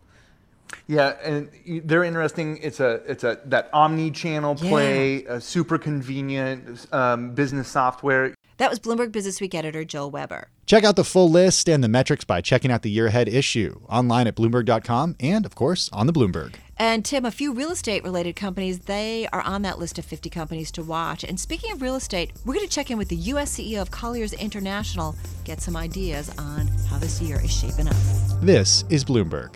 Yeah, 0.87 1.17
and 1.23 1.51
they're 1.85 2.05
interesting. 2.05 2.59
It's 2.63 2.81
a 2.81 3.01
it's 3.07 3.25
a 3.25 3.41
that 3.47 3.71
omni-channel 3.73 4.57
play, 4.57 5.25
a 5.25 5.41
super 5.41 5.79
convenient 5.79 6.87
um, 6.93 7.35
business 7.35 7.69
software. 7.69 8.35
That 8.59 8.71
was 8.71 8.81
Bloomberg 8.81 9.13
Business 9.13 9.41
Week 9.41 9.55
editor 9.55 9.85
Joel 9.85 10.11
Weber. 10.11 10.49
Check 10.67 10.83
out 10.83 10.97
the 10.97 11.05
full 11.05 11.31
list 11.31 11.69
and 11.69 11.83
the 11.83 11.89
metrics 11.89 12.25
by 12.25 12.41
checking 12.41 12.73
out 12.73 12.83
the 12.83 12.91
year 12.91 13.07
ahead 13.07 13.29
issue 13.29 13.81
online 13.89 14.27
at 14.27 14.35
Bloomberg.com 14.35 15.15
and, 15.21 15.47
of 15.47 15.55
course, 15.55 15.89
on 15.93 16.09
the 16.09 16.13
Bloomberg. 16.13 16.57
And 16.77 17.05
Tim, 17.05 17.25
a 17.25 17.31
few 17.31 17.53
real 17.53 17.71
estate 17.71 18.03
related 18.03 18.35
companies, 18.35 18.81
they 18.81 19.29
are 19.33 19.43
on 19.43 19.63
that 19.63 19.79
list 19.79 19.97
of 19.99 20.05
50 20.05 20.29
companies 20.29 20.73
to 20.73 20.83
watch. 20.83 21.23
And 21.23 21.39
speaking 21.39 21.71
of 21.71 21.83
real 21.83 21.95
estate, 21.95 22.33
we're 22.45 22.55
going 22.55 22.67
to 22.67 22.73
check 22.73 22.91
in 22.91 22.99
with 22.99 23.09
the 23.09 23.17
U.S. 23.17 23.57
CEO 23.57 23.81
of 23.81 23.93
Colliers 23.93 24.33
International, 24.33 25.15
get 25.45 25.61
some 25.61 25.77
ideas 25.77 26.29
on 26.37 26.67
how 26.91 26.99
this 26.99 27.23
year 27.23 27.41
is 27.41 27.53
shaping 27.53 27.87
up. 27.87 27.97
This 28.41 28.85
is 28.91 29.05
Bloomberg. 29.05 29.55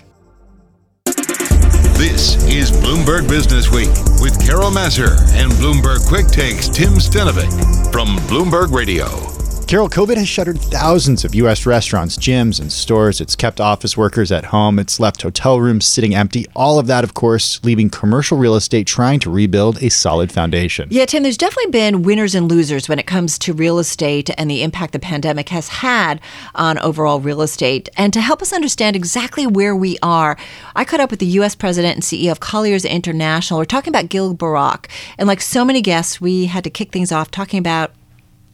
This 2.03 2.35
is 2.47 2.73
Bloomberg 2.73 3.29
Business 3.29 3.71
Week 3.71 3.87
with 4.21 4.45
Carol 4.45 4.73
Massar 4.73 5.17
and 5.35 5.53
Bloomberg 5.53 6.05
Quick 6.09 6.27
Takes 6.27 6.69
Tim 6.69 6.95
Stenovec 6.95 7.93
from 7.93 8.17
Bloomberg 8.27 8.73
Radio. 8.73 9.42
Carol, 9.73 9.89
COVID 9.89 10.19
has 10.19 10.29
shuttered 10.29 10.61
thousands 10.61 11.25
of 11.25 11.35
U.S. 11.35 11.65
restaurants, 11.65 12.19
gyms, 12.19 12.61
and 12.61 12.71
stores. 12.71 13.23
It's 13.23 13.35
kept 13.35 13.59
office 13.59 13.97
workers 13.97 14.31
at 14.31 14.45
home. 14.45 14.79
It's 14.79 15.01
left 15.01 15.23
hotel 15.23 15.63
rooms 15.63 15.87
sitting 15.87 16.15
empty. 16.15 16.45
All 16.55 16.79
of 16.79 16.87
that, 16.89 17.05
of 17.05 17.15
course, 17.15 17.59
leaving 17.65 17.89
commercial 17.89 18.37
real 18.37 18.55
estate 18.55 18.87
trying 18.87 19.19
to 19.21 19.31
rebuild 19.31 19.83
a 19.83 19.89
solid 19.89 20.31
foundation. 20.31 20.89
Yeah, 20.91 21.07
Tim, 21.07 21.23
there's 21.23 21.39
definitely 21.39 21.71
been 21.71 22.03
winners 22.03 22.35
and 22.35 22.51
losers 22.51 22.87
when 22.87 22.99
it 22.99 23.07
comes 23.07 23.39
to 23.39 23.55
real 23.55 23.79
estate 23.79 24.29
and 24.37 24.51
the 24.51 24.63
impact 24.63 24.93
the 24.93 24.99
pandemic 24.99 25.49
has 25.49 25.69
had 25.69 26.21
on 26.55 26.77
overall 26.81 27.21
real 27.21 27.41
estate. 27.41 27.89
And 27.97 28.13
to 28.13 28.21
help 28.21 28.43
us 28.43 28.53
understand 28.53 28.95
exactly 28.95 29.47
where 29.47 29.75
we 29.75 29.97
are, 30.03 30.37
I 30.77 30.85
caught 30.85 31.01
up 31.01 31.11
with 31.11 31.21
the 31.21 31.27
U.S. 31.41 31.55
president 31.55 31.95
and 31.95 32.03
CEO 32.03 32.31
of 32.31 32.41
Colliers 32.41 32.85
International. 32.85 33.59
We're 33.59 33.65
talking 33.65 33.91
about 33.91 34.11
Gil 34.11 34.37
Borok. 34.37 34.91
And 35.17 35.27
like 35.27 35.41
so 35.41 35.65
many 35.65 35.81
guests, 35.81 36.21
we 36.21 36.45
had 36.45 36.63
to 36.65 36.69
kick 36.69 36.93
things 36.93 37.11
off 37.11 37.31
talking 37.31 37.59
about 37.59 37.95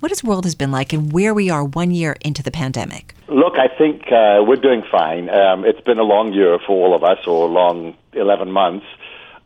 what 0.01 0.11
his 0.11 0.23
world 0.23 0.45
has 0.45 0.55
been 0.55 0.71
like 0.71 0.93
and 0.93 1.13
where 1.13 1.35
we 1.35 1.51
are 1.51 1.65
one 1.65 1.91
year 1.91 2.17
into 2.21 2.43
the 2.43 2.51
pandemic. 2.51 3.15
Look, 3.29 3.55
I 3.59 3.69
think 3.69 4.03
uh, 4.07 4.43
we're 4.47 4.57
doing 4.57 4.83
fine. 4.91 5.29
Um, 5.29 5.65
it's 5.65 5.81
been 5.81 5.99
a 5.99 6.05
long 6.05 6.33
year 6.33 6.59
for 6.67 6.73
all 6.73 6.95
of 6.95 7.05
us, 7.05 7.19
or 7.27 7.47
a 7.47 7.51
long 7.51 7.97
11 8.13 8.51
months. 8.51 8.87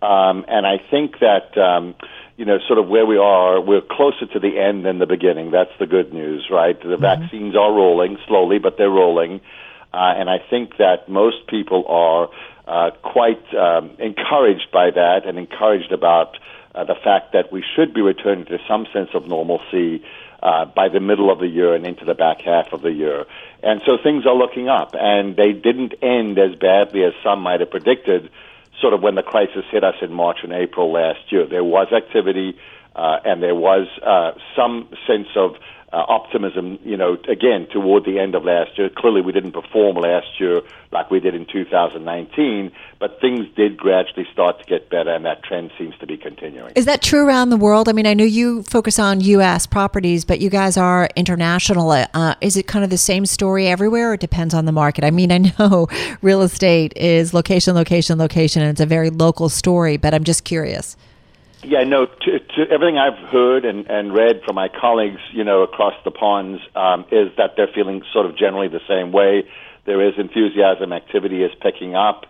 Um, 0.02 0.44
and 0.48 0.66
I 0.66 0.78
think 0.90 1.18
that, 1.20 1.56
um, 1.56 1.94
you 2.36 2.44
know, 2.44 2.58
sort 2.66 2.78
of 2.78 2.88
where 2.88 3.06
we 3.06 3.16
are, 3.16 3.60
we're 3.60 3.82
closer 3.82 4.26
to 4.26 4.38
the 4.38 4.58
end 4.58 4.84
than 4.84 4.98
the 4.98 5.06
beginning. 5.06 5.50
That's 5.50 5.70
the 5.78 5.86
good 5.86 6.12
news, 6.12 6.48
right? 6.50 6.80
The 6.80 6.96
vaccines 6.96 7.54
are 7.56 7.72
rolling 7.72 8.18
slowly, 8.26 8.58
but 8.58 8.76
they're 8.78 8.90
rolling. 8.90 9.40
Uh, 9.94 10.14
and 10.16 10.28
I 10.28 10.38
think 10.38 10.78
that 10.78 11.08
most 11.08 11.46
people 11.48 11.84
are 11.86 12.28
uh, 12.66 12.90
quite 13.02 13.42
um, 13.54 13.90
encouraged 13.98 14.70
by 14.72 14.90
that 14.90 15.26
and 15.26 15.38
encouraged 15.38 15.92
about 15.92 16.38
uh, 16.74 16.84
the 16.84 16.94
fact 16.94 17.32
that 17.32 17.52
we 17.52 17.62
should 17.76 17.92
be 17.92 18.00
returning 18.00 18.46
to 18.46 18.58
some 18.66 18.86
sense 18.92 19.10
of 19.14 19.26
normalcy 19.26 20.02
uh, 20.42 20.64
by 20.64 20.88
the 20.88 21.00
middle 21.00 21.30
of 21.30 21.38
the 21.38 21.46
year 21.46 21.74
and 21.74 21.86
into 21.86 22.04
the 22.04 22.14
back 22.14 22.40
half 22.40 22.72
of 22.72 22.82
the 22.82 22.90
year. 22.90 23.24
And 23.62 23.80
so 23.86 23.96
things 24.02 24.26
are 24.26 24.34
looking 24.34 24.68
up, 24.68 24.94
and 24.94 25.36
they 25.36 25.52
didn't 25.52 25.94
end 26.02 26.38
as 26.38 26.56
badly 26.56 27.04
as 27.04 27.12
some 27.22 27.40
might 27.40 27.60
have 27.60 27.70
predicted. 27.70 28.30
Sort 28.80 28.94
of 28.94 29.02
when 29.02 29.14
the 29.14 29.22
crisis 29.22 29.64
hit 29.70 29.84
us 29.84 29.94
in 30.02 30.12
March 30.12 30.38
and 30.42 30.52
April 30.52 30.92
last 30.92 31.30
year, 31.30 31.46
there 31.46 31.62
was 31.62 31.92
activity, 31.92 32.58
uh, 32.96 33.18
and 33.24 33.42
there 33.42 33.54
was 33.54 33.86
uh, 34.04 34.32
some 34.56 34.88
sense 35.06 35.28
of 35.36 35.54
uh, 35.92 36.04
optimism, 36.08 36.78
you 36.84 36.96
know, 36.96 37.18
again, 37.28 37.66
toward 37.70 38.04
the 38.04 38.18
end 38.18 38.34
of 38.34 38.44
last 38.44 38.78
year. 38.78 38.88
Clearly, 38.88 39.20
we 39.20 39.30
didn't 39.30 39.52
perform 39.52 39.96
last 39.96 40.40
year 40.40 40.62
like 40.90 41.10
we 41.10 41.20
did 41.20 41.34
in 41.34 41.44
2019, 41.44 42.72
but 42.98 43.20
things 43.20 43.46
did 43.56 43.76
gradually 43.76 44.26
start 44.32 44.58
to 44.58 44.64
get 44.64 44.88
better, 44.88 45.10
and 45.10 45.24
that 45.26 45.42
trend 45.42 45.70
seems 45.78 45.96
to 45.98 46.06
be 46.06 46.16
continuing. 46.16 46.72
Is 46.76 46.86
that 46.86 47.02
true 47.02 47.26
around 47.26 47.50
the 47.50 47.58
world? 47.58 47.88
I 47.88 47.92
mean, 47.92 48.06
I 48.06 48.14
know 48.14 48.24
you 48.24 48.62
focus 48.62 48.98
on 48.98 49.20
U.S. 49.20 49.66
properties, 49.66 50.24
but 50.24 50.40
you 50.40 50.48
guys 50.48 50.78
are 50.78 51.10
international. 51.14 51.90
Uh, 51.90 52.34
is 52.40 52.56
it 52.56 52.66
kind 52.66 52.84
of 52.84 52.90
the 52.90 52.98
same 52.98 53.26
story 53.26 53.68
everywhere, 53.68 54.10
or 54.10 54.14
it 54.14 54.20
depends 54.20 54.54
on 54.54 54.64
the 54.64 54.72
market? 54.72 55.04
I 55.04 55.10
mean, 55.10 55.30
I 55.30 55.38
know 55.38 55.88
real 56.22 56.40
estate 56.40 56.94
is 56.96 57.34
location, 57.34 57.74
location, 57.74 58.18
location, 58.18 58.62
and 58.62 58.70
it's 58.70 58.80
a 58.80 58.86
very 58.86 59.10
local 59.10 59.50
story, 59.50 59.98
but 59.98 60.14
I'm 60.14 60.24
just 60.24 60.44
curious. 60.44 60.96
Yeah, 61.64 61.84
no. 61.84 62.06
To, 62.06 62.38
to 62.38 62.70
everything 62.70 62.98
I've 62.98 63.18
heard 63.30 63.64
and, 63.64 63.86
and 63.88 64.12
read 64.12 64.42
from 64.44 64.56
my 64.56 64.68
colleagues, 64.68 65.20
you 65.32 65.44
know, 65.44 65.62
across 65.62 65.94
the 66.04 66.10
ponds, 66.10 66.60
um, 66.74 67.04
is 67.12 67.28
that 67.36 67.54
they're 67.56 67.70
feeling 67.72 68.02
sort 68.12 68.26
of 68.26 68.36
generally 68.36 68.68
the 68.68 68.80
same 68.88 69.12
way. 69.12 69.44
There 69.84 70.06
is 70.06 70.14
enthusiasm, 70.18 70.92
activity 70.92 71.42
is 71.42 71.52
picking 71.60 71.94
up, 71.94 72.26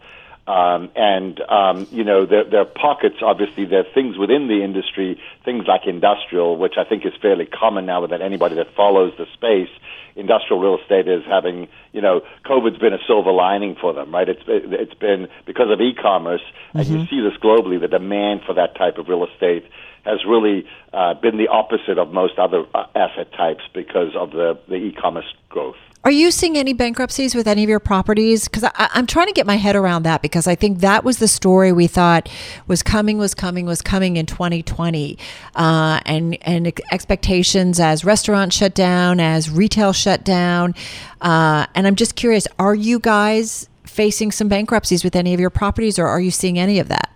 um, 0.47 0.91
and 0.97 1.41
um, 1.41 1.87
you 1.91 2.05
know, 2.05 2.27
there, 2.27 2.45
there 2.45 2.61
are 2.61 2.65
pockets. 2.65 3.17
Obviously, 3.23 3.65
there 3.65 3.81
are 3.81 3.93
things 3.95 4.19
within 4.19 4.49
the 4.49 4.63
industry, 4.63 5.21
things 5.45 5.67
like 5.67 5.87
industrial, 5.87 6.57
which 6.57 6.75
I 6.77 6.85
think 6.85 7.07
is 7.07 7.13
fairly 7.21 7.47
common 7.47 7.87
now 7.87 8.07
that 8.07 8.21
anybody 8.21 8.57
that 8.57 8.75
follows 8.75 9.13
the 9.19 9.27
space 9.35 9.71
industrial 10.17 10.61
real 10.61 10.79
estate 10.79 11.09
is 11.09 11.23
having, 11.27 11.69
you 11.93 12.01
know, 12.01 12.23
COVID's 12.45 12.79
been 12.79 12.93
a 12.93 13.03
silver 13.07 13.33
lining 13.33 13.77
for 13.81 13.93
them, 13.93 14.13
right? 14.13 14.29
It's 14.29 14.43
it's 14.47 14.95
been 14.95 15.29
because 15.47 15.71
of 15.71 15.81
e-commerce, 15.81 16.43
mm-hmm. 16.43 16.79
and 16.79 16.89
you 16.89 16.97
mm-hmm. 16.99 17.11
see 17.11 17.21
this 17.21 17.39
globally. 17.43 17.81
The 17.81 17.89
demand 17.89 18.43
for 18.47 18.55
that 18.55 18.77
type 18.77 18.99
of 18.99 19.09
real 19.09 19.25
estate 19.25 19.65
has 20.05 20.25
really 20.27 20.67
uh, 20.93 21.15
been 21.15 21.39
the 21.39 21.49
opposite 21.49 21.99
of 21.99 22.13
most 22.13 22.39
other 22.39 22.65
uh, 22.75 22.87
asset 22.95 23.33
types 23.33 23.63
because 23.73 24.15
of 24.17 24.33
the 24.33 24.59
the 24.69 24.77
e-commerce 24.77 25.33
growth. 25.49 25.77
Are 26.05 26.11
you 26.11 26.33
seeing 26.33 26.59
any 26.59 26.73
bankruptcies 26.73 27.33
with 27.33 27.47
any 27.47 27.63
of 27.63 27.69
your 27.71 27.79
properties? 27.79 28.49
Because 28.49 28.69
I'm 28.75 29.07
trying 29.07 29.29
to 29.29 29.33
get 29.33 29.47
my 29.47 29.55
head 29.55 29.77
around 29.77 30.03
that 30.03 30.21
because 30.21 30.49
I 30.49 30.57
think 30.57 30.81
that 30.81 31.05
was 31.05 31.19
the 31.19 31.29
story 31.29 31.71
we 31.71 31.87
thought 31.87 32.29
was 32.67 32.83
coming, 32.83 33.19
was 33.19 33.35
coming, 33.35 33.67
was 33.67 33.83
coming 33.83 34.17
in 34.17 34.27
2020, 34.27 35.17
uh, 35.55 36.01
and 36.05 36.37
and 36.43 36.73
expectations 36.91 37.79
as 37.79 38.05
restaurants 38.05 38.57
shut 38.57 38.75
down, 38.75 39.21
as 39.21 39.49
retail 39.49 39.93
shut 39.93 40.25
down, 40.25 40.75
uh, 41.21 41.67
and 41.73 41.87
I'm 41.87 41.95
just 41.95 42.17
curious: 42.17 42.49
Are 42.59 42.75
you 42.75 42.99
guys 42.99 43.69
facing 43.85 44.33
some 44.33 44.49
bankruptcies 44.49 45.05
with 45.05 45.15
any 45.15 45.35
of 45.35 45.39
your 45.39 45.51
properties, 45.51 46.01
or 46.01 46.09
are 46.09 46.21
you 46.21 46.33
seeing 46.33 46.59
any 46.59 46.81
of 46.81 46.89
that? 46.89 47.11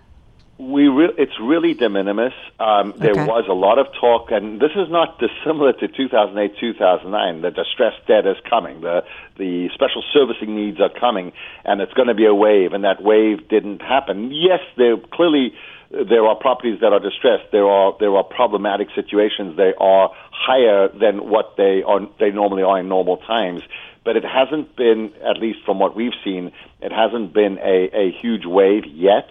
We 0.59 0.87
re- 0.87 1.13
it's 1.19 1.39
really 1.39 1.75
de 1.75 1.87
minimis. 1.87 2.33
Um, 2.59 2.95
there 2.97 3.11
okay. 3.11 3.25
was 3.25 3.45
a 3.47 3.53
lot 3.53 3.77
of 3.77 3.87
talk, 4.01 4.31
and 4.31 4.59
this 4.59 4.71
is 4.75 4.89
not 4.89 5.19
dissimilar 5.19 5.73
to 5.73 5.87
2008, 5.87 6.59
2009. 6.59 7.41
The 7.41 7.51
distressed 7.51 8.07
debt 8.07 8.25
is 8.25 8.37
coming. 8.49 8.81
The 8.81 9.03
the 9.37 9.69
special 9.75 10.03
servicing 10.11 10.55
needs 10.55 10.81
are 10.81 10.89
coming, 10.89 11.31
and 11.63 11.79
it's 11.79 11.93
going 11.93 12.07
to 12.07 12.15
be 12.15 12.25
a 12.25 12.33
wave. 12.33 12.73
And 12.73 12.83
that 12.85 13.03
wave 13.03 13.47
didn't 13.47 13.83
happen. 13.83 14.31
Yes, 14.31 14.61
there 14.77 14.97
clearly 14.97 15.53
there 15.91 16.25
are 16.25 16.35
properties 16.35 16.79
that 16.81 16.91
are 16.91 16.99
distressed. 16.99 17.51
There 17.51 17.69
are 17.69 17.95
there 17.99 18.15
are 18.15 18.23
problematic 18.23 18.87
situations. 18.95 19.57
They 19.57 19.73
are 19.77 20.09
higher 20.31 20.89
than 20.89 21.29
what 21.29 21.55
they 21.57 21.83
are 21.85 21.99
they 22.19 22.31
normally 22.31 22.63
are 22.63 22.79
in 22.79 22.89
normal 22.89 23.17
times. 23.17 23.61
But 24.03 24.15
it 24.15 24.23
hasn't 24.23 24.75
been, 24.77 25.11
at 25.21 25.37
least 25.37 25.59
from 25.65 25.79
what 25.79 25.93
we've 25.93 26.15
seen, 26.23 26.53
it 26.81 26.93
hasn't 26.93 27.33
been 27.33 27.57
a, 27.57 27.89
a 27.93 28.11
huge 28.21 28.45
wave 28.45 28.85
yet. 28.85 29.27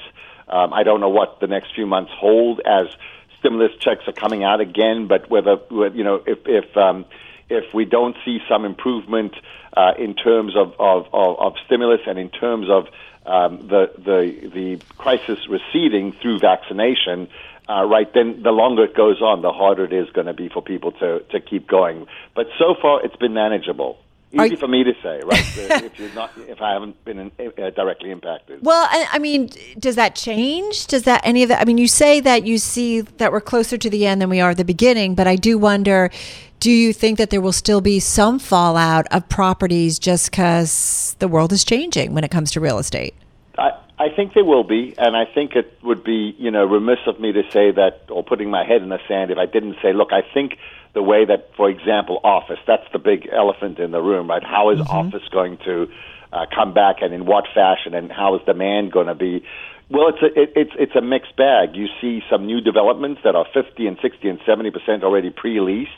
Um, 0.49 0.73
I 0.73 0.83
don't 0.83 1.01
know 1.01 1.09
what 1.09 1.41
the 1.41 1.47
next 1.47 1.75
few 1.75 1.87
months 1.87 2.13
hold 2.15 2.61
as 2.61 2.87
stimulus 3.39 3.73
checks 3.81 4.03
are 4.07 4.13
coming 4.13 4.45
out 4.45 4.61
again, 4.61 5.07
but 5.07 5.29
whether 5.31 5.59
you 5.71 6.05
know 6.05 6.23
if 6.27 6.39
if 6.47 6.77
um, 6.77 7.05
if 7.49 7.73
we 7.75 7.85
don't 7.85 8.17
see 8.25 8.39
some 8.49 8.65
improvement 8.65 9.35
uh, 9.77 9.93
in 9.99 10.15
terms 10.15 10.57
of, 10.57 10.75
of, 10.79 11.07
of, 11.13 11.39
of 11.39 11.53
stimulus 11.67 12.01
and 12.07 12.19
in 12.19 12.29
terms 12.31 12.69
of 12.69 12.87
um, 13.25 13.69
the 13.69 13.91
the 13.99 14.51
the 14.55 14.81
crisis 14.99 15.39
receding 15.49 16.13
through 16.13 16.39
vaccination, 16.39 17.29
uh, 17.69 17.85
right, 17.85 18.13
then 18.15 18.43
the 18.43 18.53
longer 18.53 18.85
it 18.85 18.95
goes 18.95 19.21
on, 19.21 19.43
the 19.43 19.53
harder 19.53 19.85
it 19.85 19.93
is 19.93 20.09
going 20.11 20.27
to 20.27 20.35
be 20.35 20.49
for 20.49 20.63
people 20.63 20.93
to, 20.93 21.21
to 21.31 21.41
keep 21.41 21.67
going. 21.67 22.07
But 22.35 22.47
so 22.59 22.75
far, 22.81 23.05
it's 23.05 23.17
been 23.17 23.35
manageable. 23.35 23.99
Easy 24.45 24.55
Are, 24.55 24.59
for 24.59 24.69
me 24.69 24.85
to 24.85 24.93
say, 25.03 25.21
right? 25.25 25.57
if 25.85 25.99
you're 25.99 26.13
not, 26.15 26.31
if 26.37 26.61
I 26.61 26.73
haven't 26.73 27.03
been 27.05 27.19
in, 27.19 27.33
uh, 27.39 27.71
directly 27.71 28.11
impacted. 28.11 28.61
Well, 28.63 28.87
I, 28.91 29.09
I, 29.13 29.19
mean, 29.19 29.51
does 29.79 29.97
that 29.97 30.15
change? 30.15 30.87
Does 30.87 31.03
that 31.05 31.23
any 31.25 31.43
of 31.43 31.49
that? 31.49 31.61
I 31.61 31.65
mean, 31.65 31.79
you 31.79 31.89
say 31.89 32.21
that 32.21 32.45
you 32.45 32.59
see 32.59 33.01
that 33.01 33.33
we're 33.33 33.41
closer 33.41 33.77
to 33.79 33.91
the 33.91 34.07
end 34.07 34.21
than 34.21 34.29
we 34.31 34.41
are 34.41 34.51
at 34.51 34.57
the 34.57 34.65
beginning, 34.65 35.15
but 35.15 35.27
I 35.27 35.37
do 35.37 35.59
wonder. 35.59 36.11
Do 36.59 36.71
you 36.71 36.95
think 36.95 37.19
that 37.19 37.29
there 37.29 37.43
will 37.43 37.53
still 37.53 37.83
be 37.83 38.01
some 38.01 38.39
fallout 38.39 39.07
of 39.13 39.29
properties 39.29 39.99
just 39.99 40.31
because 40.31 41.15
the 41.19 41.29
world 41.29 41.53
is 41.53 41.65
changing 41.65 42.15
when 42.15 42.25
it 42.25 42.31
comes 42.31 42.51
to 42.53 42.61
real 42.61 42.79
estate? 42.79 43.15
I, 43.59 43.73
I 43.99 44.09
think 44.09 44.35
there 44.35 44.45
will 44.45 44.65
be, 44.65 44.95
and 44.99 45.17
I 45.17 45.25
think 45.27 45.55
it 45.55 45.79
would 45.83 46.05
be, 46.05 46.35
you 46.39 46.51
know, 46.51 46.65
remiss 46.65 46.99
of 47.07 47.21
me 47.21 47.33
to 47.33 47.43
say 47.51 47.71
that 47.73 48.03
or 48.09 48.23
putting 48.23 48.51
my 48.51 48.65
head 48.65 48.83
in 48.83 48.89
the 48.89 48.99
sand 49.07 49.31
if 49.31 49.39
I 49.39 49.47
didn't 49.47 49.77
say, 49.83 49.93
look, 49.93 50.13
I 50.13 50.23
think 50.23 50.59
the 50.95 51.03
way 51.03 51.25
that, 51.25 51.51
for 51.57 51.69
example, 51.69 52.21
office, 52.25 52.59
that's 52.67 52.87
the 52.93 52.99
big 52.99 53.29
elephant 53.33 53.79
in 53.79 53.91
the 53.91 54.01
room, 54.01 54.29
right? 54.29 54.43
How 54.43 54.71
is 54.71 54.79
mm-hmm. 54.81 54.91
office 54.91 55.29
going 55.31 55.59
to 55.65 55.89
uh, 56.33 56.47
come 56.55 56.75
back 56.75 56.97
and 57.03 57.13
in 57.13 57.27
what 57.27 57.45
fashion 57.55 57.95
and 57.95 58.11
how 58.11 58.37
is 58.37 58.43
demand 58.47 58.93
going 58.93 59.07
to 59.07 59.15
be? 59.15 59.45
Well, 59.89 60.09
it's 60.09 60.23
a, 60.23 60.41
it, 60.41 60.53
it's, 60.57 60.73
it's 60.79 60.97
a 60.97 61.01
mixed 61.01 61.37
bag. 61.37 61.75
You 61.75 61.87
see 62.01 62.23
some 62.31 62.47
new 62.47 62.61
developments 62.61 63.21
that 63.25 63.37
are 63.37 63.47
50 63.55 63.87
and 63.87 63.97
60 64.03 64.29
and 64.29 64.41
70% 64.41 65.03
already 65.03 65.31
pre-leased. 65.31 65.91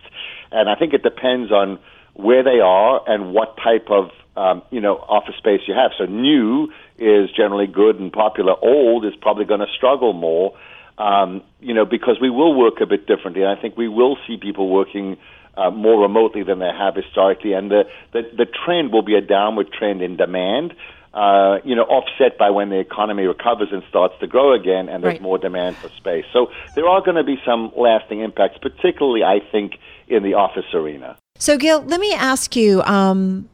And 0.50 0.68
I 0.68 0.74
think 0.74 0.92
it 0.94 1.02
depends 1.02 1.50
on 1.52 1.78
where 2.14 2.42
they 2.42 2.60
are 2.60 3.00
and 3.06 3.32
what 3.32 3.56
type 3.56 3.88
of, 3.90 4.10
um, 4.36 4.62
you 4.70 4.80
know, 4.80 4.96
office 4.96 5.36
space 5.38 5.60
you 5.66 5.74
have. 5.74 5.92
So 5.96 6.04
new 6.04 6.72
is 6.98 7.30
generally 7.30 7.66
good 7.66 7.98
and 8.00 8.12
popular. 8.12 8.54
Old 8.60 9.04
is 9.04 9.14
probably 9.20 9.44
going 9.44 9.60
to 9.60 9.72
struggle 9.76 10.12
more 10.12 10.56
um, 10.98 11.42
you 11.60 11.72
know, 11.72 11.84
because 11.84 12.18
we 12.20 12.28
will 12.28 12.54
work 12.54 12.80
a 12.80 12.86
bit 12.86 13.06
differently. 13.06 13.42
And 13.42 13.56
I 13.56 13.60
think 13.60 13.76
we 13.76 13.88
will 13.88 14.16
see 14.26 14.36
people 14.36 14.68
working 14.68 15.16
uh, 15.56 15.70
more 15.70 16.02
remotely 16.02 16.42
than 16.42 16.58
they 16.58 16.70
have 16.70 16.94
historically, 16.94 17.52
and 17.52 17.70
the, 17.70 17.84
the 18.12 18.22
the 18.36 18.46
trend 18.46 18.92
will 18.92 19.02
be 19.02 19.14
a 19.14 19.20
downward 19.20 19.72
trend 19.72 20.02
in 20.02 20.16
demand. 20.16 20.74
Uh, 21.14 21.58
you 21.64 21.74
know, 21.74 21.82
offset 21.84 22.38
by 22.38 22.50
when 22.50 22.68
the 22.68 22.78
economy 22.78 23.24
recovers 23.24 23.68
and 23.72 23.82
starts 23.88 24.14
to 24.20 24.26
grow 24.26 24.54
again, 24.54 24.88
and 24.88 25.02
there's 25.02 25.14
right. 25.14 25.22
more 25.22 25.38
demand 25.38 25.74
for 25.76 25.88
space. 25.96 26.24
So 26.32 26.48
there 26.76 26.86
are 26.86 27.00
going 27.00 27.16
to 27.16 27.24
be 27.24 27.38
some 27.46 27.72
lasting 27.76 28.20
impacts, 28.20 28.58
particularly, 28.58 29.24
I 29.24 29.40
think, 29.50 29.78
in 30.06 30.22
the 30.22 30.34
office 30.34 30.66
arena. 30.74 31.16
So, 31.38 31.56
Gil, 31.56 31.82
let 31.82 31.98
me 31.98 32.12
ask 32.14 32.54
you. 32.54 32.82
Um, 32.82 33.48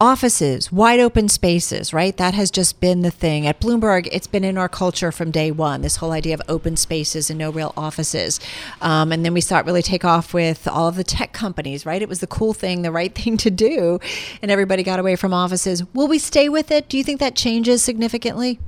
offices, 0.00 0.70
wide 0.70 1.00
open 1.00 1.28
spaces, 1.28 1.92
right? 1.92 2.16
That 2.16 2.34
has 2.34 2.50
just 2.50 2.80
been 2.80 3.02
the 3.02 3.10
thing. 3.10 3.46
At 3.46 3.60
Bloomberg, 3.60 4.08
it's 4.12 4.26
been 4.26 4.44
in 4.44 4.56
our 4.56 4.68
culture 4.68 5.10
from 5.10 5.30
day 5.30 5.50
one, 5.50 5.82
this 5.82 5.96
whole 5.96 6.12
idea 6.12 6.34
of 6.34 6.42
open 6.48 6.76
spaces 6.76 7.30
and 7.30 7.38
no 7.38 7.50
real 7.50 7.72
offices. 7.76 8.38
Um, 8.80 9.12
and 9.12 9.24
then 9.24 9.34
we 9.34 9.40
saw 9.40 9.58
it 9.58 9.66
really 9.66 9.82
take 9.82 10.04
off 10.04 10.32
with 10.32 10.68
all 10.68 10.88
of 10.88 10.96
the 10.96 11.04
tech 11.04 11.32
companies, 11.32 11.84
right? 11.84 12.00
It 12.00 12.08
was 12.08 12.20
the 12.20 12.26
cool 12.26 12.52
thing, 12.52 12.82
the 12.82 12.92
right 12.92 13.14
thing 13.14 13.36
to 13.38 13.50
do, 13.50 13.98
and 14.42 14.50
everybody 14.50 14.82
got 14.82 15.00
away 15.00 15.16
from 15.16 15.34
offices. 15.34 15.82
Will 15.94 16.08
we 16.08 16.18
stay 16.18 16.48
with 16.48 16.70
it? 16.70 16.88
Do 16.88 16.96
you 16.96 17.04
think 17.04 17.20
that 17.20 17.34
changes 17.34 17.82
significantly? 17.82 18.60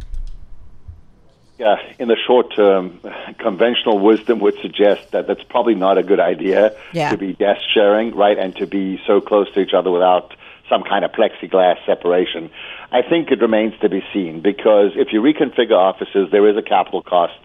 Yeah, 1.59 1.77
in 1.99 2.09
the 2.09 2.17
short 2.27 2.55
term, 2.57 3.01
conventional 3.39 3.99
wisdom 3.99 4.41
would 4.41 4.59
suggest 4.63 5.11
that 5.11 5.27
that's 5.27 5.43
probably 5.43 5.75
not 5.75 5.99
a 5.99 6.03
good 6.03 6.19
idea 6.19 6.75
yeah. 6.95 7.11
to 7.11 7.19
be 7.19 7.35
desk 7.35 7.61
sharing, 7.75 8.17
right, 8.17 8.39
and 8.39 8.57
to 8.57 8.67
be 8.67 8.99
so 9.07 9.21
close 9.21 9.53
to 9.53 9.61
each 9.61 9.75
other 9.75 9.91
without 9.91 10.35
some 10.71 10.85
kind 10.85 11.05
of 11.05 11.11
plexiglass 11.13 11.85
separation. 11.85 12.51
I 12.91 13.03
think 13.03 13.31
it 13.31 13.41
remains 13.41 13.75
to 13.81 13.91
be 13.91 14.03
seen 14.15 14.41
because 14.41 14.93
if 14.95 15.09
you 15.13 15.21
reconfigure 15.21 15.77
offices, 15.77 16.29
there 16.31 16.49
is 16.49 16.57
a 16.57 16.63
capital 16.63 17.03
cost 17.03 17.39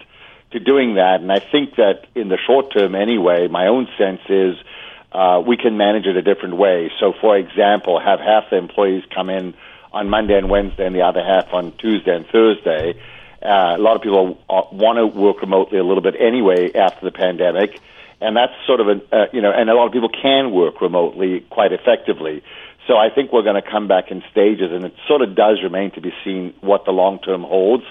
to 0.51 0.59
doing 0.59 0.95
that. 0.95 1.19
And 1.19 1.31
I 1.31 1.39
think 1.39 1.75
that 1.75 2.07
in 2.15 2.29
the 2.29 2.37
short 2.37 2.71
term, 2.71 2.95
anyway, 2.95 3.47
my 3.47 3.67
own 3.67 3.87
sense 3.97 4.21
is 4.29 4.55
uh, 5.11 5.43
we 5.45 5.57
can 5.57 5.75
manage 5.75 6.05
it 6.05 6.15
a 6.15 6.21
different 6.21 6.55
way. 6.55 6.91
So, 6.99 7.13
for 7.19 7.35
example, 7.37 7.99
have 7.99 8.19
half 8.19 8.49
the 8.49 8.57
employees 8.57 9.03
come 9.13 9.29
in 9.29 9.55
on 9.91 10.09
Monday 10.09 10.37
and 10.37 10.49
Wednesday, 10.49 10.85
and 10.85 10.95
the 10.95 11.01
other 11.01 11.23
half 11.23 11.53
on 11.53 11.73
Tuesday 11.77 12.15
and 12.15 12.25
Thursday. 12.27 13.01
Uh, 13.41 13.75
a 13.77 13.81
lot 13.81 13.95
of 13.95 14.01
people 14.01 14.37
want 14.47 14.97
to 14.97 15.07
work 15.07 15.41
remotely 15.41 15.79
a 15.79 15.83
little 15.83 16.01
bit 16.01 16.15
anyway 16.19 16.73
after 16.73 17.05
the 17.05 17.11
pandemic 17.11 17.79
and 18.21 18.35
that's 18.35 18.53
sort 18.65 18.79
of 18.79 18.87
a 18.87 19.15
uh, 19.15 19.25
you 19.33 19.41
know, 19.41 19.51
and 19.51 19.69
a 19.69 19.73
lot 19.73 19.87
of 19.87 19.93
people 19.93 20.09
can 20.09 20.51
work 20.51 20.81
remotely 20.81 21.41
quite 21.49 21.71
effectively. 21.73 22.43
So 22.87 22.97
I 22.97 23.09
think 23.09 23.31
we're 23.31 23.43
going 23.43 23.61
to 23.61 23.67
come 23.67 23.87
back 23.87 24.11
in 24.11 24.23
stages, 24.31 24.71
and 24.71 24.85
it 24.85 24.93
sort 25.07 25.21
of 25.21 25.35
does 25.35 25.63
remain 25.63 25.91
to 25.91 26.01
be 26.01 26.13
seen 26.23 26.53
what 26.61 26.85
the 26.85 26.91
long 26.91 27.19
term 27.19 27.41
holds. 27.43 27.83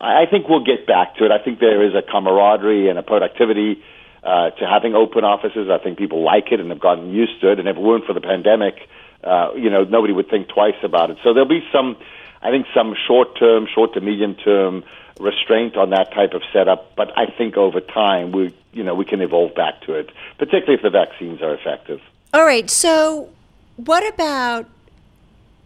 I 0.00 0.26
think 0.30 0.48
we'll 0.48 0.64
get 0.64 0.86
back 0.86 1.16
to 1.16 1.24
it. 1.24 1.32
I 1.32 1.42
think 1.42 1.58
there 1.58 1.84
is 1.84 1.94
a 1.94 2.02
camaraderie 2.02 2.88
and 2.88 2.98
a 2.98 3.02
productivity 3.02 3.82
uh, 4.22 4.50
to 4.50 4.66
having 4.66 4.94
open 4.94 5.24
offices. 5.24 5.68
I 5.70 5.78
think 5.78 5.98
people 5.98 6.22
like 6.22 6.52
it 6.52 6.60
and 6.60 6.70
have 6.70 6.78
gotten 6.78 7.10
used 7.10 7.40
to 7.40 7.50
it. 7.50 7.58
And 7.58 7.68
if 7.68 7.76
it 7.76 7.82
weren't 7.82 8.04
for 8.04 8.12
the 8.12 8.20
pandemic, 8.20 8.88
uh, 9.24 9.54
you 9.56 9.70
know, 9.70 9.82
nobody 9.82 10.12
would 10.12 10.30
think 10.30 10.48
twice 10.48 10.78
about 10.84 11.10
it. 11.10 11.18
So 11.24 11.34
there'll 11.34 11.48
be 11.48 11.66
some, 11.72 11.96
I 12.40 12.50
think, 12.50 12.66
some 12.72 12.94
short 13.06 13.36
term, 13.38 13.66
short 13.72 13.94
to 13.94 14.00
medium 14.00 14.36
term 14.36 14.84
restraint 15.18 15.76
on 15.76 15.90
that 15.90 16.12
type 16.12 16.34
of 16.34 16.42
setup. 16.52 16.94
But 16.94 17.16
I 17.18 17.26
think 17.26 17.56
over 17.56 17.80
time, 17.80 18.30
we, 18.30 18.54
you 18.72 18.84
know, 18.84 18.94
we 18.94 19.04
can 19.04 19.20
evolve 19.20 19.56
back 19.56 19.80
to 19.82 19.94
it, 19.94 20.10
particularly 20.38 20.74
if 20.74 20.82
the 20.82 20.90
vaccines 20.90 21.42
are 21.42 21.54
effective. 21.54 22.00
All 22.32 22.44
right. 22.44 22.70
So, 22.70 23.30
what 23.78 24.06
about 24.12 24.66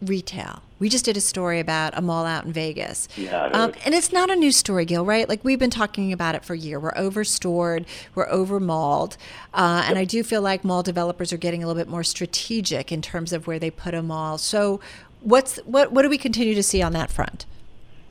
retail? 0.03 0.63
We 0.79 0.89
just 0.89 1.05
did 1.05 1.17
a 1.17 1.21
story 1.21 1.61
about 1.61 1.97
a 1.97 2.03
mall 2.03 2.27
out 2.27 2.45
in 2.45 2.53
Vegas. 2.53 3.09
Yeah. 3.17 3.45
Um, 3.47 3.73
and 3.87 3.95
it's 3.95 4.13
not 4.13 4.31
a 4.31 4.37
new 4.37 4.53
story, 4.53 4.85
Gil, 4.85 5.07
right? 5.07 5.29
Like 5.29 5.43
we've 5.45 5.59
been 5.59 5.71
talking 5.71 6.13
about 6.13 6.35
it 6.35 6.45
for 6.45 6.53
a 6.53 6.59
year. 6.59 6.79
We're 6.79 6.93
overstored, 6.97 7.87
we're 8.15 8.29
overmalled. 8.29 9.17
Uh, 9.55 9.85
and 9.87 9.99
I 9.99 10.05
do 10.05 10.23
feel 10.23 10.43
like 10.43 10.63
mall 10.63 10.83
developers 10.83 11.33
are 11.33 11.39
getting 11.39 11.63
a 11.63 11.67
little 11.67 11.81
bit 11.81 11.89
more 11.89 12.05
strategic 12.05 12.93
in 12.93 13.01
terms 13.01 13.33
of 13.33 13.47
where 13.47 13.59
they 13.59 13.71
put 13.71 13.95
a 13.95 14.03
mall. 14.03 14.37
So 14.39 14.81
what's 15.21 15.57
what 15.59 15.93
what 15.93 16.03
do 16.03 16.11
we 16.11 16.19
continue 16.19 16.55
to 16.55 16.63
see 16.63 16.83
on 16.83 16.93
that 16.93 17.11
front? 17.11 17.47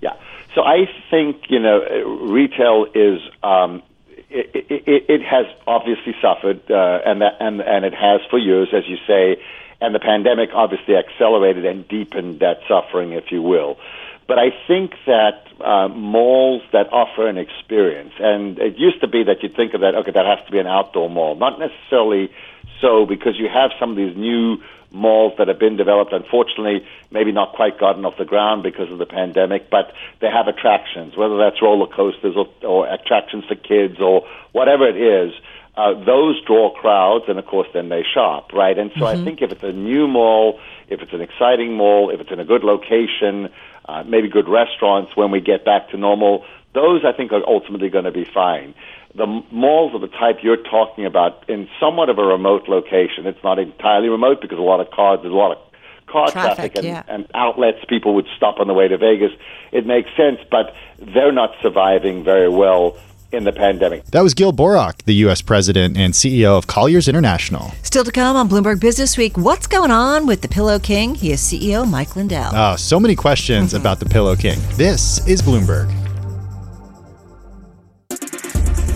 Yeah. 0.02 0.14
So 0.56 0.64
I 0.64 0.89
think, 1.12 1.43
you 1.49 1.60
know, 1.60 1.82
retail 2.32 2.88
is 2.95 3.20
um, 3.43 3.84
it, 4.30 4.49
it, 4.70 5.06
it, 5.10 5.22
has 5.22 5.45
obviously 5.68 6.16
suffered, 6.22 6.62
uh, 6.72 6.99
and 7.06 7.22
that, 7.22 7.34
and 7.39 7.62
and 7.62 7.86
it 7.86 7.93
has 7.93 8.22
for 8.30 8.39
years, 8.39 8.70
as 8.74 8.88
you 8.88 8.97
say 9.06 9.41
and 9.82 9.93
the 9.95 9.99
pandemic 9.99 10.51
obviously 10.53 10.95
accelerated 10.95 11.65
and 11.65 11.88
deepened 11.88 12.39
that 12.39 12.59
suffering, 12.67 13.13
if 13.13 13.32
you 13.32 13.41
will. 13.41 13.77
But 14.27 14.38
I 14.39 14.51
think 14.67 14.93
that 15.07 15.47
uh, 15.59 15.89
malls 15.89 16.61
that 16.71 16.93
offer 16.93 17.27
an 17.27 17.38
experience, 17.38 18.13
and 18.19 18.57
it 18.59 18.77
used 18.77 19.01
to 19.01 19.07
be 19.07 19.23
that 19.23 19.43
you'd 19.43 19.55
think 19.55 19.73
of 19.73 19.82
that, 19.82 19.95
okay, 19.95 20.11
that 20.11 20.25
has 20.25 20.45
to 20.45 20.51
be 20.51 20.59
an 20.59 20.67
outdoor 20.67 21.09
mall. 21.09 21.36
Not 21.36 21.59
necessarily 21.59 22.32
so, 22.79 23.05
because 23.05 23.38
you 23.38 23.49
have 23.49 23.71
some 23.79 23.91
of 23.91 23.97
these 23.97 24.15
new 24.15 24.57
malls 24.91 25.34
that 25.38 25.47
have 25.47 25.59
been 25.59 25.77
developed, 25.77 26.13
unfortunately, 26.13 26.86
maybe 27.11 27.32
not 27.32 27.53
quite 27.53 27.79
gotten 27.79 28.05
off 28.05 28.17
the 28.17 28.25
ground 28.25 28.63
because 28.63 28.91
of 28.91 28.99
the 28.99 29.05
pandemic, 29.05 29.69
but 29.69 29.93
they 30.19 30.29
have 30.29 30.47
attractions, 30.47 31.15
whether 31.17 31.38
that's 31.38 31.61
roller 31.61 31.88
coasters 31.88 32.36
or, 32.36 32.47
or 32.63 32.88
attractions 32.88 33.45
for 33.45 33.55
kids 33.55 33.99
or 33.99 34.27
whatever 34.51 34.88
it 34.88 34.97
is 34.97 35.34
uh, 35.76 35.93
those 36.03 36.41
draw 36.45 36.74
crowds, 36.74 37.26
and 37.28 37.39
of 37.39 37.45
course, 37.45 37.67
then 37.74 37.89
they 37.89 38.03
shop, 38.03 38.51
right? 38.53 38.78
And 38.78 38.91
so 38.95 39.05
mm-hmm. 39.05 39.22
I 39.22 39.24
think 39.24 39.41
if 39.41 39.51
it's 39.51 39.63
a 39.63 39.72
new 39.72 40.07
mall, 40.07 40.59
if 40.89 41.01
it's 41.01 41.13
an 41.13 41.22
exciting 41.22 41.76
mall, 41.76 42.09
if 42.09 42.19
it's 42.19 42.32
in 42.32 42.39
a 42.39 42.45
good 42.45 42.63
location, 42.63 43.49
uh, 43.86 44.03
maybe 44.05 44.28
good 44.28 44.49
restaurants 44.49 45.15
when 45.15 45.32
we 45.32 45.39
get 45.39 45.63
back 45.63 45.89
to 45.89 45.97
normal, 45.97 46.45
those 46.74 47.03
I 47.05 47.13
think 47.13 47.32
are 47.32 47.41
ultimately 47.47 47.89
going 47.89 48.05
to 48.05 48.11
be 48.11 48.26
fine. 48.26 48.74
The 49.15 49.26
malls 49.26 49.93
of 49.93 50.01
the 50.01 50.07
type 50.07 50.39
you're 50.41 50.57
talking 50.57 51.05
about 51.05 51.49
in 51.49 51.69
somewhat 51.80 52.09
of 52.09 52.17
a 52.17 52.24
remote 52.24 52.67
location, 52.67 53.26
it's 53.26 53.43
not 53.43 53.59
entirely 53.59 54.09
remote 54.09 54.41
because 54.41 54.57
a 54.57 54.61
lot 54.61 54.80
of 54.80 54.89
cars, 54.91 55.19
there's 55.22 55.34
a 55.34 55.38
lot 55.38 55.51
of 55.51 55.57
car 56.07 56.32
traffic, 56.32 56.74
traffic 56.74 56.76
and, 56.76 56.86
yeah. 56.86 57.03
and 57.07 57.28
outlets 57.34 57.80
people 57.88 58.15
would 58.15 58.28
stop 58.36 58.59
on 58.59 58.67
the 58.67 58.74
way 58.74 58.88
to 58.88 58.97
Vegas. 58.97 59.32
It 59.72 59.86
makes 59.86 60.09
sense, 60.15 60.39
but 60.49 60.74
they're 60.97 61.32
not 61.32 61.55
surviving 61.61 62.24
very 62.24 62.49
well 62.49 62.97
in 63.32 63.43
the 63.43 63.51
pandemic. 63.51 64.05
That 64.05 64.21
was 64.21 64.34
Gil 64.34 64.53
Borok, 64.53 65.03
the 65.03 65.15
U.S. 65.25 65.41
President 65.41 65.97
and 65.97 66.13
CEO 66.13 66.57
of 66.57 66.67
Colliers 66.67 67.07
International. 67.07 67.71
Still 67.84 68.03
to 68.03 68.11
come 68.11 68.36
on 68.36 68.49
Bloomberg 68.49 68.79
Business 68.79 69.17
Week, 69.17 69.38
what's 69.38 69.67
going 69.67 69.91
on 69.91 70.25
with 70.25 70.41
the 70.41 70.47
Pillow 70.47 70.79
King? 70.79 71.15
He 71.15 71.32
is 71.32 71.41
CEO 71.41 71.89
Mike 71.89 72.15
Lindell. 72.15 72.51
Oh, 72.53 72.75
so 72.75 72.99
many 72.99 73.15
questions 73.15 73.73
about 73.73 73.99
the 73.99 74.05
Pillow 74.05 74.36
King. 74.36 74.59
This 74.73 75.25
is 75.27 75.41
Bloomberg. 75.41 75.89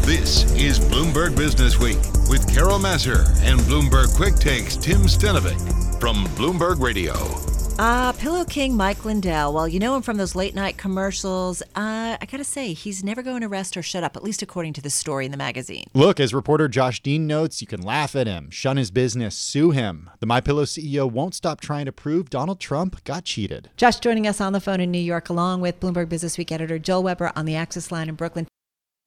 This 0.06 0.52
is 0.54 0.80
Bloomberg 0.80 1.36
Business 1.36 1.80
Week 1.80 1.98
with 2.30 2.48
Carol 2.54 2.78
Massar 2.78 3.26
and 3.42 3.60
Bloomberg 3.62 4.16
Quick 4.16 4.36
Takes 4.36 4.76
Tim 4.78 5.02
Stenovec 5.02 6.00
from 6.00 6.26
Bloomberg 6.36 6.80
Radio. 6.80 7.14
Ah, 7.78 8.08
uh, 8.08 8.14
Pillow 8.14 8.46
King 8.46 8.78
Mike 8.78 9.04
Lindell. 9.04 9.54
Well, 9.54 9.68
you 9.68 9.80
know 9.80 9.98
him 9.98 10.02
from 10.02 10.16
those 10.16 10.34
late 10.34 10.56
night 10.56 10.78
commercials. 10.78 11.62
Uh, 11.76 12.16
I 12.22 12.26
gotta 12.32 12.46
say, 12.46 12.72
he's 12.72 13.04
never 13.04 13.22
going 13.22 13.42
to 13.42 13.50
rest 13.50 13.76
or 13.76 13.82
shut 13.82 14.02
up, 14.02 14.16
at 14.16 14.24
least 14.24 14.42
according 14.42 14.72
to 14.74 14.82
the 14.82 14.90
story 14.90 15.26
in 15.26 15.32
the 15.32 15.38
magazine. 15.38 15.84
Look, 15.94 16.22
as 16.22 16.34
reporter 16.34 16.70
Josh 16.70 17.02
Dean 17.02 17.28
notes, 17.28 17.60
you 17.60 17.68
can 17.68 17.82
laugh 17.82 18.16
at 18.16 18.28
him, 18.28 18.50
shun 18.50 18.78
his 18.78 18.92
business, 18.92 19.36
sue 19.36 19.72
him. 19.72 20.10
The 20.22 20.26
My 20.26 20.40
Pillow 20.40 20.64
CEO 20.64 21.12
won't 21.12 21.36
stop 21.36 21.60
trying 21.60 21.86
to 21.86 21.92
prove 21.92 22.30
Donald 22.30 22.62
Trump 22.62 23.04
got 23.04 23.26
cheated. 23.26 23.72
Josh 23.76 24.00
joining 24.00 24.26
us 24.26 24.40
on 24.40 24.54
the 24.54 24.62
phone 24.62 24.80
in 24.80 24.90
New 24.90 24.98
York, 24.98 25.28
along 25.28 25.60
with 25.60 25.82
Bloomberg 25.82 26.08
Business 26.08 26.38
Week 26.38 26.54
editor 26.54 26.80
Joel 26.80 27.04
Weber 27.04 27.34
on 27.36 27.44
the 27.46 27.56
Access 27.56 27.92
Line 27.92 28.08
in 28.08 28.16
Brooklyn. 28.16 28.48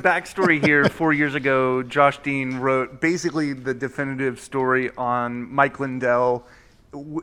Backstory 0.03 0.63
here 0.63 0.85
four 0.85 1.15
years 1.15 1.35
ago, 1.35 1.83
Josh 1.83 2.19
Dean 2.19 2.59
wrote 2.59 3.01
basically 3.01 3.55
the 3.55 3.73
definitive 3.73 4.39
story 4.39 4.91
on 4.99 5.51
Mike 5.53 5.81
Lindell 5.81 6.47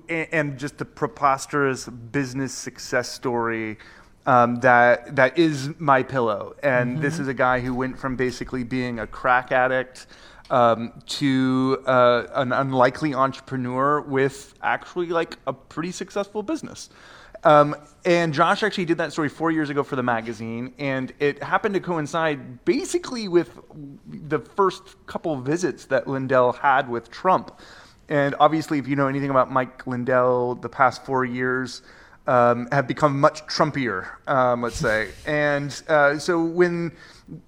and 0.09 0.57
just 0.57 0.77
the 0.77 0.85
preposterous 0.85 1.87
business 1.87 2.53
success 2.53 3.11
story 3.11 3.77
um, 4.25 4.57
that 4.57 5.15
that 5.15 5.37
is 5.37 5.69
my 5.79 6.03
pillow. 6.03 6.55
And 6.63 6.93
mm-hmm. 6.93 7.01
this 7.01 7.19
is 7.19 7.27
a 7.27 7.33
guy 7.33 7.59
who 7.59 7.73
went 7.73 7.97
from 7.97 8.15
basically 8.15 8.63
being 8.63 8.99
a 8.99 9.07
crack 9.07 9.51
addict 9.51 10.07
um, 10.49 10.93
to 11.07 11.83
uh, 11.85 12.25
an 12.33 12.51
unlikely 12.51 13.13
entrepreneur 13.13 14.01
with 14.01 14.53
actually 14.61 15.07
like 15.07 15.37
a 15.47 15.53
pretty 15.53 15.91
successful 15.91 16.43
business. 16.43 16.89
Um, 17.43 17.75
and 18.05 18.33
Josh 18.33 18.63
actually 18.63 18.85
did 18.85 18.97
that 18.97 19.11
story 19.11 19.29
four 19.29 19.51
years 19.51 19.69
ago 19.69 19.83
for 19.83 19.95
the 19.95 20.03
magazine, 20.03 20.73
and 20.79 21.13
it 21.19 21.43
happened 21.43 21.75
to 21.75 21.79
coincide 21.79 22.65
basically 22.65 23.27
with 23.27 23.59
the 24.07 24.39
first 24.39 24.95
couple 25.05 25.35
visits 25.39 25.85
that 25.85 26.07
Lindell 26.07 26.53
had 26.53 26.89
with 26.89 27.11
Trump. 27.11 27.59
And 28.09 28.35
obviously, 28.39 28.79
if 28.79 28.87
you 28.87 28.95
know 28.95 29.07
anything 29.07 29.29
about 29.29 29.51
Mike 29.51 29.87
Lindell, 29.87 30.55
the 30.55 30.69
past 30.69 31.05
four 31.05 31.25
years 31.25 31.81
um, 32.27 32.67
have 32.71 32.87
become 32.87 33.19
much 33.19 33.45
Trumpier, 33.47 34.07
um, 34.27 34.61
let's 34.61 34.77
say. 34.77 35.09
and 35.25 35.81
uh, 35.87 36.17
so 36.17 36.43
when 36.43 36.91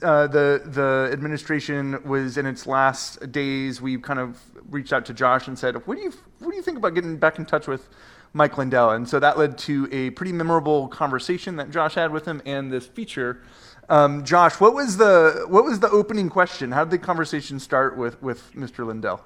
uh, 0.01 0.27
the 0.27 0.61
the 0.65 1.09
administration 1.11 2.01
was 2.07 2.37
in 2.37 2.45
its 2.45 2.65
last 2.65 3.31
days, 3.31 3.81
we 3.81 3.97
kind 3.97 4.19
of 4.19 4.39
reached 4.69 4.93
out 4.93 5.05
to 5.05 5.13
Josh 5.13 5.47
and 5.47 5.57
said, 5.57 5.75
"What 5.87 5.97
do 5.97 6.03
you 6.03 6.13
what 6.39 6.51
do 6.51 6.55
you 6.55 6.63
think 6.63 6.77
about 6.77 6.93
getting 6.93 7.17
back 7.17 7.39
in 7.39 7.45
touch 7.45 7.67
with?" 7.67 7.87
Mike 8.33 8.57
Lindell, 8.57 8.91
and 8.91 9.07
so 9.07 9.19
that 9.19 9.37
led 9.37 9.57
to 9.57 9.87
a 9.91 10.09
pretty 10.11 10.33
memorable 10.33 10.89
conversation 10.89 11.55
that 11.55 11.71
Josh 11.71 11.95
had 11.95 12.11
with 12.11 12.25
him, 12.25 12.41
and 12.45 12.71
this 12.71 12.85
feature. 12.85 13.41
Um, 13.89 14.25
Josh, 14.25 14.59
what 14.59 14.75
was 14.75 14.97
the 14.97 15.45
what 15.47 15.63
was 15.63 15.79
the 15.79 15.89
opening 15.89 16.29
question? 16.29 16.71
How 16.71 16.83
did 16.83 16.91
the 16.91 16.97
conversation 17.03 17.57
start 17.59 17.97
with 17.97 18.21
with 18.21 18.53
Mr. 18.53 18.85
Lindell? 18.85 19.23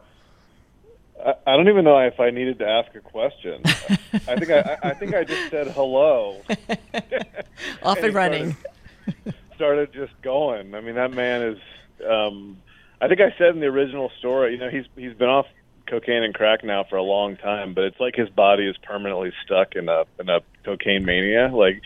I, 1.45 1.55
don't 1.55 1.69
even 1.69 1.83
know 1.83 1.97
if 1.99 2.19
I 2.19 2.29
needed 2.29 2.59
to 2.59 2.67
ask 2.67 2.93
a 2.95 2.99
question. 2.99 3.61
I 3.65 4.35
think 4.37 4.49
I, 4.49 4.77
I 4.83 4.93
think 4.93 5.13
I 5.13 5.23
just 5.23 5.49
said 5.49 5.67
hello. 5.67 6.41
Off 7.83 7.97
and, 7.97 8.05
and 8.05 8.15
running. 8.15 8.55
Started, 8.55 9.35
started, 9.55 9.93
just 9.93 10.19
going. 10.21 10.73
I 10.75 10.81
mean, 10.81 10.95
that 10.95 11.13
man 11.13 11.41
is. 11.41 11.59
Um, 12.07 12.57
I 12.99 13.07
think 13.07 13.21
I 13.21 13.33
said 13.37 13.49
in 13.49 13.59
the 13.59 13.67
original 13.67 14.11
story, 14.19 14.53
you 14.53 14.59
know, 14.59 14.69
he's 14.69 14.85
he's 14.95 15.13
been 15.13 15.29
off 15.29 15.47
cocaine 15.87 16.23
and 16.23 16.33
crack 16.33 16.63
now 16.63 16.83
for 16.83 16.95
a 16.95 17.03
long 17.03 17.35
time, 17.35 17.73
but 17.73 17.83
it's 17.83 17.99
like 17.99 18.15
his 18.15 18.29
body 18.29 18.67
is 18.67 18.77
permanently 18.77 19.33
stuck 19.43 19.75
in 19.75 19.89
a 19.89 20.05
in 20.19 20.29
a 20.29 20.39
cocaine 20.63 21.05
mania. 21.05 21.49
Like, 21.53 21.81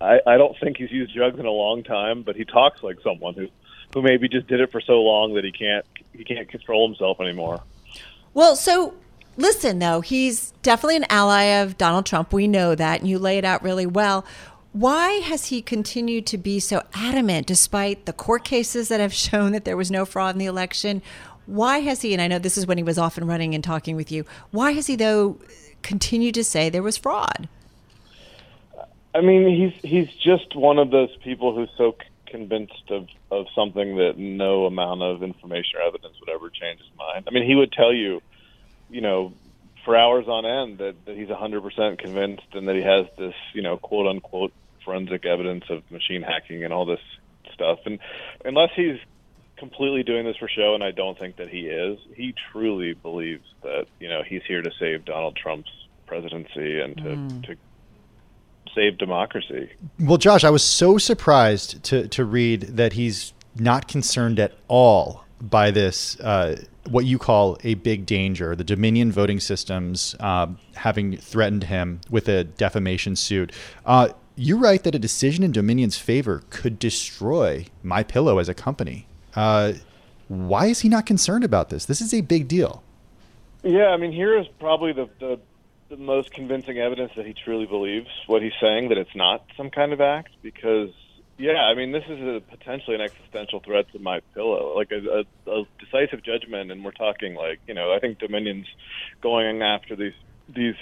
I 0.00 0.20
I 0.26 0.36
don't 0.36 0.56
think 0.60 0.76
he's 0.76 0.92
used 0.92 1.14
drugs 1.14 1.38
in 1.38 1.46
a 1.46 1.50
long 1.50 1.82
time, 1.82 2.22
but 2.22 2.36
he 2.36 2.44
talks 2.44 2.82
like 2.82 2.98
someone 3.02 3.34
who 3.34 3.48
who 3.92 4.02
maybe 4.02 4.28
just 4.28 4.46
did 4.46 4.60
it 4.60 4.70
for 4.70 4.80
so 4.80 5.00
long 5.02 5.34
that 5.34 5.44
he 5.44 5.52
can't 5.52 5.84
he 6.12 6.24
can't 6.24 6.48
control 6.48 6.86
himself 6.88 7.20
anymore. 7.20 7.62
Well, 8.34 8.56
so 8.56 8.94
listen, 9.36 9.78
though, 9.78 10.00
he's 10.00 10.52
definitely 10.62 10.96
an 10.96 11.06
ally 11.08 11.44
of 11.44 11.78
Donald 11.78 12.06
Trump. 12.06 12.32
We 12.32 12.46
know 12.46 12.74
that, 12.74 13.00
and 13.00 13.08
you 13.08 13.18
lay 13.18 13.38
it 13.38 13.44
out 13.44 13.62
really 13.62 13.86
well. 13.86 14.24
Why 14.72 15.12
has 15.12 15.46
he 15.46 15.62
continued 15.62 16.26
to 16.26 16.38
be 16.38 16.60
so 16.60 16.82
adamant 16.94 17.46
despite 17.46 18.04
the 18.04 18.12
court 18.12 18.44
cases 18.44 18.88
that 18.88 19.00
have 19.00 19.12
shown 19.26 19.52
that 19.52 19.64
there 19.64 19.76
was 19.76 19.90
no 19.90 20.04
fraud 20.04 20.34
in 20.34 20.38
the 20.38 20.46
election? 20.46 21.02
Why 21.46 21.78
has 21.78 22.02
he, 22.02 22.12
and 22.12 22.20
I 22.20 22.28
know 22.28 22.38
this 22.38 22.58
is 22.58 22.66
when 22.66 22.76
he 22.76 22.84
was 22.84 22.98
off 22.98 23.16
and 23.16 23.26
running 23.26 23.54
and 23.54 23.64
talking 23.64 23.96
with 23.96 24.12
you, 24.12 24.26
why 24.50 24.72
has 24.72 24.86
he, 24.86 24.96
though, 24.96 25.38
continued 25.82 26.34
to 26.34 26.44
say 26.44 26.68
there 26.68 26.82
was 26.82 26.98
fraud? 26.98 27.48
I 29.14 29.20
mean, 29.20 29.48
he's 29.48 29.90
he's 29.90 30.08
just 30.14 30.54
one 30.54 30.78
of 30.78 30.90
those 30.90 31.14
people 31.24 31.54
who's 31.54 31.70
so 31.76 31.96
convinced 32.28 32.90
of, 32.90 33.08
of 33.30 33.46
something 33.54 33.96
that 33.96 34.18
no 34.18 34.66
amount 34.66 35.02
of 35.02 35.22
information 35.22 35.78
or 35.78 35.82
evidence 35.82 36.14
would 36.20 36.28
ever 36.28 36.50
change 36.50 36.80
his 36.80 36.90
mind. 36.96 37.24
I 37.28 37.30
mean, 37.32 37.46
he 37.46 37.54
would 37.54 37.72
tell 37.72 37.92
you, 37.92 38.20
you 38.90 39.00
know, 39.00 39.32
for 39.84 39.96
hours 39.96 40.26
on 40.28 40.44
end 40.44 40.78
that, 40.78 40.94
that 41.06 41.16
he's 41.16 41.28
100% 41.28 41.98
convinced 41.98 42.46
and 42.52 42.68
that 42.68 42.76
he 42.76 42.82
has 42.82 43.06
this, 43.16 43.34
you 43.54 43.62
know, 43.62 43.76
quote 43.76 44.06
unquote 44.06 44.52
forensic 44.84 45.26
evidence 45.26 45.64
of 45.70 45.88
machine 45.90 46.22
hacking 46.22 46.64
and 46.64 46.72
all 46.72 46.84
this 46.84 47.00
stuff. 47.52 47.80
And 47.86 47.98
unless 48.44 48.70
he's 48.74 48.98
completely 49.58 50.02
doing 50.02 50.24
this 50.24 50.36
for 50.36 50.48
show, 50.48 50.74
and 50.74 50.82
I 50.82 50.92
don't 50.92 51.18
think 51.18 51.36
that 51.36 51.48
he 51.48 51.66
is. 51.66 51.98
He 52.14 52.34
truly 52.50 52.94
believes 52.94 53.44
that 53.62 53.86
you 54.00 54.08
know 54.08 54.22
he's 54.22 54.42
here 54.46 54.62
to 54.62 54.70
save 54.78 55.04
Donald 55.04 55.36
Trump's 55.36 55.70
presidency 56.06 56.80
and 56.80 56.96
to, 56.96 57.02
mm. 57.02 57.46
to 57.46 57.56
save 58.74 58.98
democracy. 58.98 59.70
Well, 60.00 60.18
Josh, 60.18 60.44
I 60.44 60.50
was 60.50 60.62
so 60.62 60.98
surprised 60.98 61.82
to 61.84 62.08
to 62.08 62.24
read 62.24 62.62
that 62.62 62.94
he's 62.94 63.32
not 63.56 63.88
concerned 63.88 64.38
at 64.38 64.52
all 64.68 65.24
by 65.40 65.70
this. 65.70 66.18
Uh, 66.20 66.62
what 66.88 67.04
you 67.04 67.18
call 67.18 67.58
a 67.64 67.74
big 67.74 68.06
danger, 68.06 68.56
the 68.56 68.64
Dominion 68.64 69.12
voting 69.12 69.40
systems 69.40 70.16
uh, 70.20 70.46
having 70.74 71.16
threatened 71.18 71.64
him 71.64 72.00
with 72.08 72.28
a 72.28 72.44
defamation 72.44 73.14
suit. 73.14 73.52
Uh, 73.84 74.08
you 74.36 74.56
write 74.56 74.84
that 74.84 74.94
a 74.94 74.98
decision 74.98 75.44
in 75.44 75.52
Dominion's 75.52 75.98
favor 75.98 76.42
could 76.48 76.78
destroy 76.78 77.66
My 77.82 78.02
Pillow 78.02 78.38
as 78.38 78.48
a 78.48 78.54
company. 78.54 79.06
Uh, 79.34 79.74
why 80.28 80.66
is 80.66 80.80
he 80.80 80.88
not 80.88 81.06
concerned 81.06 81.44
about 81.44 81.70
this? 81.70 81.84
This 81.86 82.00
is 82.00 82.14
a 82.14 82.20
big 82.20 82.48
deal. 82.48 82.82
Yeah, 83.62 83.88
I 83.88 83.96
mean, 83.96 84.12
here 84.12 84.38
is 84.38 84.46
probably 84.60 84.92
the, 84.92 85.08
the 85.18 85.40
the 85.88 85.96
most 85.96 86.32
convincing 86.32 86.78
evidence 86.78 87.12
that 87.16 87.26
he 87.26 87.34
truly 87.34 87.66
believes 87.66 88.08
what 88.26 88.42
he's 88.42 88.52
saying, 88.60 88.90
that 88.90 88.98
it's 88.98 89.14
not 89.14 89.44
some 89.56 89.70
kind 89.70 89.92
of 89.92 90.00
act, 90.00 90.30
because 90.42 90.90
yeah, 91.38 91.62
I 91.62 91.74
mean, 91.74 91.92
this 91.92 92.04
is 92.08 92.20
a 92.20 92.42
potentially 92.50 92.96
an 92.96 93.00
existential 93.00 93.60
threat 93.60 93.86
to 93.92 94.00
my 94.00 94.20
pillow, 94.34 94.74
like 94.76 94.90
a, 94.90 95.24
a, 95.46 95.50
a 95.50 95.64
decisive 95.78 96.24
judgment, 96.24 96.72
and 96.72 96.84
we're 96.84 96.90
talking 96.90 97.34
like 97.34 97.60
you 97.66 97.74
know, 97.74 97.92
I 97.92 98.00
think 98.00 98.18
Dominion's 98.18 98.66
going 99.22 99.62
after 99.62 99.94
these 99.96 100.14
these 100.48 100.74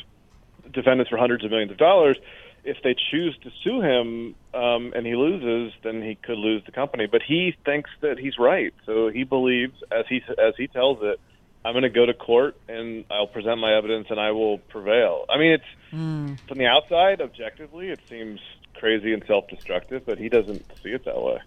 defendants 0.73 1.11
for 1.11 1.19
hundreds 1.19 1.45
of 1.45 1.51
millions 1.51 1.71
of 1.71 1.79
dollars. 1.79 2.17
If 2.65 2.79
they 2.83 2.97
choose 3.13 3.37
to 3.45 3.51
sue 3.63 3.81
him 3.81 4.35
um, 4.53 4.93
and 4.97 5.07
he 5.07 5.15
loses, 5.15 5.73
then 5.85 6.03
he 6.03 6.17
could 6.17 6.39
lose 6.39 6.63
the 6.67 6.73
company. 6.73 7.07
But 7.07 7.23
he 7.23 7.55
thinks 7.65 7.91
that 8.01 8.19
he's 8.19 8.39
right, 8.39 8.75
so 8.87 9.09
he 9.09 9.23
believes, 9.23 9.75
as 9.93 10.07
he 10.09 10.23
as 10.39 10.55
he 10.57 10.67
tells 10.67 10.99
it, 11.03 11.21
I'm 11.67 11.73
going 11.73 11.83
to 11.83 11.89
go 11.89 12.07
to 12.07 12.15
court 12.15 12.57
and 12.69 13.05
I'll 13.11 13.27
present 13.27 13.59
my 13.59 13.75
evidence 13.77 14.07
and 14.11 14.21
I 14.21 14.31
will 14.31 14.59
prevail. 14.59 15.25
I 15.29 15.37
mean, 15.37 15.51
it's 15.51 15.65
mm. 15.93 16.39
from 16.47 16.59
the 16.59 16.67
outside, 16.67 17.21
objectively, 17.21 17.89
it 17.89 17.99
seems 18.09 18.39
crazy 18.75 19.13
and 19.13 19.25
self-destructive, 19.27 20.07
but 20.07 20.17
he 20.17 20.29
doesn't 20.29 20.65
see 20.81 20.91
it 20.91 21.05
that 21.07 21.21
way. 21.21 21.41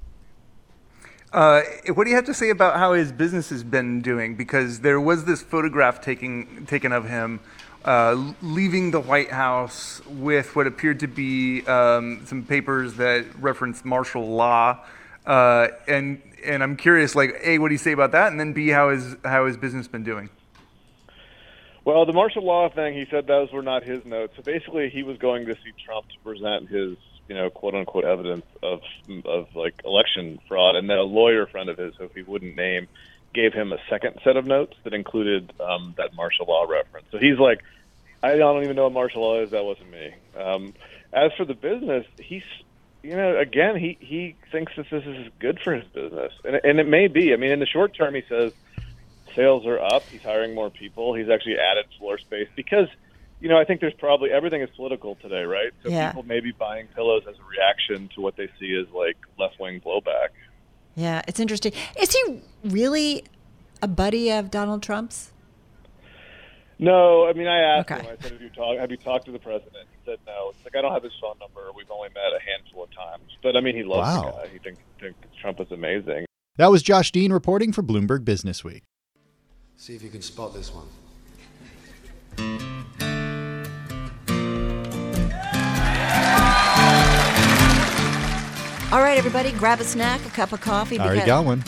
Uh, 1.32 1.62
what 1.94 2.04
do 2.04 2.10
you 2.10 2.18
have 2.18 2.26
to 2.26 2.34
say 2.34 2.50
about 2.50 2.76
how 2.76 2.92
his 2.92 3.14
business 3.14 3.50
has 3.50 3.64
been 3.64 4.02
doing? 4.02 4.36
Because 4.36 4.82
there 4.82 5.00
was 5.00 5.24
this 5.24 5.42
photograph 5.42 6.02
taking 6.02 6.66
taken 6.66 6.92
of 6.92 7.08
him 7.08 7.40
uh, 7.86 8.34
leaving 8.42 8.92
the 8.92 9.00
White 9.00 9.32
House 9.32 10.02
with 10.06 10.54
what 10.54 10.68
appeared 10.68 11.00
to 11.00 11.08
be 11.08 11.66
um, 11.66 12.26
some 12.26 12.44
papers 12.44 12.96
that 12.96 13.26
referenced 13.40 13.86
martial 13.86 14.28
law, 14.28 14.84
uh, 15.30 15.68
and 15.88 16.22
and 16.44 16.64
I'm 16.64 16.76
curious, 16.76 17.16
like, 17.16 17.36
a, 17.44 17.60
what 17.60 17.68
do 17.68 17.74
you 17.74 17.78
say 17.78 17.92
about 17.92 18.12
that, 18.14 18.32
and 18.32 18.40
then 18.40 18.54
b, 18.54 18.70
how 18.70 18.90
is 18.90 19.16
how 19.24 19.46
his 19.46 19.58
business 19.58 19.88
been 19.88 20.04
doing? 20.04 20.30
Well, 21.86 22.06
the 22.06 22.14
martial 22.14 22.44
law 22.44 22.70
thing, 22.70 22.94
he 22.94 23.06
said 23.10 23.28
those 23.28 23.52
were 23.52 23.62
not 23.62 23.84
his 23.84 24.04
notes. 24.06 24.34
So 24.36 24.44
basically, 24.44 24.90
he 24.90 25.04
was 25.04 25.18
going 25.18 25.46
to 25.46 25.54
see 25.56 25.72
Trump 25.86 26.08
to 26.10 26.20
present 26.24 26.70
his, 26.70 26.98
you 27.28 27.36
know, 27.36 27.50
quote 27.50 27.76
unquote 27.76 28.06
evidence 28.06 28.46
of 28.64 28.82
of 29.26 29.48
like 29.56 29.82
election 29.86 30.40
fraud, 30.48 30.76
and 30.76 30.90
then 30.90 30.98
a 30.98 31.04
lawyer 31.04 31.46
friend 31.46 31.70
of 31.70 31.78
his, 31.78 31.96
who 31.96 32.10
he 32.16 32.24
wouldn't 32.24 32.56
name, 32.56 32.88
gave 33.34 33.54
him 33.54 33.72
a 33.72 33.78
second 33.90 34.20
set 34.24 34.36
of 34.36 34.46
notes 34.46 34.76
that 34.84 34.94
included 34.94 35.54
um, 35.60 35.94
that 35.98 36.14
martial 36.16 36.48
law 36.48 36.64
reference. 36.64 37.08
So 37.12 37.18
he's 37.18 37.38
like, 37.38 37.64
I 38.24 38.36
don't 38.36 38.64
even 38.64 38.76
know 38.76 38.84
what 38.84 38.94
martial 38.94 39.22
law 39.22 39.42
is. 39.42 39.52
That 39.52 39.64
wasn't 39.64 39.92
me. 39.92 40.14
Um, 40.36 40.74
as 41.14 41.32
for 41.38 41.46
the 41.46 41.54
business, 41.54 42.06
he's 42.20 42.44
you 43.04 43.16
know, 43.16 43.38
again, 43.38 43.78
he 43.78 43.98
he 44.00 44.36
thinks 44.52 44.74
that 44.76 44.90
this 44.90 45.06
is 45.06 45.28
good 45.40 45.60
for 45.64 45.74
his 45.74 45.86
business, 45.94 46.34
and 46.44 46.60
and 46.64 46.80
it 46.80 46.88
may 46.88 47.08
be. 47.08 47.34
I 47.34 47.38
mean, 47.38 47.52
in 47.52 47.60
the 47.60 47.66
short 47.66 47.94
term, 47.96 48.16
he 48.16 48.24
says 48.28 48.54
sales 49.36 49.66
are 49.66 49.80
up. 49.80 50.04
He's 50.04 50.22
hiring 50.22 50.54
more 50.54 50.70
people. 50.70 51.14
He's 51.14 51.30
actually 51.30 51.58
added 51.58 51.86
floor 51.98 52.18
space 52.18 52.48
because, 52.56 52.88
you 53.40 53.48
know, 53.48 53.58
I 53.58 53.64
think 53.64 53.80
there's 53.80 53.94
probably 53.94 54.32
everything 54.32 54.62
is 54.62 54.70
political 54.76 55.16
today, 55.16 55.44
right? 55.44 55.72
So 55.84 55.90
yeah. 55.90 56.12
people 56.12 56.24
may 56.24 56.40
be 56.40 56.52
buying 56.52 56.88
pillows 56.88 57.24
as 57.30 57.36
a 57.38 57.44
reaction 57.44 58.10
to 58.16 58.22
what 58.22 58.36
they 58.36 58.50
see 58.60 58.76
as 58.76 58.94
like 58.94 59.18
left 59.38 59.60
wing 59.60 59.82
blowback. 59.82 60.30
Yeah, 60.96 61.22
it's 61.28 61.40
interesting. 61.40 61.72
Is 61.98 62.12
he 62.12 62.42
really 62.64 63.24
a 63.82 63.88
buddy 63.88 64.32
of 64.32 64.52
Donald 64.52 64.84
Trump's? 64.84 65.32
No, 66.78 67.28
I 67.28 67.34
mean, 67.34 67.48
I 67.48 67.60
asked 67.60 67.92
okay. 67.92 68.02
him. 68.02 68.18
I 68.20 68.22
said, 68.22 68.32
"Have 68.34 68.42
you 68.42 68.50
talked? 68.50 68.80
Have 68.80 68.92
you 68.92 68.98
talked 68.98 69.26
to 69.26 69.32
the 69.32 69.40
president?" 69.40 69.88
He 70.10 70.16
said, 70.16 70.20
"No." 70.26 70.50
It's 70.50 70.66
like 70.66 70.76
I 70.76 70.82
don't 70.82 70.94
have 70.94 71.04
his 71.04 71.14
phone 71.22 71.36
number. 71.40 71.72
We've 71.76 71.90
only 71.92 72.10
met 72.10 72.34
a 72.36 72.40
handful 72.44 72.84
of 72.84 72.96
times, 72.96 73.38
but 73.44 73.56
I 73.56 73.62
mean, 73.62 73.76
he 73.76 73.84
loves 73.84 74.08
wow. 74.08 74.22
the 74.22 74.32
guy. 74.32 74.48
He 74.48 74.58
thinks, 74.60 74.82
thinks 75.00 75.18
Trump 75.40 75.60
is 75.60 75.72
amazing. 75.72 76.26
That 76.58 76.72
was 76.72 76.82
Josh 76.84 77.12
Dean 77.12 77.32
reporting 77.32 77.72
for 77.72 77.84
Bloomberg 77.84 78.26
Business 78.26 78.64
Week. 78.64 78.84
See 79.78 79.96
if 79.96 80.04
you 80.04 80.10
can 80.10 80.22
spot 80.22 80.54
this 80.54 80.72
one. 80.74 80.88
All 88.92 89.02
right, 89.02 89.20
everybody, 89.20 89.52
grab 89.52 89.80
a 89.80 89.84
snack, 89.84 90.26
a 90.26 90.32
cup 90.32 90.52
of 90.52 90.62
coffee. 90.62 90.96
Because, 90.96 91.12
Already 91.12 91.26
got 91.28 91.46
one. 91.46 91.64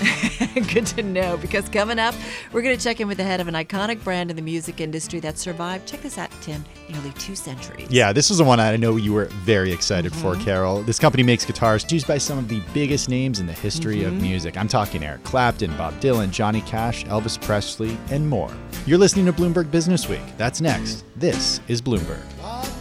good 0.73 0.87
to 0.87 1.03
know 1.03 1.37
because 1.37 1.69
coming 1.69 1.99
up, 1.99 2.15
we're 2.51 2.63
going 2.63 2.75
to 2.75 2.83
check 2.83 2.99
in 2.99 3.07
with 3.07 3.17
the 3.17 3.23
head 3.23 3.39
of 3.39 3.47
an 3.47 3.53
iconic 3.53 4.03
brand 4.03 4.31
in 4.31 4.35
the 4.35 4.41
music 4.41 4.81
industry 4.81 5.19
that 5.19 5.37
survived, 5.37 5.87
check 5.87 6.01
this 6.01 6.17
out, 6.17 6.31
Tim, 6.41 6.65
nearly 6.89 7.11
two 7.19 7.35
centuries. 7.35 7.87
Yeah, 7.91 8.11
this 8.11 8.31
is 8.31 8.39
the 8.39 8.43
one 8.43 8.59
I 8.59 8.75
know 8.75 8.95
you 8.95 9.13
were 9.13 9.25
very 9.25 9.71
excited 9.71 10.11
mm-hmm. 10.13 10.39
for, 10.39 10.43
Carol. 10.43 10.81
This 10.81 10.97
company 10.97 11.21
makes 11.21 11.45
guitars 11.45 11.85
used 11.91 12.07
by 12.07 12.17
some 12.17 12.39
of 12.39 12.47
the 12.47 12.59
biggest 12.73 13.07
names 13.07 13.39
in 13.39 13.45
the 13.45 13.53
history 13.53 13.97
mm-hmm. 13.97 14.15
of 14.15 14.21
music. 14.21 14.57
I'm 14.57 14.67
talking 14.67 15.03
Eric 15.03 15.23
Clapton, 15.23 15.77
Bob 15.77 15.93
Dylan, 16.01 16.31
Johnny 16.31 16.61
Cash, 16.61 17.05
Elvis 17.05 17.39
Presley, 17.39 17.99
and 18.09 18.27
more. 18.27 18.51
You're 18.87 18.97
listening 18.97 19.27
to 19.27 19.33
Bloomberg 19.33 19.69
Business 19.69 20.09
Week. 20.09 20.21
That's 20.37 20.59
next. 20.59 21.05
This 21.15 21.61
is 21.67 21.83
Bloomberg. 21.83 22.80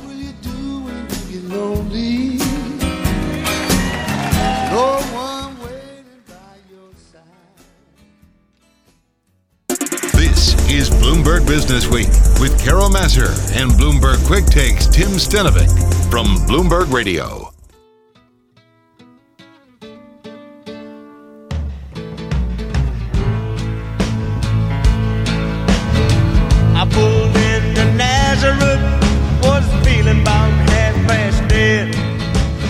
Is 10.72 10.88
Bloomberg 10.88 11.46
Business 11.46 11.88
Week 11.88 12.08
with 12.40 12.58
Carol 12.62 12.88
Massar 12.88 13.30
and 13.60 13.70
Bloomberg 13.72 14.24
Quick 14.26 14.46
Takes 14.46 14.86
Tim 14.86 15.10
Stenovec 15.10 15.68
from 16.10 16.26
Bloomberg 16.46 16.92
Radio. 16.92 17.49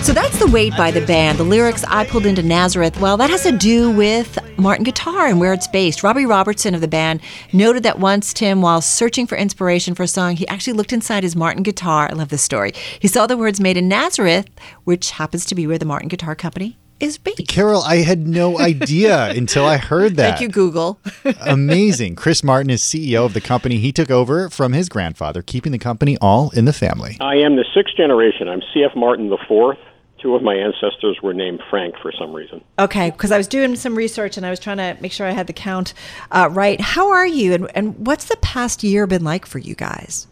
So 0.03 0.13
that's 0.13 0.39
the 0.39 0.47
weight 0.47 0.75
by 0.75 0.89
the 0.89 1.05
band. 1.05 1.37
The 1.37 1.43
lyrics 1.43 1.83
I 1.87 2.05
pulled 2.05 2.25
into 2.25 2.41
Nazareth. 2.41 2.99
Well, 2.99 3.17
that 3.17 3.29
has 3.29 3.43
to 3.43 3.51
do 3.51 3.91
with 3.91 4.39
Martin 4.57 4.83
Guitar 4.83 5.27
and 5.27 5.39
where 5.39 5.53
it's 5.53 5.67
based. 5.67 6.01
Robbie 6.01 6.25
Robertson 6.25 6.73
of 6.73 6.81
the 6.81 6.87
band 6.87 7.21
noted 7.53 7.83
that 7.83 7.99
once 7.99 8.33
Tim, 8.33 8.63
while 8.63 8.81
searching 8.81 9.27
for 9.27 9.37
inspiration 9.37 9.93
for 9.93 10.01
a 10.01 10.07
song, 10.07 10.37
he 10.37 10.47
actually 10.47 10.73
looked 10.73 10.91
inside 10.91 11.21
his 11.21 11.35
Martin 11.35 11.61
guitar. 11.61 12.09
I 12.09 12.13
love 12.13 12.29
this 12.29 12.41
story. 12.41 12.73
He 12.99 13.07
saw 13.07 13.27
the 13.27 13.37
words 13.37 13.61
made 13.61 13.77
in 13.77 13.87
Nazareth, 13.87 14.47
which 14.85 15.11
happens 15.11 15.45
to 15.45 15.55
be 15.55 15.67
where 15.67 15.77
the 15.77 15.85
Martin 15.85 16.07
Guitar 16.09 16.33
Company 16.33 16.79
is 16.99 17.19
based. 17.19 17.47
Carol, 17.47 17.83
I 17.83 17.97
had 17.97 18.27
no 18.27 18.59
idea 18.59 19.29
until 19.29 19.65
I 19.65 19.77
heard 19.77 20.15
that. 20.15 20.31
Thank 20.31 20.41
you, 20.41 20.49
Google. 20.49 20.99
Amazing. 21.41 22.15
Chris 22.15 22.43
Martin 22.43 22.71
is 22.71 22.81
CEO 22.81 23.23
of 23.23 23.33
the 23.35 23.41
company. 23.41 23.77
He 23.77 23.91
took 23.91 24.09
over 24.09 24.49
from 24.49 24.73
his 24.73 24.89
grandfather, 24.89 25.43
keeping 25.43 25.71
the 25.71 25.79
company 25.79 26.17
all 26.19 26.49
in 26.49 26.65
the 26.65 26.73
family. 26.73 27.17
I 27.21 27.35
am 27.35 27.55
the 27.55 27.65
sixth 27.75 27.95
generation. 27.95 28.49
I'm 28.49 28.61
C.F. 28.73 28.95
Martin 28.95 29.29
the 29.29 29.37
fourth 29.47 29.77
two 30.21 30.35
of 30.35 30.43
my 30.43 30.55
ancestors 30.55 31.19
were 31.21 31.33
named 31.33 31.61
Frank 31.69 31.95
for 32.01 32.11
some 32.11 32.33
reason. 32.33 32.63
Okay, 32.77 33.09
because 33.09 33.31
I 33.31 33.37
was 33.37 33.47
doing 33.47 33.75
some 33.75 33.95
research 33.95 34.37
and 34.37 34.45
I 34.45 34.49
was 34.49 34.59
trying 34.59 34.77
to 34.77 34.97
make 35.01 35.11
sure 35.11 35.27
I 35.27 35.31
had 35.31 35.47
the 35.47 35.53
count 35.53 35.93
uh, 36.31 36.49
right. 36.51 36.79
How 36.79 37.09
are 37.09 37.27
you, 37.27 37.53
and, 37.53 37.71
and 37.75 38.05
what's 38.05 38.25
the 38.25 38.37
past 38.37 38.83
year 38.83 39.07
been 39.07 39.23
like 39.23 39.45
for 39.45 39.59
you 39.59 39.75
guys? 39.75 40.27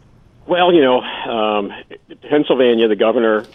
Well, 0.46 0.72
you 0.72 0.82
know, 0.82 1.00
um, 1.00 1.72
Pennsylvania, 2.28 2.88
the 2.88 2.96
governor 2.96 3.46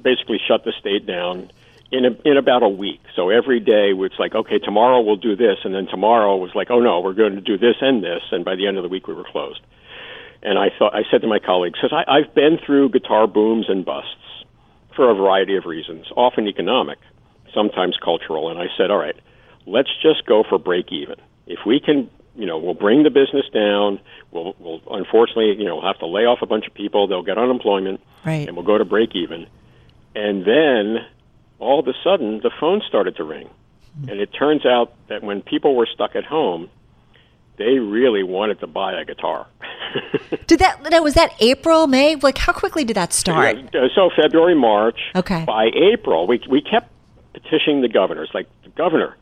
basically 0.00 0.40
shut 0.46 0.64
the 0.64 0.72
state 0.78 1.06
down 1.06 1.50
in 1.90 2.04
a, 2.04 2.10
in 2.24 2.36
about 2.36 2.62
a 2.62 2.68
week. 2.68 3.00
So 3.16 3.30
every 3.30 3.60
day 3.60 3.92
it's 3.92 4.18
like, 4.18 4.34
okay, 4.34 4.58
tomorrow 4.58 5.00
we'll 5.00 5.16
do 5.16 5.34
this, 5.36 5.58
and 5.64 5.74
then 5.74 5.86
tomorrow 5.86 6.36
was 6.36 6.54
like, 6.54 6.70
oh 6.70 6.80
no, 6.80 7.00
we're 7.00 7.14
going 7.14 7.34
to 7.34 7.40
do 7.40 7.58
this 7.58 7.76
and 7.80 8.02
this, 8.04 8.22
and 8.30 8.44
by 8.44 8.56
the 8.56 8.66
end 8.66 8.76
of 8.76 8.82
the 8.82 8.88
week 8.88 9.08
we 9.08 9.14
were 9.14 9.24
closed. 9.24 9.60
And 10.42 10.58
I 10.58 10.70
thought, 10.78 10.94
I 10.94 11.02
said 11.10 11.22
to 11.22 11.26
my 11.26 11.40
colleagues, 11.40 11.80
because 11.82 12.04
I've 12.06 12.32
been 12.32 12.58
through 12.64 12.90
guitar 12.90 13.26
booms 13.26 13.66
and 13.68 13.84
busts 13.84 14.14
for 14.98 15.08
a 15.12 15.14
variety 15.14 15.54
of 15.54 15.64
reasons, 15.64 16.06
often 16.16 16.48
economic, 16.48 16.98
sometimes 17.54 17.96
cultural. 18.04 18.50
And 18.50 18.58
I 18.58 18.66
said, 18.76 18.90
all 18.90 18.98
right, 18.98 19.14
let's 19.64 19.90
just 20.02 20.26
go 20.26 20.42
for 20.42 20.58
break 20.58 20.90
even. 20.90 21.14
If 21.46 21.60
we 21.64 21.78
can, 21.78 22.10
you 22.34 22.46
know, 22.46 22.58
we'll 22.58 22.74
bring 22.74 23.04
the 23.04 23.10
business 23.10 23.46
down. 23.54 24.00
We'll, 24.32 24.56
we'll 24.58 24.80
unfortunately, 24.90 25.54
you 25.56 25.64
know, 25.64 25.76
we'll 25.76 25.86
have 25.86 26.00
to 26.00 26.06
lay 26.06 26.22
off 26.22 26.40
a 26.42 26.46
bunch 26.46 26.66
of 26.66 26.74
people. 26.74 27.06
They'll 27.06 27.22
get 27.22 27.38
unemployment, 27.38 28.00
right. 28.26 28.48
and 28.48 28.56
we'll 28.56 28.66
go 28.66 28.76
to 28.76 28.84
break 28.84 29.14
even. 29.14 29.46
And 30.16 30.44
then 30.44 31.06
all 31.60 31.78
of 31.78 31.86
a 31.86 31.94
sudden, 32.02 32.40
the 32.42 32.50
phone 32.58 32.82
started 32.88 33.14
to 33.18 33.24
ring. 33.24 33.48
Hmm. 34.00 34.08
And 34.08 34.20
it 34.20 34.30
turns 34.36 34.66
out 34.66 34.94
that 35.08 35.22
when 35.22 35.42
people 35.42 35.76
were 35.76 35.86
stuck 35.86 36.16
at 36.16 36.24
home, 36.24 36.70
they 37.58 37.78
really 37.78 38.22
wanted 38.22 38.60
to 38.60 38.66
buy 38.66 38.98
a 38.98 39.04
guitar. 39.04 39.46
did 40.46 40.60
that? 40.60 40.80
No, 40.90 41.02
was 41.02 41.14
that 41.14 41.34
April, 41.40 41.86
May? 41.86 42.16
Like, 42.16 42.38
how 42.38 42.52
quickly 42.52 42.84
did 42.84 42.94
that 42.96 43.12
start? 43.12 43.58
Yeah, 43.74 43.88
so 43.94 44.10
February, 44.14 44.54
March. 44.54 44.98
Okay. 45.14 45.44
By 45.44 45.70
April, 45.92 46.26
we 46.26 46.40
we 46.48 46.62
kept 46.62 46.90
petitioning 47.32 47.82
the 47.82 47.88
governors, 47.88 48.30
like 48.32 48.48
the 48.64 48.70
governor. 48.70 49.16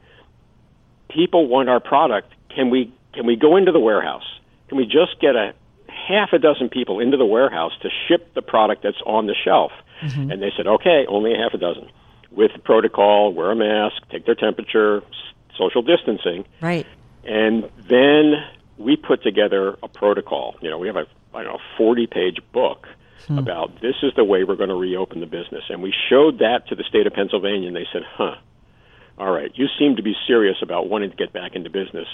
People 1.09 1.47
want 1.47 1.69
our 1.69 1.81
product. 1.81 2.33
Can 2.55 2.71
we 2.71 2.93
can 3.15 3.27
we 3.27 3.37
go 3.37 3.57
into 3.57 3.73
the 3.73 3.81
warehouse? 3.81 4.27
Can 4.69 4.77
we 4.77 4.85
just 4.85 5.21
get 5.21 5.37
a 5.37 5.55
half 5.89 6.33
a 6.33 6.39
dozen 6.39 6.69
people 6.69 7.01
into 7.01 7.17
the 7.17 7.25
warehouse 7.25 7.73
to 7.83 7.89
ship 8.07 8.35
the 8.35 8.43
product 8.43 8.83
that's 8.83 9.01
on 9.07 9.27
the 9.27 9.35
shelf? 9.35 9.73
Mm-hmm. 10.03 10.31
And 10.31 10.43
they 10.43 10.53
said, 10.57 10.67
okay, 10.67 11.07
only 11.09 11.33
a 11.33 11.37
half 11.37 11.55
a 11.55 11.59
dozen, 11.59 11.89
with 12.31 12.51
protocol, 12.65 13.33
wear 13.33 13.51
a 13.51 13.57
mask, 13.57 14.03
take 14.11 14.27
their 14.27 14.35
temperature, 14.35 15.03
social 15.57 15.83
distancing. 15.83 16.45
Right. 16.61 16.87
And 17.27 17.69
then 17.89 18.35
we 18.79 18.97
put 18.97 19.23
together 19.23 19.77
a 19.83 19.89
protocol. 19.89 20.55
You 20.61 20.71
know, 20.71 20.79
we 20.79 20.87
have 20.87 20.97
a 20.97 21.07
I 21.35 21.43
don't 21.43 21.53
know 21.53 21.59
forty 21.77 22.07
page 22.07 22.39
book 22.53 22.87
hmm. 23.27 23.39
about 23.39 23.81
this 23.81 23.97
is 24.03 24.13
the 24.17 24.25
way 24.25 24.45
we're 24.45 24.57
going 24.57 24.71
to 24.71 24.77
reopen 24.77 25.21
the 25.21 25.27
business, 25.27 25.65
and 25.69 25.83
we 25.83 25.93
showed 26.09 26.39
that 26.39 26.69
to 26.69 26.75
the 26.75 26.85
state 26.85 27.07
of 27.07 27.13
Pennsylvania, 27.13 27.67
and 27.67 27.77
they 27.77 27.87
said, 27.93 28.03
"Huh, 28.17 28.37
all 29.19 29.31
right, 29.31 29.51
you 29.55 29.67
seem 29.79 29.97
to 29.97 30.03
be 30.03 30.15
serious 30.27 30.57
about 30.63 30.89
wanting 30.89 31.11
to 31.11 31.17
get 31.17 31.33
back 31.33 31.55
into 31.55 31.69
business." 31.69 32.09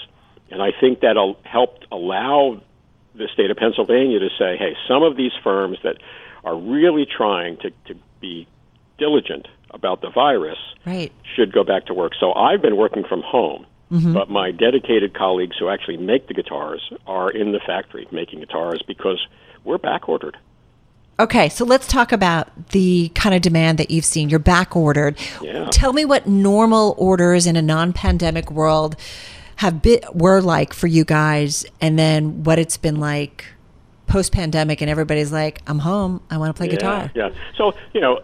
And 0.51 0.61
I 0.61 0.71
think 0.79 0.99
that 1.01 1.15
helped 1.43 1.85
allow 1.91 2.61
the 3.15 3.27
state 3.33 3.51
of 3.51 3.57
Pennsylvania 3.57 4.19
to 4.19 4.29
say, 4.37 4.57
"Hey, 4.57 4.75
some 4.87 5.03
of 5.03 5.15
these 5.15 5.31
firms 5.43 5.77
that 5.83 5.97
are 6.43 6.57
really 6.57 7.05
trying 7.05 7.57
to, 7.57 7.69
to 7.85 7.95
be 8.19 8.47
diligent 8.97 9.47
about 9.71 10.01
the 10.01 10.09
virus 10.09 10.57
right. 10.85 11.11
should 11.35 11.53
go 11.53 11.63
back 11.63 11.85
to 11.85 11.93
work." 11.93 12.13
So 12.19 12.33
I've 12.33 12.61
been 12.61 12.77
working 12.77 13.03
from 13.03 13.21
home 13.21 13.67
Mm-hmm. 13.91 14.13
But 14.13 14.29
my 14.29 14.51
dedicated 14.51 15.13
colleagues 15.13 15.57
who 15.59 15.69
actually 15.69 15.97
make 15.97 16.27
the 16.27 16.33
guitars 16.33 16.91
are 17.05 17.29
in 17.29 17.51
the 17.51 17.59
factory 17.59 18.07
making 18.11 18.39
guitars 18.39 18.81
because 18.87 19.25
we're 19.63 19.77
back 19.77 20.09
ordered. 20.09 20.37
Okay, 21.19 21.47
so 21.49 21.63
let's 21.63 21.85
talk 21.85 22.11
about 22.11 22.69
the 22.69 23.09
kind 23.13 23.35
of 23.35 23.41
demand 23.41 23.77
that 23.77 23.91
you've 23.91 24.05
seen. 24.05 24.29
You're 24.29 24.39
back 24.39 24.75
ordered. 24.75 25.19
Yeah. 25.41 25.67
Tell 25.71 25.93
me 25.93 26.05
what 26.05 26.27
normal 26.27 26.95
orders 26.97 27.45
in 27.45 27.55
a 27.55 27.61
non-pandemic 27.61 28.49
world 28.49 28.95
have 29.57 29.81
been 29.81 29.99
were 30.11 30.41
like 30.41 30.73
for 30.73 30.87
you 30.87 31.05
guys, 31.05 31.65
and 31.79 31.99
then 31.99 32.43
what 32.43 32.57
it's 32.57 32.77
been 32.77 32.99
like 32.99 33.45
post-pandemic, 34.07 34.81
and 34.81 34.89
everybody's 34.89 35.31
like, 35.31 35.61
"I'm 35.67 35.79
home. 35.79 36.21
I 36.31 36.37
want 36.37 36.55
to 36.55 36.59
play 36.59 36.67
yeah, 36.67 36.73
guitar." 36.73 37.11
Yeah. 37.13 37.29
So 37.55 37.73
you 37.93 38.01
know, 38.01 38.19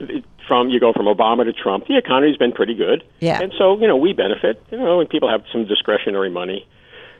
from 0.50 0.70
you 0.70 0.82
go 0.82 0.91
from 0.91 1.06
Obama 1.06 1.45
to 1.45 1.54
Trump, 1.54 1.88
the 1.88 1.97
economy's 1.97 2.36
been 2.36 2.52
pretty 2.52 2.76
good. 2.76 3.06
Yeah. 3.20 3.39
And 3.41 3.54
so 3.58 3.80
you 3.80 3.88
know 3.88 3.95
we 3.95 4.12
benefit. 4.12 4.62
You 4.72 4.80
know, 4.80 5.00
and 5.00 5.10
people 5.10 5.30
have 5.30 5.43
some 5.54 5.66
discretionary 5.66 6.30
money, 6.30 6.68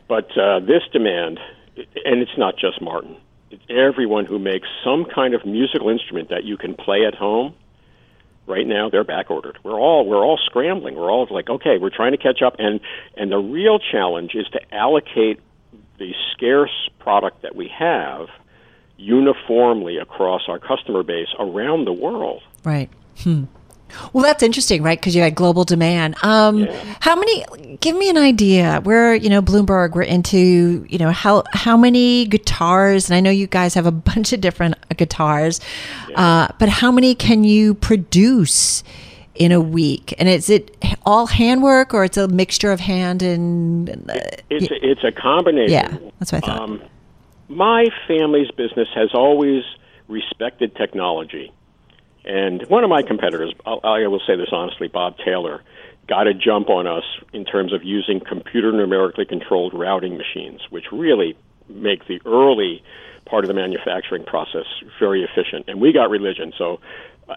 but 0.09 0.36
uh, 0.38 0.59
this 0.59 0.84
demand, 0.91 1.39
and 1.77 2.21
it's 2.21 2.38
not 2.38 2.55
just 2.57 2.82
Martin. 2.82 3.15
It's 3.51 3.63
everyone 3.69 4.25
who 4.25 4.38
makes 4.38 4.67
some 4.84 5.05
kind 5.05 5.34
of 5.34 5.45
musical 5.45 5.89
instrument 5.89 6.30
that 6.30 6.43
you 6.43 6.57
can 6.57 6.75
play 6.75 7.05
at 7.05 7.15
home. 7.15 7.53
Right 8.45 8.65
now, 8.65 8.89
they're 8.89 9.03
back 9.03 9.30
ordered. 9.30 9.59
We're 9.63 9.80
all 9.80 10.05
we're 10.07 10.25
all 10.25 10.39
scrambling. 10.43 10.95
We're 10.95 11.11
all 11.11 11.27
like, 11.30 11.49
okay, 11.49 11.77
we're 11.80 11.95
trying 11.95 12.11
to 12.11 12.17
catch 12.17 12.41
up, 12.41 12.55
and 12.57 12.80
and 13.15 13.32
the 13.32 13.38
real 13.38 13.77
challenge 13.80 14.32
is 14.34 14.47
to 14.49 14.59
allocate 14.73 15.39
the 15.99 16.13
scarce 16.34 16.89
product 16.97 17.43
that 17.43 17.55
we 17.55 17.71
have 17.77 18.27
uniformly 18.97 19.97
across 19.97 20.41
our 20.47 20.59
customer 20.59 21.03
base 21.03 21.27
around 21.39 21.86
the 21.86 21.93
world. 21.93 22.41
Right. 22.63 22.89
Hmm. 23.24 23.45
Well, 24.13 24.24
that's 24.24 24.43
interesting, 24.43 24.84
right? 24.84 24.99
Because 24.99 25.15
you 25.15 25.22
had 25.22 25.36
global 25.36 25.63
demand. 25.63 26.15
Um, 26.24 26.59
yeah. 26.59 26.95
How 26.99 27.15
many? 27.15 27.45
Give 27.82 27.95
me 27.95 28.09
an 28.09 28.17
idea. 28.17 28.82
We're, 28.84 29.15
you 29.15 29.30
know, 29.30 29.41
Bloomberg. 29.41 29.95
We're 29.95 30.03
into, 30.03 30.86
you 30.88 30.97
know, 30.97 31.11
how 31.11 31.43
how 31.53 31.78
many 31.78 32.26
guitars? 32.26 33.09
And 33.09 33.15
I 33.15 33.20
know 33.20 33.32
you 33.32 33.47
guys 33.47 33.74
have 33.74 33.86
a 33.86 33.91
bunch 34.09 34.34
of 34.34 34.41
different 34.41 34.76
guitars, 34.97 35.59
yeah. 36.09 36.22
uh, 36.22 36.47
but 36.59 36.70
how 36.70 36.91
many 36.91 37.15
can 37.15 37.43
you 37.43 37.74
produce 37.74 38.84
in 39.36 39.51
a 39.51 39.61
week? 39.61 40.13
And 40.20 40.28
is 40.28 40.49
it 40.49 40.76
all 41.05 41.28
handwork, 41.28 41.93
or 41.93 42.03
it's 42.03 42.17
a 42.17 42.28
mixture 42.28 42.72
of 42.72 42.80
hand 42.80 43.22
and? 43.22 43.89
Uh, 43.89 44.20
it's 44.49 44.70
a, 44.70 44.86
it's 44.86 45.03
a 45.03 45.11
combination. 45.11 45.72
Yeah, 45.72 45.97
that's 46.20 46.32
what 46.32 46.43
I 46.43 46.47
thought. 46.47 46.61
Um, 46.61 46.82
my 47.47 47.88
family's 48.07 48.51
business 48.51 48.88
has 48.93 49.09
always 49.13 49.63
respected 50.07 50.76
technology 50.76 51.51
and 52.30 52.61
one 52.67 52.84
of 52.84 52.91
my 52.91 53.01
competitors, 53.01 53.51
I'll, 53.65 53.80
I 53.84 54.05
will 54.05 54.21
say 54.27 54.36
this 54.36 54.49
honestly, 54.51 54.88
Bob 54.88 55.17
Taylor, 55.17 55.63
got 56.07 56.27
a 56.27 56.34
jump 56.34 56.69
on 56.69 56.86
us 56.86 57.03
in 57.34 57.43
terms 57.43 57.73
of 57.73 57.84
using 57.84 58.19
computer 58.19 58.71
numerically 58.71 59.25
controlled 59.25 59.73
routing 59.73 60.15
machines, 60.15 60.61
which 60.69 60.86
really 60.91 61.36
make 61.67 62.07
the 62.07 62.21
early 62.27 62.84
part 63.25 63.43
of 63.43 63.47
the 63.47 63.55
manufacturing 63.55 64.23
process 64.23 64.65
very 64.99 65.23
efficient. 65.23 65.65
And 65.67 65.82
we 65.82 65.91
got 65.91 66.11
religion. 66.11 66.53
So 66.55 66.80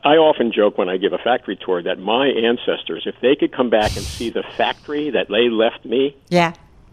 I 0.04 0.16
often 0.16 0.52
joke 0.52 0.76
when 0.76 0.90
I 0.90 0.98
give 0.98 1.14
a 1.14 1.18
factory 1.18 1.56
tour 1.56 1.82
that 1.82 1.98
my 1.98 2.26
ancestors, 2.26 3.04
if 3.06 3.14
they 3.22 3.34
could 3.34 3.52
come 3.52 3.70
back 3.70 3.96
and 3.96 4.04
see 4.04 4.28
the 4.28 4.42
factory 4.58 5.10
that 5.10 5.28
they 5.28 5.48
left 5.48 5.86
me, 5.86 6.16
yeah 6.28 6.52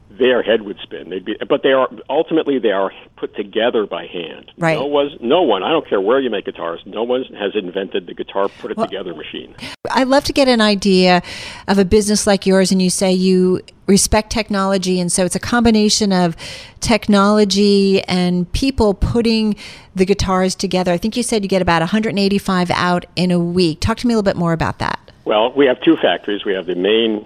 their 0.10 0.41
head 0.41 0.64
would 0.64 0.78
spin. 0.82 1.10
They'd 1.10 1.24
be, 1.24 1.38
but 1.47 1.62
they 1.62 1.72
are 1.72 1.88
ultimately 2.10 2.57
they 2.60 2.72
are 2.72 2.91
put 3.16 3.36
together 3.36 3.86
by 3.86 4.07
hand. 4.07 4.51
Right. 4.57 4.78
No 4.78 4.86
was 4.86 5.16
no 5.22 5.43
one. 5.43 5.62
I 5.62 5.70
don't 5.70 5.88
care 5.88 6.01
where 6.01 6.20
you 6.20 6.30
make 6.30 6.45
guitars. 6.45 6.82
No 6.86 7.03
one 7.03 7.24
has 7.39 7.51
invented 7.55 8.07
the 8.07 8.14
guitar 8.14 8.49
put 8.49 8.72
it 8.72 8.78
well, 8.78 8.88
together 8.88 9.14
machine. 9.14 9.55
I'd 9.91 10.07
love 10.07 10.24
to 10.26 10.34
get 10.34 10.47
an 10.47 10.62
idea 10.62 11.22
of 11.68 11.78
a 11.78 11.86
business 11.86 12.26
like 12.26 12.45
yours, 12.45 12.72
and 12.72 12.82
you 12.82 12.89
say 12.89 13.12
you 13.12 13.62
respect 13.86 14.32
technology, 14.32 14.99
and 14.99 15.12
so 15.12 15.26
it's 15.26 15.36
a 15.36 15.39
combination 15.39 16.12
of 16.12 16.36
technology 16.80 18.01
and 18.03 18.51
people 18.51 18.93
putting 18.93 19.55
the 19.95 20.05
guitars 20.05 20.55
together. 20.55 20.91
I 20.91 20.97
think 20.97 21.18
you 21.18 21.24
said 21.24 21.43
you 21.43 21.49
get 21.49 21.62
about 21.62 21.82
185 21.82 22.72
out 22.72 23.05
in 23.16 23.32
a 23.32 23.39
week. 23.39 23.80
Talk 23.80 23.97
to 23.97 24.07
me 24.07 24.14
a 24.14 24.18
little 24.18 24.24
bit 24.24 24.38
more 24.38 24.53
about 24.53 24.80
that. 24.80 24.99
Well, 25.26 25.51
we 25.53 25.68
have 25.68 25.80
two 25.82 25.97
factories. 25.97 26.45
We 26.45 26.53
have 26.53 26.66
the 26.66 26.76
main 26.76 27.26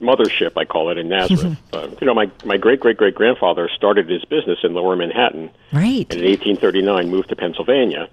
mothership, 0.00 0.52
I 0.56 0.64
call 0.64 0.90
it, 0.90 0.98
in 0.98 1.08
Nazareth. 1.08 1.58
uh, 1.72 1.88
you 2.00 2.06
know, 2.06 2.14
my, 2.14 2.30
my 2.44 2.56
great 2.56 2.80
great 2.80 2.96
great 2.96 3.14
grandfather 3.14 3.68
started 3.74 4.08
his 4.08 4.24
business 4.24 4.58
in 4.62 4.74
Lower 4.74 4.96
Manhattan. 4.96 5.50
Right. 5.72 6.06
And 6.10 6.20
in 6.22 6.30
1839, 6.30 7.08
moved 7.10 7.28
to 7.30 7.36
Pennsylvania. 7.36 8.08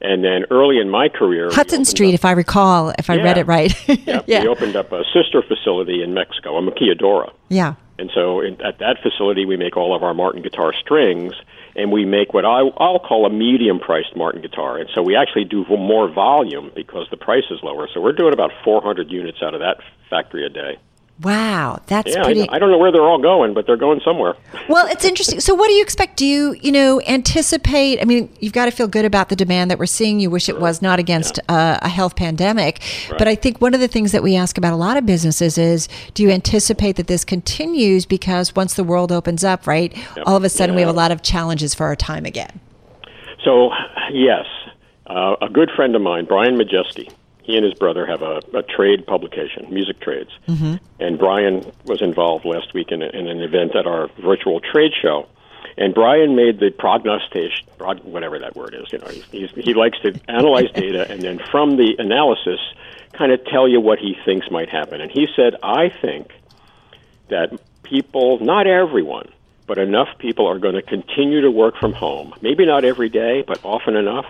And 0.00 0.22
then 0.22 0.44
early 0.50 0.78
in 0.78 0.90
my 0.90 1.08
career, 1.08 1.50
Hudson 1.50 1.84
Street, 1.84 2.10
up, 2.10 2.14
if 2.14 2.24
I 2.24 2.32
recall, 2.32 2.92
if 2.98 3.08
I 3.08 3.14
yeah, 3.14 3.22
read 3.22 3.38
it 3.38 3.46
right. 3.46 3.88
yeah, 4.06 4.22
yeah, 4.26 4.42
we 4.42 4.48
opened 4.48 4.76
up 4.76 4.92
a 4.92 5.04
sister 5.12 5.42
facility 5.42 6.02
in 6.02 6.12
Mexico, 6.12 6.56
a 6.58 6.62
maquiladora. 6.62 7.32
Yeah. 7.48 7.74
And 7.98 8.10
so 8.14 8.40
in, 8.40 8.60
at 8.60 8.78
that 8.80 8.98
facility, 9.02 9.46
we 9.46 9.56
make 9.56 9.76
all 9.76 9.96
of 9.96 10.02
our 10.02 10.12
Martin 10.12 10.42
guitar 10.42 10.74
strings, 10.78 11.32
and 11.74 11.90
we 11.90 12.04
make 12.04 12.34
what 12.34 12.44
I, 12.44 12.60
I'll 12.76 12.98
call 12.98 13.24
a 13.24 13.30
medium-priced 13.30 14.14
Martin 14.14 14.42
guitar. 14.42 14.76
And 14.76 14.90
so 14.94 15.02
we 15.02 15.16
actually 15.16 15.44
do 15.44 15.64
more 15.64 16.08
volume 16.08 16.72
because 16.74 17.06
the 17.10 17.16
price 17.16 17.44
is 17.50 17.60
lower. 17.62 17.88
So 17.92 18.00
we're 18.02 18.12
doing 18.12 18.34
about 18.34 18.50
400 18.64 19.10
units 19.10 19.38
out 19.42 19.54
of 19.54 19.60
that 19.60 19.78
factory 20.10 20.44
a 20.44 20.50
day. 20.50 20.78
Wow, 21.22 21.80
that's 21.86 22.14
yeah, 22.14 22.24
pretty. 22.24 22.46
I, 22.46 22.56
I, 22.56 22.58
don't 22.58 22.70
know 22.70 22.76
where 22.76 22.92
they're 22.92 23.06
all 23.06 23.20
going, 23.20 23.54
but 23.54 23.66
they're 23.66 23.78
going 23.78 24.00
somewhere. 24.04 24.34
Well, 24.68 24.86
it's 24.86 25.04
interesting. 25.04 25.40
So, 25.40 25.54
what 25.54 25.68
do 25.68 25.72
you 25.72 25.82
expect? 25.82 26.18
Do 26.18 26.26
you, 26.26 26.54
you 26.60 26.70
know, 26.70 27.00
anticipate? 27.06 28.02
I 28.02 28.04
mean, 28.04 28.28
you've 28.38 28.52
got 28.52 28.66
to 28.66 28.70
feel 28.70 28.86
good 28.86 29.06
about 29.06 29.30
the 29.30 29.36
demand 29.36 29.70
that 29.70 29.78
we're 29.78 29.86
seeing. 29.86 30.20
You 30.20 30.28
wish 30.28 30.50
it 30.50 30.60
was 30.60 30.82
not 30.82 30.98
against 30.98 31.40
yeah. 31.48 31.54
uh, 31.54 31.78
a 31.80 31.88
health 31.88 32.16
pandemic, 32.16 32.80
right. 33.08 33.18
but 33.18 33.28
I 33.28 33.34
think 33.34 33.62
one 33.62 33.72
of 33.72 33.80
the 33.80 33.88
things 33.88 34.12
that 34.12 34.22
we 34.22 34.36
ask 34.36 34.58
about 34.58 34.74
a 34.74 34.76
lot 34.76 34.98
of 34.98 35.06
businesses 35.06 35.56
is, 35.56 35.88
do 36.12 36.22
you 36.22 36.30
anticipate 36.30 36.96
that 36.96 37.06
this 37.06 37.24
continues? 37.24 38.04
Because 38.04 38.54
once 38.54 38.74
the 38.74 38.84
world 38.84 39.10
opens 39.10 39.42
up, 39.42 39.66
right, 39.66 39.96
yep. 39.96 40.26
all 40.26 40.36
of 40.36 40.44
a 40.44 40.50
sudden 40.50 40.74
yeah. 40.74 40.76
we 40.76 40.82
have 40.82 40.90
a 40.90 40.98
lot 40.98 41.12
of 41.12 41.22
challenges 41.22 41.74
for 41.74 41.86
our 41.86 41.96
time 41.96 42.26
again. 42.26 42.60
So, 43.42 43.70
yes, 44.12 44.44
uh, 45.06 45.36
a 45.40 45.48
good 45.48 45.70
friend 45.74 45.96
of 45.96 46.02
mine, 46.02 46.26
Brian 46.26 46.58
Majeski 46.58 47.10
he 47.46 47.56
and 47.56 47.64
his 47.64 47.74
brother 47.74 48.04
have 48.06 48.22
a, 48.22 48.40
a 48.54 48.62
trade 48.62 49.06
publication, 49.06 49.72
Music 49.72 50.00
Trades. 50.00 50.30
Mm-hmm. 50.48 50.74
And 50.98 51.18
Brian 51.18 51.64
was 51.84 52.02
involved 52.02 52.44
last 52.44 52.74
week 52.74 52.90
in, 52.90 53.02
a, 53.02 53.06
in 53.06 53.28
an 53.28 53.40
event 53.40 53.76
at 53.76 53.86
our 53.86 54.08
virtual 54.20 54.60
trade 54.60 54.90
show. 55.00 55.28
And 55.78 55.94
Brian 55.94 56.34
made 56.34 56.58
the 56.58 56.70
prognostication, 56.70 57.68
whatever 58.02 58.40
that 58.40 58.56
word 58.56 58.74
is. 58.74 58.92
You 58.92 58.98
know, 58.98 59.06
he's, 59.06 59.50
he 59.52 59.74
likes 59.74 59.98
to 60.00 60.18
analyze 60.28 60.70
data 60.74 61.08
and 61.08 61.22
then 61.22 61.38
from 61.50 61.76
the 61.76 61.94
analysis, 61.98 62.58
kind 63.12 63.30
of 63.30 63.44
tell 63.44 63.68
you 63.68 63.80
what 63.80 64.00
he 64.00 64.16
thinks 64.24 64.50
might 64.50 64.68
happen. 64.68 65.00
And 65.00 65.10
he 65.10 65.28
said, 65.36 65.54
I 65.62 65.90
think 65.90 66.32
that 67.28 67.60
people, 67.84 68.40
not 68.40 68.66
everyone, 68.66 69.28
but 69.68 69.78
enough 69.78 70.08
people 70.18 70.48
are 70.48 70.58
going 70.58 70.74
to 70.74 70.82
continue 70.82 71.42
to 71.42 71.50
work 71.50 71.76
from 71.76 71.92
home. 71.92 72.34
Maybe 72.40 72.66
not 72.66 72.84
every 72.84 73.08
day, 73.08 73.44
but 73.46 73.64
often 73.64 73.94
enough 73.94 74.26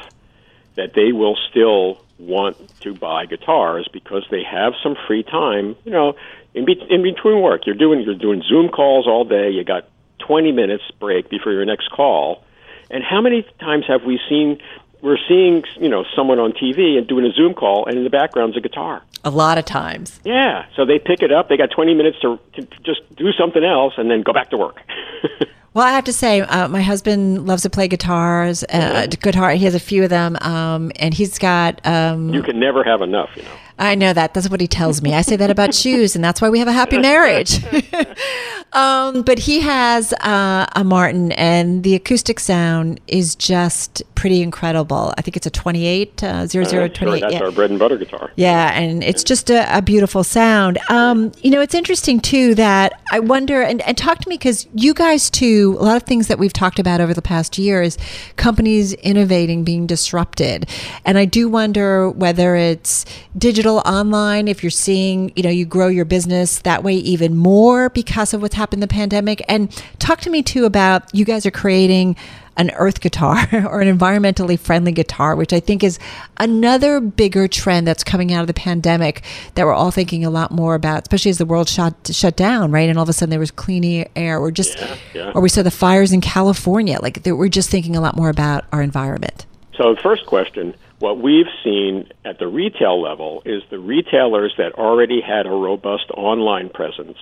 that 0.75 0.93
they 0.95 1.13
will 1.13 1.37
still 1.51 2.06
want 2.19 2.57
to 2.81 2.95
buy 2.95 3.27
guitars 3.27 3.89
because 3.93 4.27
they 4.31 4.43
have 4.43 4.73
some 4.83 4.97
free 5.07 5.23
time. 5.23 5.77
You 5.85 5.93
know, 5.93 6.17
in, 6.55 6.65
be- 6.65 6.87
in 6.89 7.03
between 7.03 7.43
work, 7.43 7.67
you're 7.67 7.77
doing 7.77 8.01
you're 8.01 8.15
doing 8.15 8.43
Zoom 8.43 8.69
calls 8.69 9.07
all 9.07 9.25
day. 9.25 9.51
You 9.51 9.65
got 9.65 9.89
20 10.21 10.53
minutes 10.53 10.85
break 10.99 11.29
before 11.29 11.53
your 11.53 11.65
next 11.65 11.91
call. 11.91 12.43
And 12.91 13.03
how 13.03 13.21
many 13.21 13.43
times 13.61 13.85
have 13.89 14.05
we 14.05 14.21
seen 14.29 14.61
we're 15.03 15.19
seeing 15.29 15.63
you 15.79 15.89
know 15.89 16.05
someone 16.15 16.39
on 16.39 16.53
TV 16.53 16.99
and 16.99 17.07
doing 17.07 17.25
a 17.25 17.33
Zoom 17.33 17.55
call, 17.55 17.87
and 17.87 17.97
in 17.97 18.05
the 18.05 18.11
background's 18.11 18.57
a 18.57 18.61
guitar. 18.61 19.03
A 19.25 19.31
lot 19.31 19.59
of 19.59 19.65
times. 19.65 20.21
Yeah, 20.25 20.67
so 20.75 20.85
they 20.85 20.99
pick 20.99 21.23
it 21.23 21.33
up. 21.33 21.49
They 21.49 21.57
got 21.57 21.71
20 21.71 21.95
minutes 21.95 22.19
to, 22.21 22.39
to 22.55 22.63
just 22.85 23.01
do 23.17 23.33
something 23.33 23.65
else, 23.65 23.95
and 23.97 24.11
then 24.11 24.23
go 24.23 24.33
back 24.33 24.51
to 24.51 24.57
work. 24.57 24.81
Well, 25.77 25.85
I 25.85 25.91
have 25.91 26.05
to 26.05 26.13
say, 26.15 26.41
uh, 26.41 26.69
my 26.69 26.81
husband 26.81 27.47
loves 27.47 27.65
to 27.65 27.69
play 27.69 27.87
guitars. 27.87 28.65
Uh, 28.65 29.09
guitar, 29.09 29.51
he 29.51 29.67
has 29.67 29.75
a 29.75 29.79
few 29.79 30.05
of 30.05 30.09
them, 30.09 30.39
um, 30.41 30.91
and 30.97 31.13
he's 31.13 31.39
got. 31.39 31.87
Um, 31.87 32.33
you 32.33 32.43
can 32.43 32.59
never 32.59 32.83
have 32.83 33.03
enough, 33.03 33.29
you 33.37 33.43
know. 33.43 33.51
I 33.79 33.95
know 33.95 34.13
that. 34.13 34.33
That's 34.33 34.49
what 34.49 34.61
he 34.61 34.67
tells 34.67 35.03
me. 35.03 35.13
I 35.13 35.21
say 35.21 35.37
that 35.37 35.51
about 35.51 35.75
shoes, 35.75 36.17
and 36.17 36.25
that's 36.25 36.41
why 36.41 36.49
we 36.49 36.59
have 36.61 36.69
a 36.69 36.73
happy 36.73 36.99
marriage. 36.99 37.63
um, 38.73 39.23
but 39.23 39.39
he 39.39 39.61
has 39.61 40.15
uh, 40.15 40.67
a 40.75 40.83
Martin, 40.83 41.33
and 41.33 41.83
the 41.83 41.95
acoustic 41.95 42.41
sound 42.41 43.01
is 43.07 43.37
just 43.37 44.03
pretty 44.15 44.41
incredible. 44.41 45.13
I 45.19 45.21
think 45.21 45.37
it's 45.37 45.47
a 45.47 45.51
28, 45.51 46.25
uh, 46.25 46.47
0028. 46.47 46.51
Sure, 46.51 47.21
that's 47.21 47.35
yeah. 47.35 47.41
our 47.41 47.51
bread 47.51 47.69
and 47.69 47.79
butter 47.79 47.99
guitar. 47.99 48.31
Yeah, 48.37 48.73
and 48.73 49.05
it's 49.05 49.23
just 49.23 49.51
a, 49.51 49.77
a 49.77 49.83
beautiful 49.83 50.25
sound. 50.25 50.79
Um, 50.89 51.33
you 51.43 51.51
know, 51.51 51.61
it's 51.61 51.75
interesting 51.75 52.21
too 52.21 52.55
that 52.55 52.99
I 53.11 53.21
wonder, 53.21 53.61
and, 53.61 53.83
and 53.83 53.97
talk 53.99 54.21
to 54.21 54.29
me 54.29 54.37
because 54.39 54.67
you 54.75 54.95
guys 54.95 55.29
too, 55.29 55.66
a 55.73 55.83
lot 55.83 55.97
of 55.97 56.03
things 56.05 56.29
that 56.29 56.39
we've 56.39 56.53
talked 56.53 56.79
about 56.79 57.01
over 57.01 57.15
the 57.15 57.23
past 57.23 57.59
year 57.59 57.83
is 57.83 57.97
companies 58.37 58.93
innovating, 58.95 59.65
being 59.65 59.87
disrupted. 59.87 60.69
And 61.05 61.19
I 61.19 61.25
do 61.25 61.49
wonder 61.49 62.11
whether 62.11 62.57
it's 62.57 63.05
digital, 63.37 63.79
online, 63.87 64.49
if 64.49 64.63
you're 64.63 64.71
seeing, 64.71 65.33
you 65.37 65.43
know, 65.43 65.51
you 65.51 65.65
grow 65.65 65.89
your 65.89 66.05
business 66.05 66.59
that 66.61 66.83
way 66.83 66.95
even 66.95 67.37
more 67.37 67.91
because 67.91 68.35
of 68.35 68.43
what's 68.43 68.55
happened 68.55 68.83
in 68.83 68.89
the 68.89 68.93
pandemic. 68.93 69.43
And 69.49 69.71
talk 69.99 70.21
to 70.23 70.31
me 70.31 70.43
too 70.43 70.65
about 70.65 71.15
you 71.15 71.25
guys 71.25 71.47
are 71.47 71.51
creating 71.51 72.17
an 72.57 72.71
earth 72.73 73.01
guitar 73.01 73.37
or 73.53 73.81
an 73.81 73.99
environmentally 73.99 74.59
friendly 74.59 74.93
guitar, 74.93 75.37
which 75.37 75.53
I 75.53 75.61
think 75.61 75.85
is 75.85 75.99
another 76.39 77.01
bigger 77.01 77.49
trend 77.49 77.87
that's 77.87 78.05
coming 78.05 78.33
out 78.33 78.41
of 78.41 78.47
the 78.47 78.55
pandemic 78.55 79.23
that 79.55 79.65
we're 79.65 79.75
all 79.75 79.91
thinking 79.91 80.25
a 80.25 80.31
lot 80.31 80.51
more 80.51 80.75
about, 80.75 81.03
especially 81.03 81.31
as 81.31 81.39
the 81.39 81.47
world 81.47 81.69
shut 81.69 81.95
shut 82.13 82.37
down, 82.37 82.71
right? 82.71 82.89
And 82.89 82.99
all 82.99 83.03
of 83.03 83.09
a 83.09 83.13
sudden 83.13 83.31
there 83.31 83.41
was 83.41 83.51
clean 83.51 84.07
air, 84.17 84.39
or 84.39 84.51
just, 84.51 84.79
Yeah, 84.79 84.97
yeah. 85.15 85.33
or 85.35 85.41
we 85.41 85.49
saw 85.49 85.63
the 85.63 85.71
fires 85.71 86.13
in 86.13 86.21
California. 86.21 86.99
Like 87.01 87.21
we're 87.25 87.49
just 87.49 87.71
thinking 87.71 87.97
a 87.97 88.01
lot 88.01 88.17
more 88.17 88.29
about 88.29 88.65
our 88.73 88.83
environment. 88.83 89.47
So, 89.77 89.95
first 90.03 90.27
question 90.27 90.75
what 90.99 91.21
we've 91.21 91.47
seen 91.63 92.11
at 92.25 92.39
the 92.39 92.47
retail 92.47 93.01
level 93.01 93.43
is 93.45 93.63
the 93.71 93.79
retailers 93.79 94.55
that 94.57 94.73
already 94.73 95.21
had 95.21 95.47
a 95.47 95.51
robust 95.51 96.11
online 96.17 96.71
presence 96.71 97.19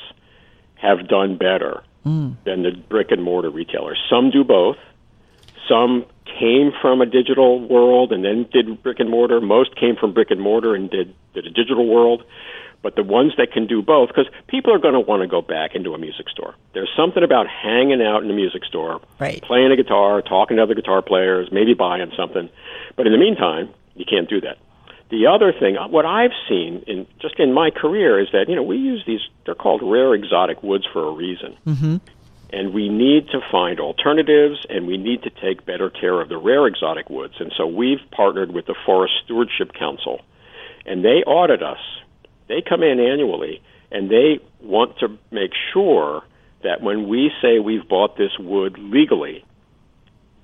have 0.77 1.09
done 1.09 1.37
better 1.37 1.83
mm. 2.07 2.37
than 2.45 2.63
the 2.63 2.71
brick 2.89 3.11
and 3.11 3.23
mortar 3.23 3.51
retailers. 3.51 3.99
Some 4.09 4.31
do 4.31 4.45
both. 4.45 4.77
Some 5.69 6.07
came 6.39 6.73
from 6.81 7.01
a 7.01 7.07
digital 7.07 7.67
world 7.67 8.13
and 8.13 8.25
then 8.25 8.49
did 8.53 8.83
brick 8.83 9.01
and 9.01 9.11
mortar. 9.11 9.41
Most 9.41 9.77
came 9.77 9.97
from 9.97 10.13
brick 10.13 10.31
and 10.31 10.41
mortar 10.41 10.75
and 10.75 10.91
did, 10.91 11.15
did 11.33 11.47
a 11.47 11.51
digital 11.51 11.87
world. 11.87 12.25
But 12.83 12.97
the 12.97 13.03
ones 13.03 13.33
that 13.39 13.51
can 13.51 13.67
do 13.67 13.81
both, 13.81 14.09
because 14.09 14.27
people 14.47 14.75
are 14.75 14.79
going 14.79 14.93
to 14.93 15.01
want 15.01 15.23
to 15.23 15.27
go 15.27 15.41
back 15.41 15.75
into 15.75 15.95
a 15.95 15.99
music 15.99 16.29
store. 16.29 16.55
There's 16.75 16.91
something 16.95 17.23
about 17.23 17.47
hanging 17.49 18.03
out 18.03 18.23
in 18.23 18.31
a 18.31 18.35
music 18.35 18.63
store, 18.67 19.01
right. 19.19 19.43
playing 19.43 19.73
a 19.73 19.77
guitar, 19.77 20.21
talking 20.21 20.59
to 20.59 20.63
other 20.63 20.75
guitar 20.75 21.01
players, 21.01 21.49
maybe 21.51 21.73
buying 21.73 22.13
something. 22.15 22.51
But 22.95 23.07
in 23.07 23.13
the 23.13 23.19
meantime, 23.19 23.71
you 23.95 24.05
can't 24.05 24.29
do 24.29 24.43
that. 24.43 24.59
The 25.11 25.29
other 25.29 25.53
thing, 25.53 25.77
what 25.77 26.05
I've 26.05 26.33
seen 26.47 26.83
in 26.87 27.07
just 27.21 27.39
in 27.39 27.55
my 27.55 27.71
career 27.71 28.21
is 28.21 28.29
that 28.33 28.49
you 28.49 28.57
know 28.57 28.63
we 28.63 28.77
use 28.77 29.03
these. 29.07 29.21
They're 29.47 29.55
called 29.55 29.81
rare 29.83 30.15
exotic 30.15 30.63
woods 30.63 30.87
for 30.93 31.07
a 31.07 31.13
reason 31.13 31.57
Mm-hmm. 31.67 31.97
And 32.55 32.73
we 32.73 32.89
need 32.89 33.29
to 33.31 33.41
find 33.51 33.81
alternatives 33.81 34.65
and 34.71 34.87
we 34.87 34.97
need 34.97 35.25
to 35.25 35.31
take 35.31 35.67
better 35.67 35.91
care 35.91 36.21
of 36.21 36.29
the 36.29 36.39
rare 36.39 36.67
exotic 36.69 37.11
woods. 37.11 37.35
And 37.41 37.53
so 37.57 37.67
we've 37.67 37.99
partnered 38.13 38.53
with 38.53 38.67
the 38.67 38.77
Forest 38.87 39.15
Stewardship 39.25 39.73
Council 39.73 40.21
and 40.87 41.05
they 41.05 41.25
audit 41.27 41.63
us. 41.65 41.81
They 42.47 42.63
come 42.63 42.85
in 42.85 43.01
annually 43.01 43.61
and 43.91 44.09
they 44.09 44.39
want 44.61 44.99
to 45.01 45.19
make 45.33 45.51
sure 45.73 46.23
that 46.63 46.81
when 46.81 47.09
we 47.09 47.33
say 47.43 47.59
we've 47.59 47.89
bought 47.89 48.17
this 48.17 48.39
wood 48.39 48.79
legally, 48.79 49.45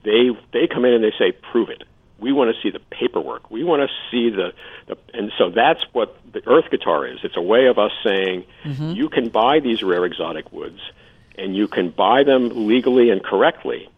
they 0.02 0.30
they 0.52 0.66
come 0.66 0.84
in 0.84 0.94
and 0.94 1.04
they 1.04 1.14
say 1.16 1.30
prove 1.52 1.68
it. 1.68 1.84
We 2.18 2.32
want 2.32 2.54
to 2.54 2.61
see 2.61 2.70
the 2.70 2.80
paperwork. 2.90 3.50
We 3.50 3.64
want 3.64 3.82
to 3.82 3.88
see 4.11 4.30
the, 4.30 4.52
the 4.88 4.96
and 5.14 5.30
so 5.38 5.50
that's 5.50 5.82
what 5.92 6.18
the 6.32 6.42
earth 6.46 6.70
guitar 6.70 7.06
is. 7.06 7.20
It's 7.22 7.36
a 7.36 7.42
way 7.42 7.66
of 7.66 7.78
us 7.78 7.92
saying 8.04 8.46
Mm-hmm. 8.64 8.92
you 8.92 9.08
can 9.08 9.28
buy 9.28 9.61
these 9.61 9.82
rare 9.82 10.04
exotic 10.04 10.52
woods 10.52 10.80
and 11.41 11.57
you 11.57 11.66
can 11.68 11.91
buy 11.91 12.22
them 12.22 12.66
legally 12.68 13.11
and 13.11 13.22
correctly. 13.24 13.88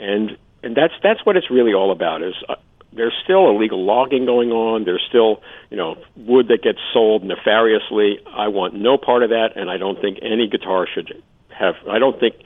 And 0.00 0.36
and 0.62 0.74
that's 0.74 0.94
that's 1.02 1.24
what 1.24 1.36
it's 1.36 1.50
really 1.50 1.74
all 1.74 1.92
about 1.92 2.22
is 2.22 2.34
uh, 2.48 2.54
there's 2.92 3.14
still 3.22 3.50
illegal 3.50 3.84
logging 3.84 4.24
going 4.24 4.50
on. 4.50 4.84
There's 4.84 5.04
still, 5.08 5.42
you 5.70 5.76
know, 5.76 5.96
wood 6.16 6.48
that 6.48 6.62
gets 6.62 6.78
sold 6.92 7.22
nefariously. 7.22 8.20
I 8.26 8.48
want 8.48 8.74
no 8.74 8.96
part 8.96 9.22
of 9.22 9.30
that 9.30 9.50
and 9.56 9.70
I 9.70 9.76
don't 9.76 10.00
think 10.00 10.18
any 10.22 10.48
guitar 10.48 10.86
should 10.92 11.22
have 11.50 11.74
I 11.88 11.98
don't 11.98 12.18
think 12.18 12.36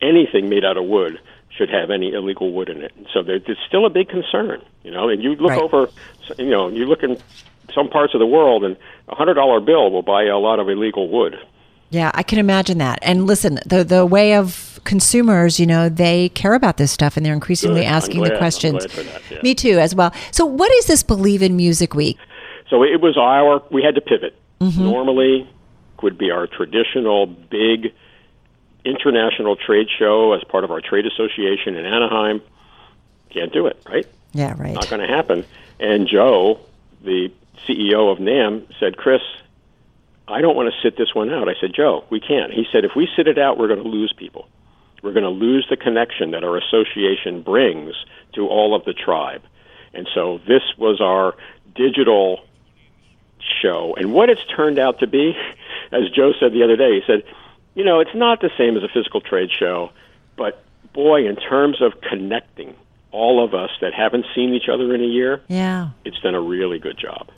anything 0.00 0.48
made 0.48 0.64
out 0.64 0.76
of 0.76 0.84
wood 0.84 1.18
should 1.56 1.70
have 1.70 1.90
any 1.90 2.12
illegal 2.12 2.52
wood 2.52 2.68
in 2.68 2.82
it. 2.82 2.92
So 3.12 3.22
there, 3.22 3.38
there's 3.38 3.58
still 3.66 3.84
a 3.84 3.90
big 3.90 4.08
concern, 4.08 4.62
you 4.84 4.90
know. 4.90 5.08
And 5.08 5.22
you 5.22 5.34
look 5.34 5.50
Right. 5.50 5.60
over, 5.60 5.90
you 6.38 6.50
know, 6.50 6.68
you 6.68 6.86
look 6.86 7.02
in 7.02 7.18
some 7.74 7.88
parts 7.88 8.14
of 8.14 8.20
the 8.20 8.26
world, 8.26 8.64
and 8.64 8.76
a 9.08 9.14
hundred 9.14 9.34
dollar 9.34 9.60
bill 9.60 9.90
will 9.90 10.02
buy 10.02 10.24
you 10.24 10.32
a 10.34 10.38
lot 10.38 10.60
of 10.60 10.68
illegal 10.68 11.08
wood. 11.08 11.34
Yeah, 11.90 12.10
I 12.14 12.22
can 12.22 12.38
imagine 12.38 12.78
that. 12.78 12.98
And 13.02 13.26
listen, 13.26 13.58
the 13.64 13.82
the 13.84 14.04
way 14.04 14.34
of 14.34 14.80
consumers, 14.84 15.58
you 15.58 15.66
know, 15.66 15.88
they 15.88 16.28
care 16.30 16.54
about 16.54 16.76
this 16.76 16.90
stuff 16.92 17.16
and 17.16 17.24
they're 17.24 17.34
increasingly 17.34 17.80
Good. 17.80 17.86
Asking 17.86 18.18
glad- 18.18 18.32
the 18.32 18.38
questions. 18.38 18.84
that, 18.86 19.22
yeah. 19.30 19.38
Me 19.42 19.54
too, 19.54 19.78
as 19.78 19.94
well. 19.94 20.12
So, 20.30 20.44
what 20.44 20.70
is 20.72 20.86
this 20.86 21.02
Believe 21.02 21.42
in 21.42 21.56
Music 21.56 21.94
Week? 21.94 22.18
So 22.68 22.82
it 22.82 23.00
was 23.00 23.16
our. 23.16 23.62
We 23.70 23.82
had 23.82 23.94
to 23.94 24.00
pivot. 24.00 24.38
Mm-hmm. 24.60 24.82
Normally, 24.82 25.48
would 26.02 26.18
be 26.18 26.30
our 26.30 26.46
traditional 26.46 27.26
big 27.26 27.92
international 28.84 29.56
trade 29.56 29.88
show 29.98 30.32
as 30.32 30.42
part 30.44 30.64
of 30.64 30.70
our 30.70 30.80
trade 30.80 31.06
association 31.06 31.76
in 31.76 31.84
Anaheim. 31.84 32.40
Can't 33.30 33.52
do 33.52 33.66
it, 33.66 33.82
right? 33.88 34.06
Yeah, 34.32 34.54
right. 34.58 34.74
Not 34.74 34.88
going 34.88 35.06
to 35.06 35.12
happen. 35.14 35.44
And 35.80 36.08
Joe, 36.08 36.60
the 37.02 37.30
CEO 37.66 38.10
of 38.12 38.20
NAM, 38.20 38.66
said, 38.78 38.96
Chris, 38.96 39.22
I 40.28 40.40
don't 40.40 40.56
want 40.56 40.72
to 40.72 40.80
sit 40.82 40.96
this 40.96 41.14
one 41.14 41.30
out. 41.32 41.48
I 41.48 41.54
said, 41.60 41.72
Joe, 41.74 42.04
we 42.10 42.20
can't. 42.20 42.52
He 42.52 42.66
said, 42.70 42.84
if 42.84 42.92
we 42.94 43.08
sit 43.16 43.26
it 43.28 43.38
out, 43.38 43.58
we're 43.58 43.68
going 43.68 43.82
to 43.82 43.88
lose 43.88 44.12
people. 44.16 44.48
We're 45.02 45.12
going 45.12 45.24
to 45.24 45.30
lose 45.30 45.66
the 45.70 45.76
connection 45.76 46.32
that 46.32 46.44
our 46.44 46.56
association 46.58 47.42
brings 47.42 47.94
to 48.34 48.46
all 48.46 48.74
of 48.74 48.84
the 48.84 48.92
tribe. 48.92 49.42
And 49.94 50.08
so 50.14 50.38
this 50.46 50.62
was 50.76 51.00
our 51.00 51.34
digital 51.74 52.40
show. 53.62 53.94
And 53.96 54.12
what 54.12 54.28
it's 54.30 54.44
turned 54.54 54.78
out 54.78 54.98
to 55.00 55.06
be, 55.06 55.36
as 55.92 56.10
Joe 56.14 56.32
said 56.38 56.52
the 56.52 56.62
other 56.64 56.76
day, 56.76 57.00
he 57.00 57.02
said, 57.06 57.22
you 57.74 57.84
know, 57.84 58.00
it's 58.00 58.14
not 58.14 58.40
the 58.40 58.50
same 58.58 58.76
as 58.76 58.82
a 58.82 58.88
physical 58.88 59.20
trade 59.20 59.50
show, 59.56 59.90
but 60.36 60.64
boy, 60.92 61.26
in 61.28 61.36
terms 61.36 61.80
of 61.80 62.00
connecting 62.00 62.74
all 63.12 63.42
of 63.42 63.54
us 63.54 63.70
that 63.80 63.94
haven't 63.94 64.26
seen 64.34 64.52
each 64.52 64.68
other 64.68 64.94
in 64.94 65.00
a 65.00 65.06
year, 65.06 65.40
Yeah. 65.48 65.90
it's 66.04 66.18
done 66.20 66.34
a 66.34 66.40
really 66.40 66.78
good 66.78 66.98
job. 66.98 67.28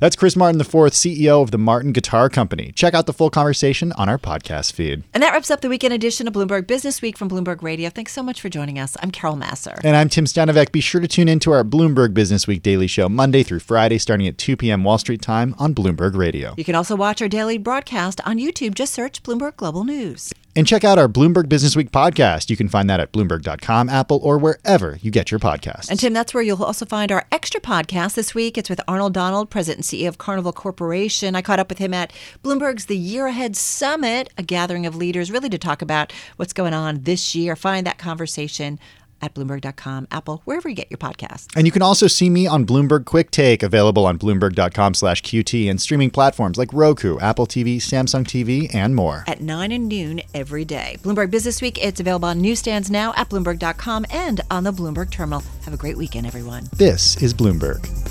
That's 0.00 0.16
Chris 0.16 0.34
Martin 0.34 0.58
IV, 0.58 0.68
CEO 0.68 1.42
of 1.42 1.50
the 1.50 1.58
Martin 1.58 1.92
Guitar 1.92 2.30
Company. 2.30 2.72
Check 2.74 2.94
out 2.94 3.04
the 3.04 3.12
full 3.12 3.28
conversation 3.28 3.92
on 3.92 4.08
our 4.08 4.16
podcast 4.16 4.72
feed. 4.72 5.02
And 5.12 5.22
that 5.22 5.34
wraps 5.34 5.50
up 5.50 5.60
the 5.60 5.68
weekend 5.68 5.92
edition 5.92 6.26
of 6.26 6.32
Bloomberg 6.32 6.66
Business 6.66 7.02
Week 7.02 7.18
from 7.18 7.28
Bloomberg 7.28 7.60
Radio. 7.60 7.90
Thanks 7.90 8.14
so 8.14 8.22
much 8.22 8.40
for 8.40 8.48
joining 8.48 8.78
us. 8.78 8.96
I'm 9.02 9.10
Carol 9.10 9.36
Massar. 9.36 9.78
And 9.84 9.94
I'm 9.94 10.08
Tim 10.08 10.24
Stenovec. 10.24 10.72
Be 10.72 10.80
sure 10.80 11.02
to 11.02 11.06
tune 11.06 11.28
in 11.28 11.38
to 11.40 11.52
our 11.52 11.64
Bloomberg 11.64 12.14
Business 12.14 12.46
Week 12.46 12.62
daily 12.62 12.86
show 12.86 13.10
Monday 13.10 13.42
through 13.42 13.60
Friday, 13.60 13.98
starting 13.98 14.26
at 14.26 14.38
2 14.38 14.56
p.m. 14.56 14.84
Wall 14.84 14.96
Street 14.96 15.20
time 15.20 15.54
on 15.58 15.74
Bloomberg 15.74 16.16
Radio. 16.16 16.54
You 16.56 16.64
can 16.64 16.74
also 16.74 16.96
watch 16.96 17.20
our 17.20 17.28
daily 17.28 17.58
broadcast 17.58 18.22
on 18.24 18.38
YouTube. 18.38 18.74
Just 18.74 18.94
search 18.94 19.22
Bloomberg 19.22 19.56
Global 19.56 19.84
News. 19.84 20.32
And 20.56 20.66
check 20.66 20.82
out 20.82 20.98
our 20.98 21.06
Bloomberg 21.06 21.48
Business 21.48 21.76
Week 21.76 21.92
podcast. 21.92 22.50
You 22.50 22.56
can 22.56 22.68
find 22.68 22.90
that 22.90 22.98
at 22.98 23.12
Bloomberg.com, 23.12 23.88
Apple, 23.88 24.18
or 24.22 24.36
wherever 24.36 24.98
you 25.00 25.12
get 25.12 25.30
your 25.30 25.38
podcasts. 25.38 25.88
And 25.88 25.98
Tim, 25.98 26.12
that's 26.12 26.34
where 26.34 26.42
you'll 26.42 26.64
also 26.64 26.84
find 26.84 27.12
our 27.12 27.24
extra 27.30 27.60
podcast 27.60 28.14
this 28.14 28.34
week. 28.34 28.58
It's 28.58 28.68
with 28.68 28.80
Arnold 28.88 29.14
Donald, 29.14 29.48
President 29.48 29.90
and 29.92 30.00
CEO 30.00 30.08
of 30.08 30.18
Carnival 30.18 30.52
Corporation. 30.52 31.36
I 31.36 31.42
caught 31.42 31.60
up 31.60 31.68
with 31.68 31.78
him 31.78 31.94
at 31.94 32.12
Bloomberg's 32.42 32.86
The 32.86 32.96
Year 32.96 33.28
Ahead 33.28 33.54
Summit, 33.56 34.28
a 34.36 34.42
gathering 34.42 34.86
of 34.86 34.96
leaders 34.96 35.30
really 35.30 35.50
to 35.50 35.58
talk 35.58 35.82
about 35.82 36.12
what's 36.36 36.52
going 36.52 36.74
on 36.74 37.02
this 37.02 37.34
year. 37.34 37.54
Find 37.54 37.86
that 37.86 37.98
conversation 37.98 38.80
at 39.22 39.34
Bloomberg.com, 39.34 40.08
Apple, 40.10 40.42
wherever 40.44 40.68
you 40.68 40.74
get 40.74 40.90
your 40.90 40.98
podcasts. 40.98 41.46
And 41.56 41.66
you 41.66 41.72
can 41.72 41.82
also 41.82 42.06
see 42.06 42.30
me 42.30 42.46
on 42.46 42.64
Bloomberg 42.64 43.04
Quick 43.04 43.30
Take, 43.30 43.62
available 43.62 44.06
on 44.06 44.18
Bloomberg.com 44.18 44.94
slash 44.94 45.22
QT 45.22 45.70
and 45.70 45.80
streaming 45.80 46.10
platforms 46.10 46.58
like 46.58 46.72
Roku, 46.72 47.18
Apple 47.18 47.46
TV, 47.46 47.76
Samsung 47.76 48.24
TV, 48.24 48.72
and 48.74 48.94
more. 48.94 49.24
At 49.26 49.40
9 49.40 49.72
and 49.72 49.88
noon 49.88 50.22
every 50.34 50.64
day. 50.64 50.96
Bloomberg 51.02 51.30
Business 51.30 51.62
Week, 51.62 51.78
it's 51.78 52.00
available 52.00 52.28
on 52.28 52.40
newsstands 52.40 52.90
now 52.90 53.12
at 53.16 53.28
Bloomberg.com 53.28 54.06
and 54.10 54.40
on 54.50 54.64
the 54.64 54.72
Bloomberg 54.72 55.10
Terminal. 55.10 55.42
Have 55.64 55.74
a 55.74 55.76
great 55.76 55.96
weekend, 55.96 56.26
everyone. 56.26 56.64
This 56.72 57.16
is 57.22 57.34
Bloomberg. 57.34 58.09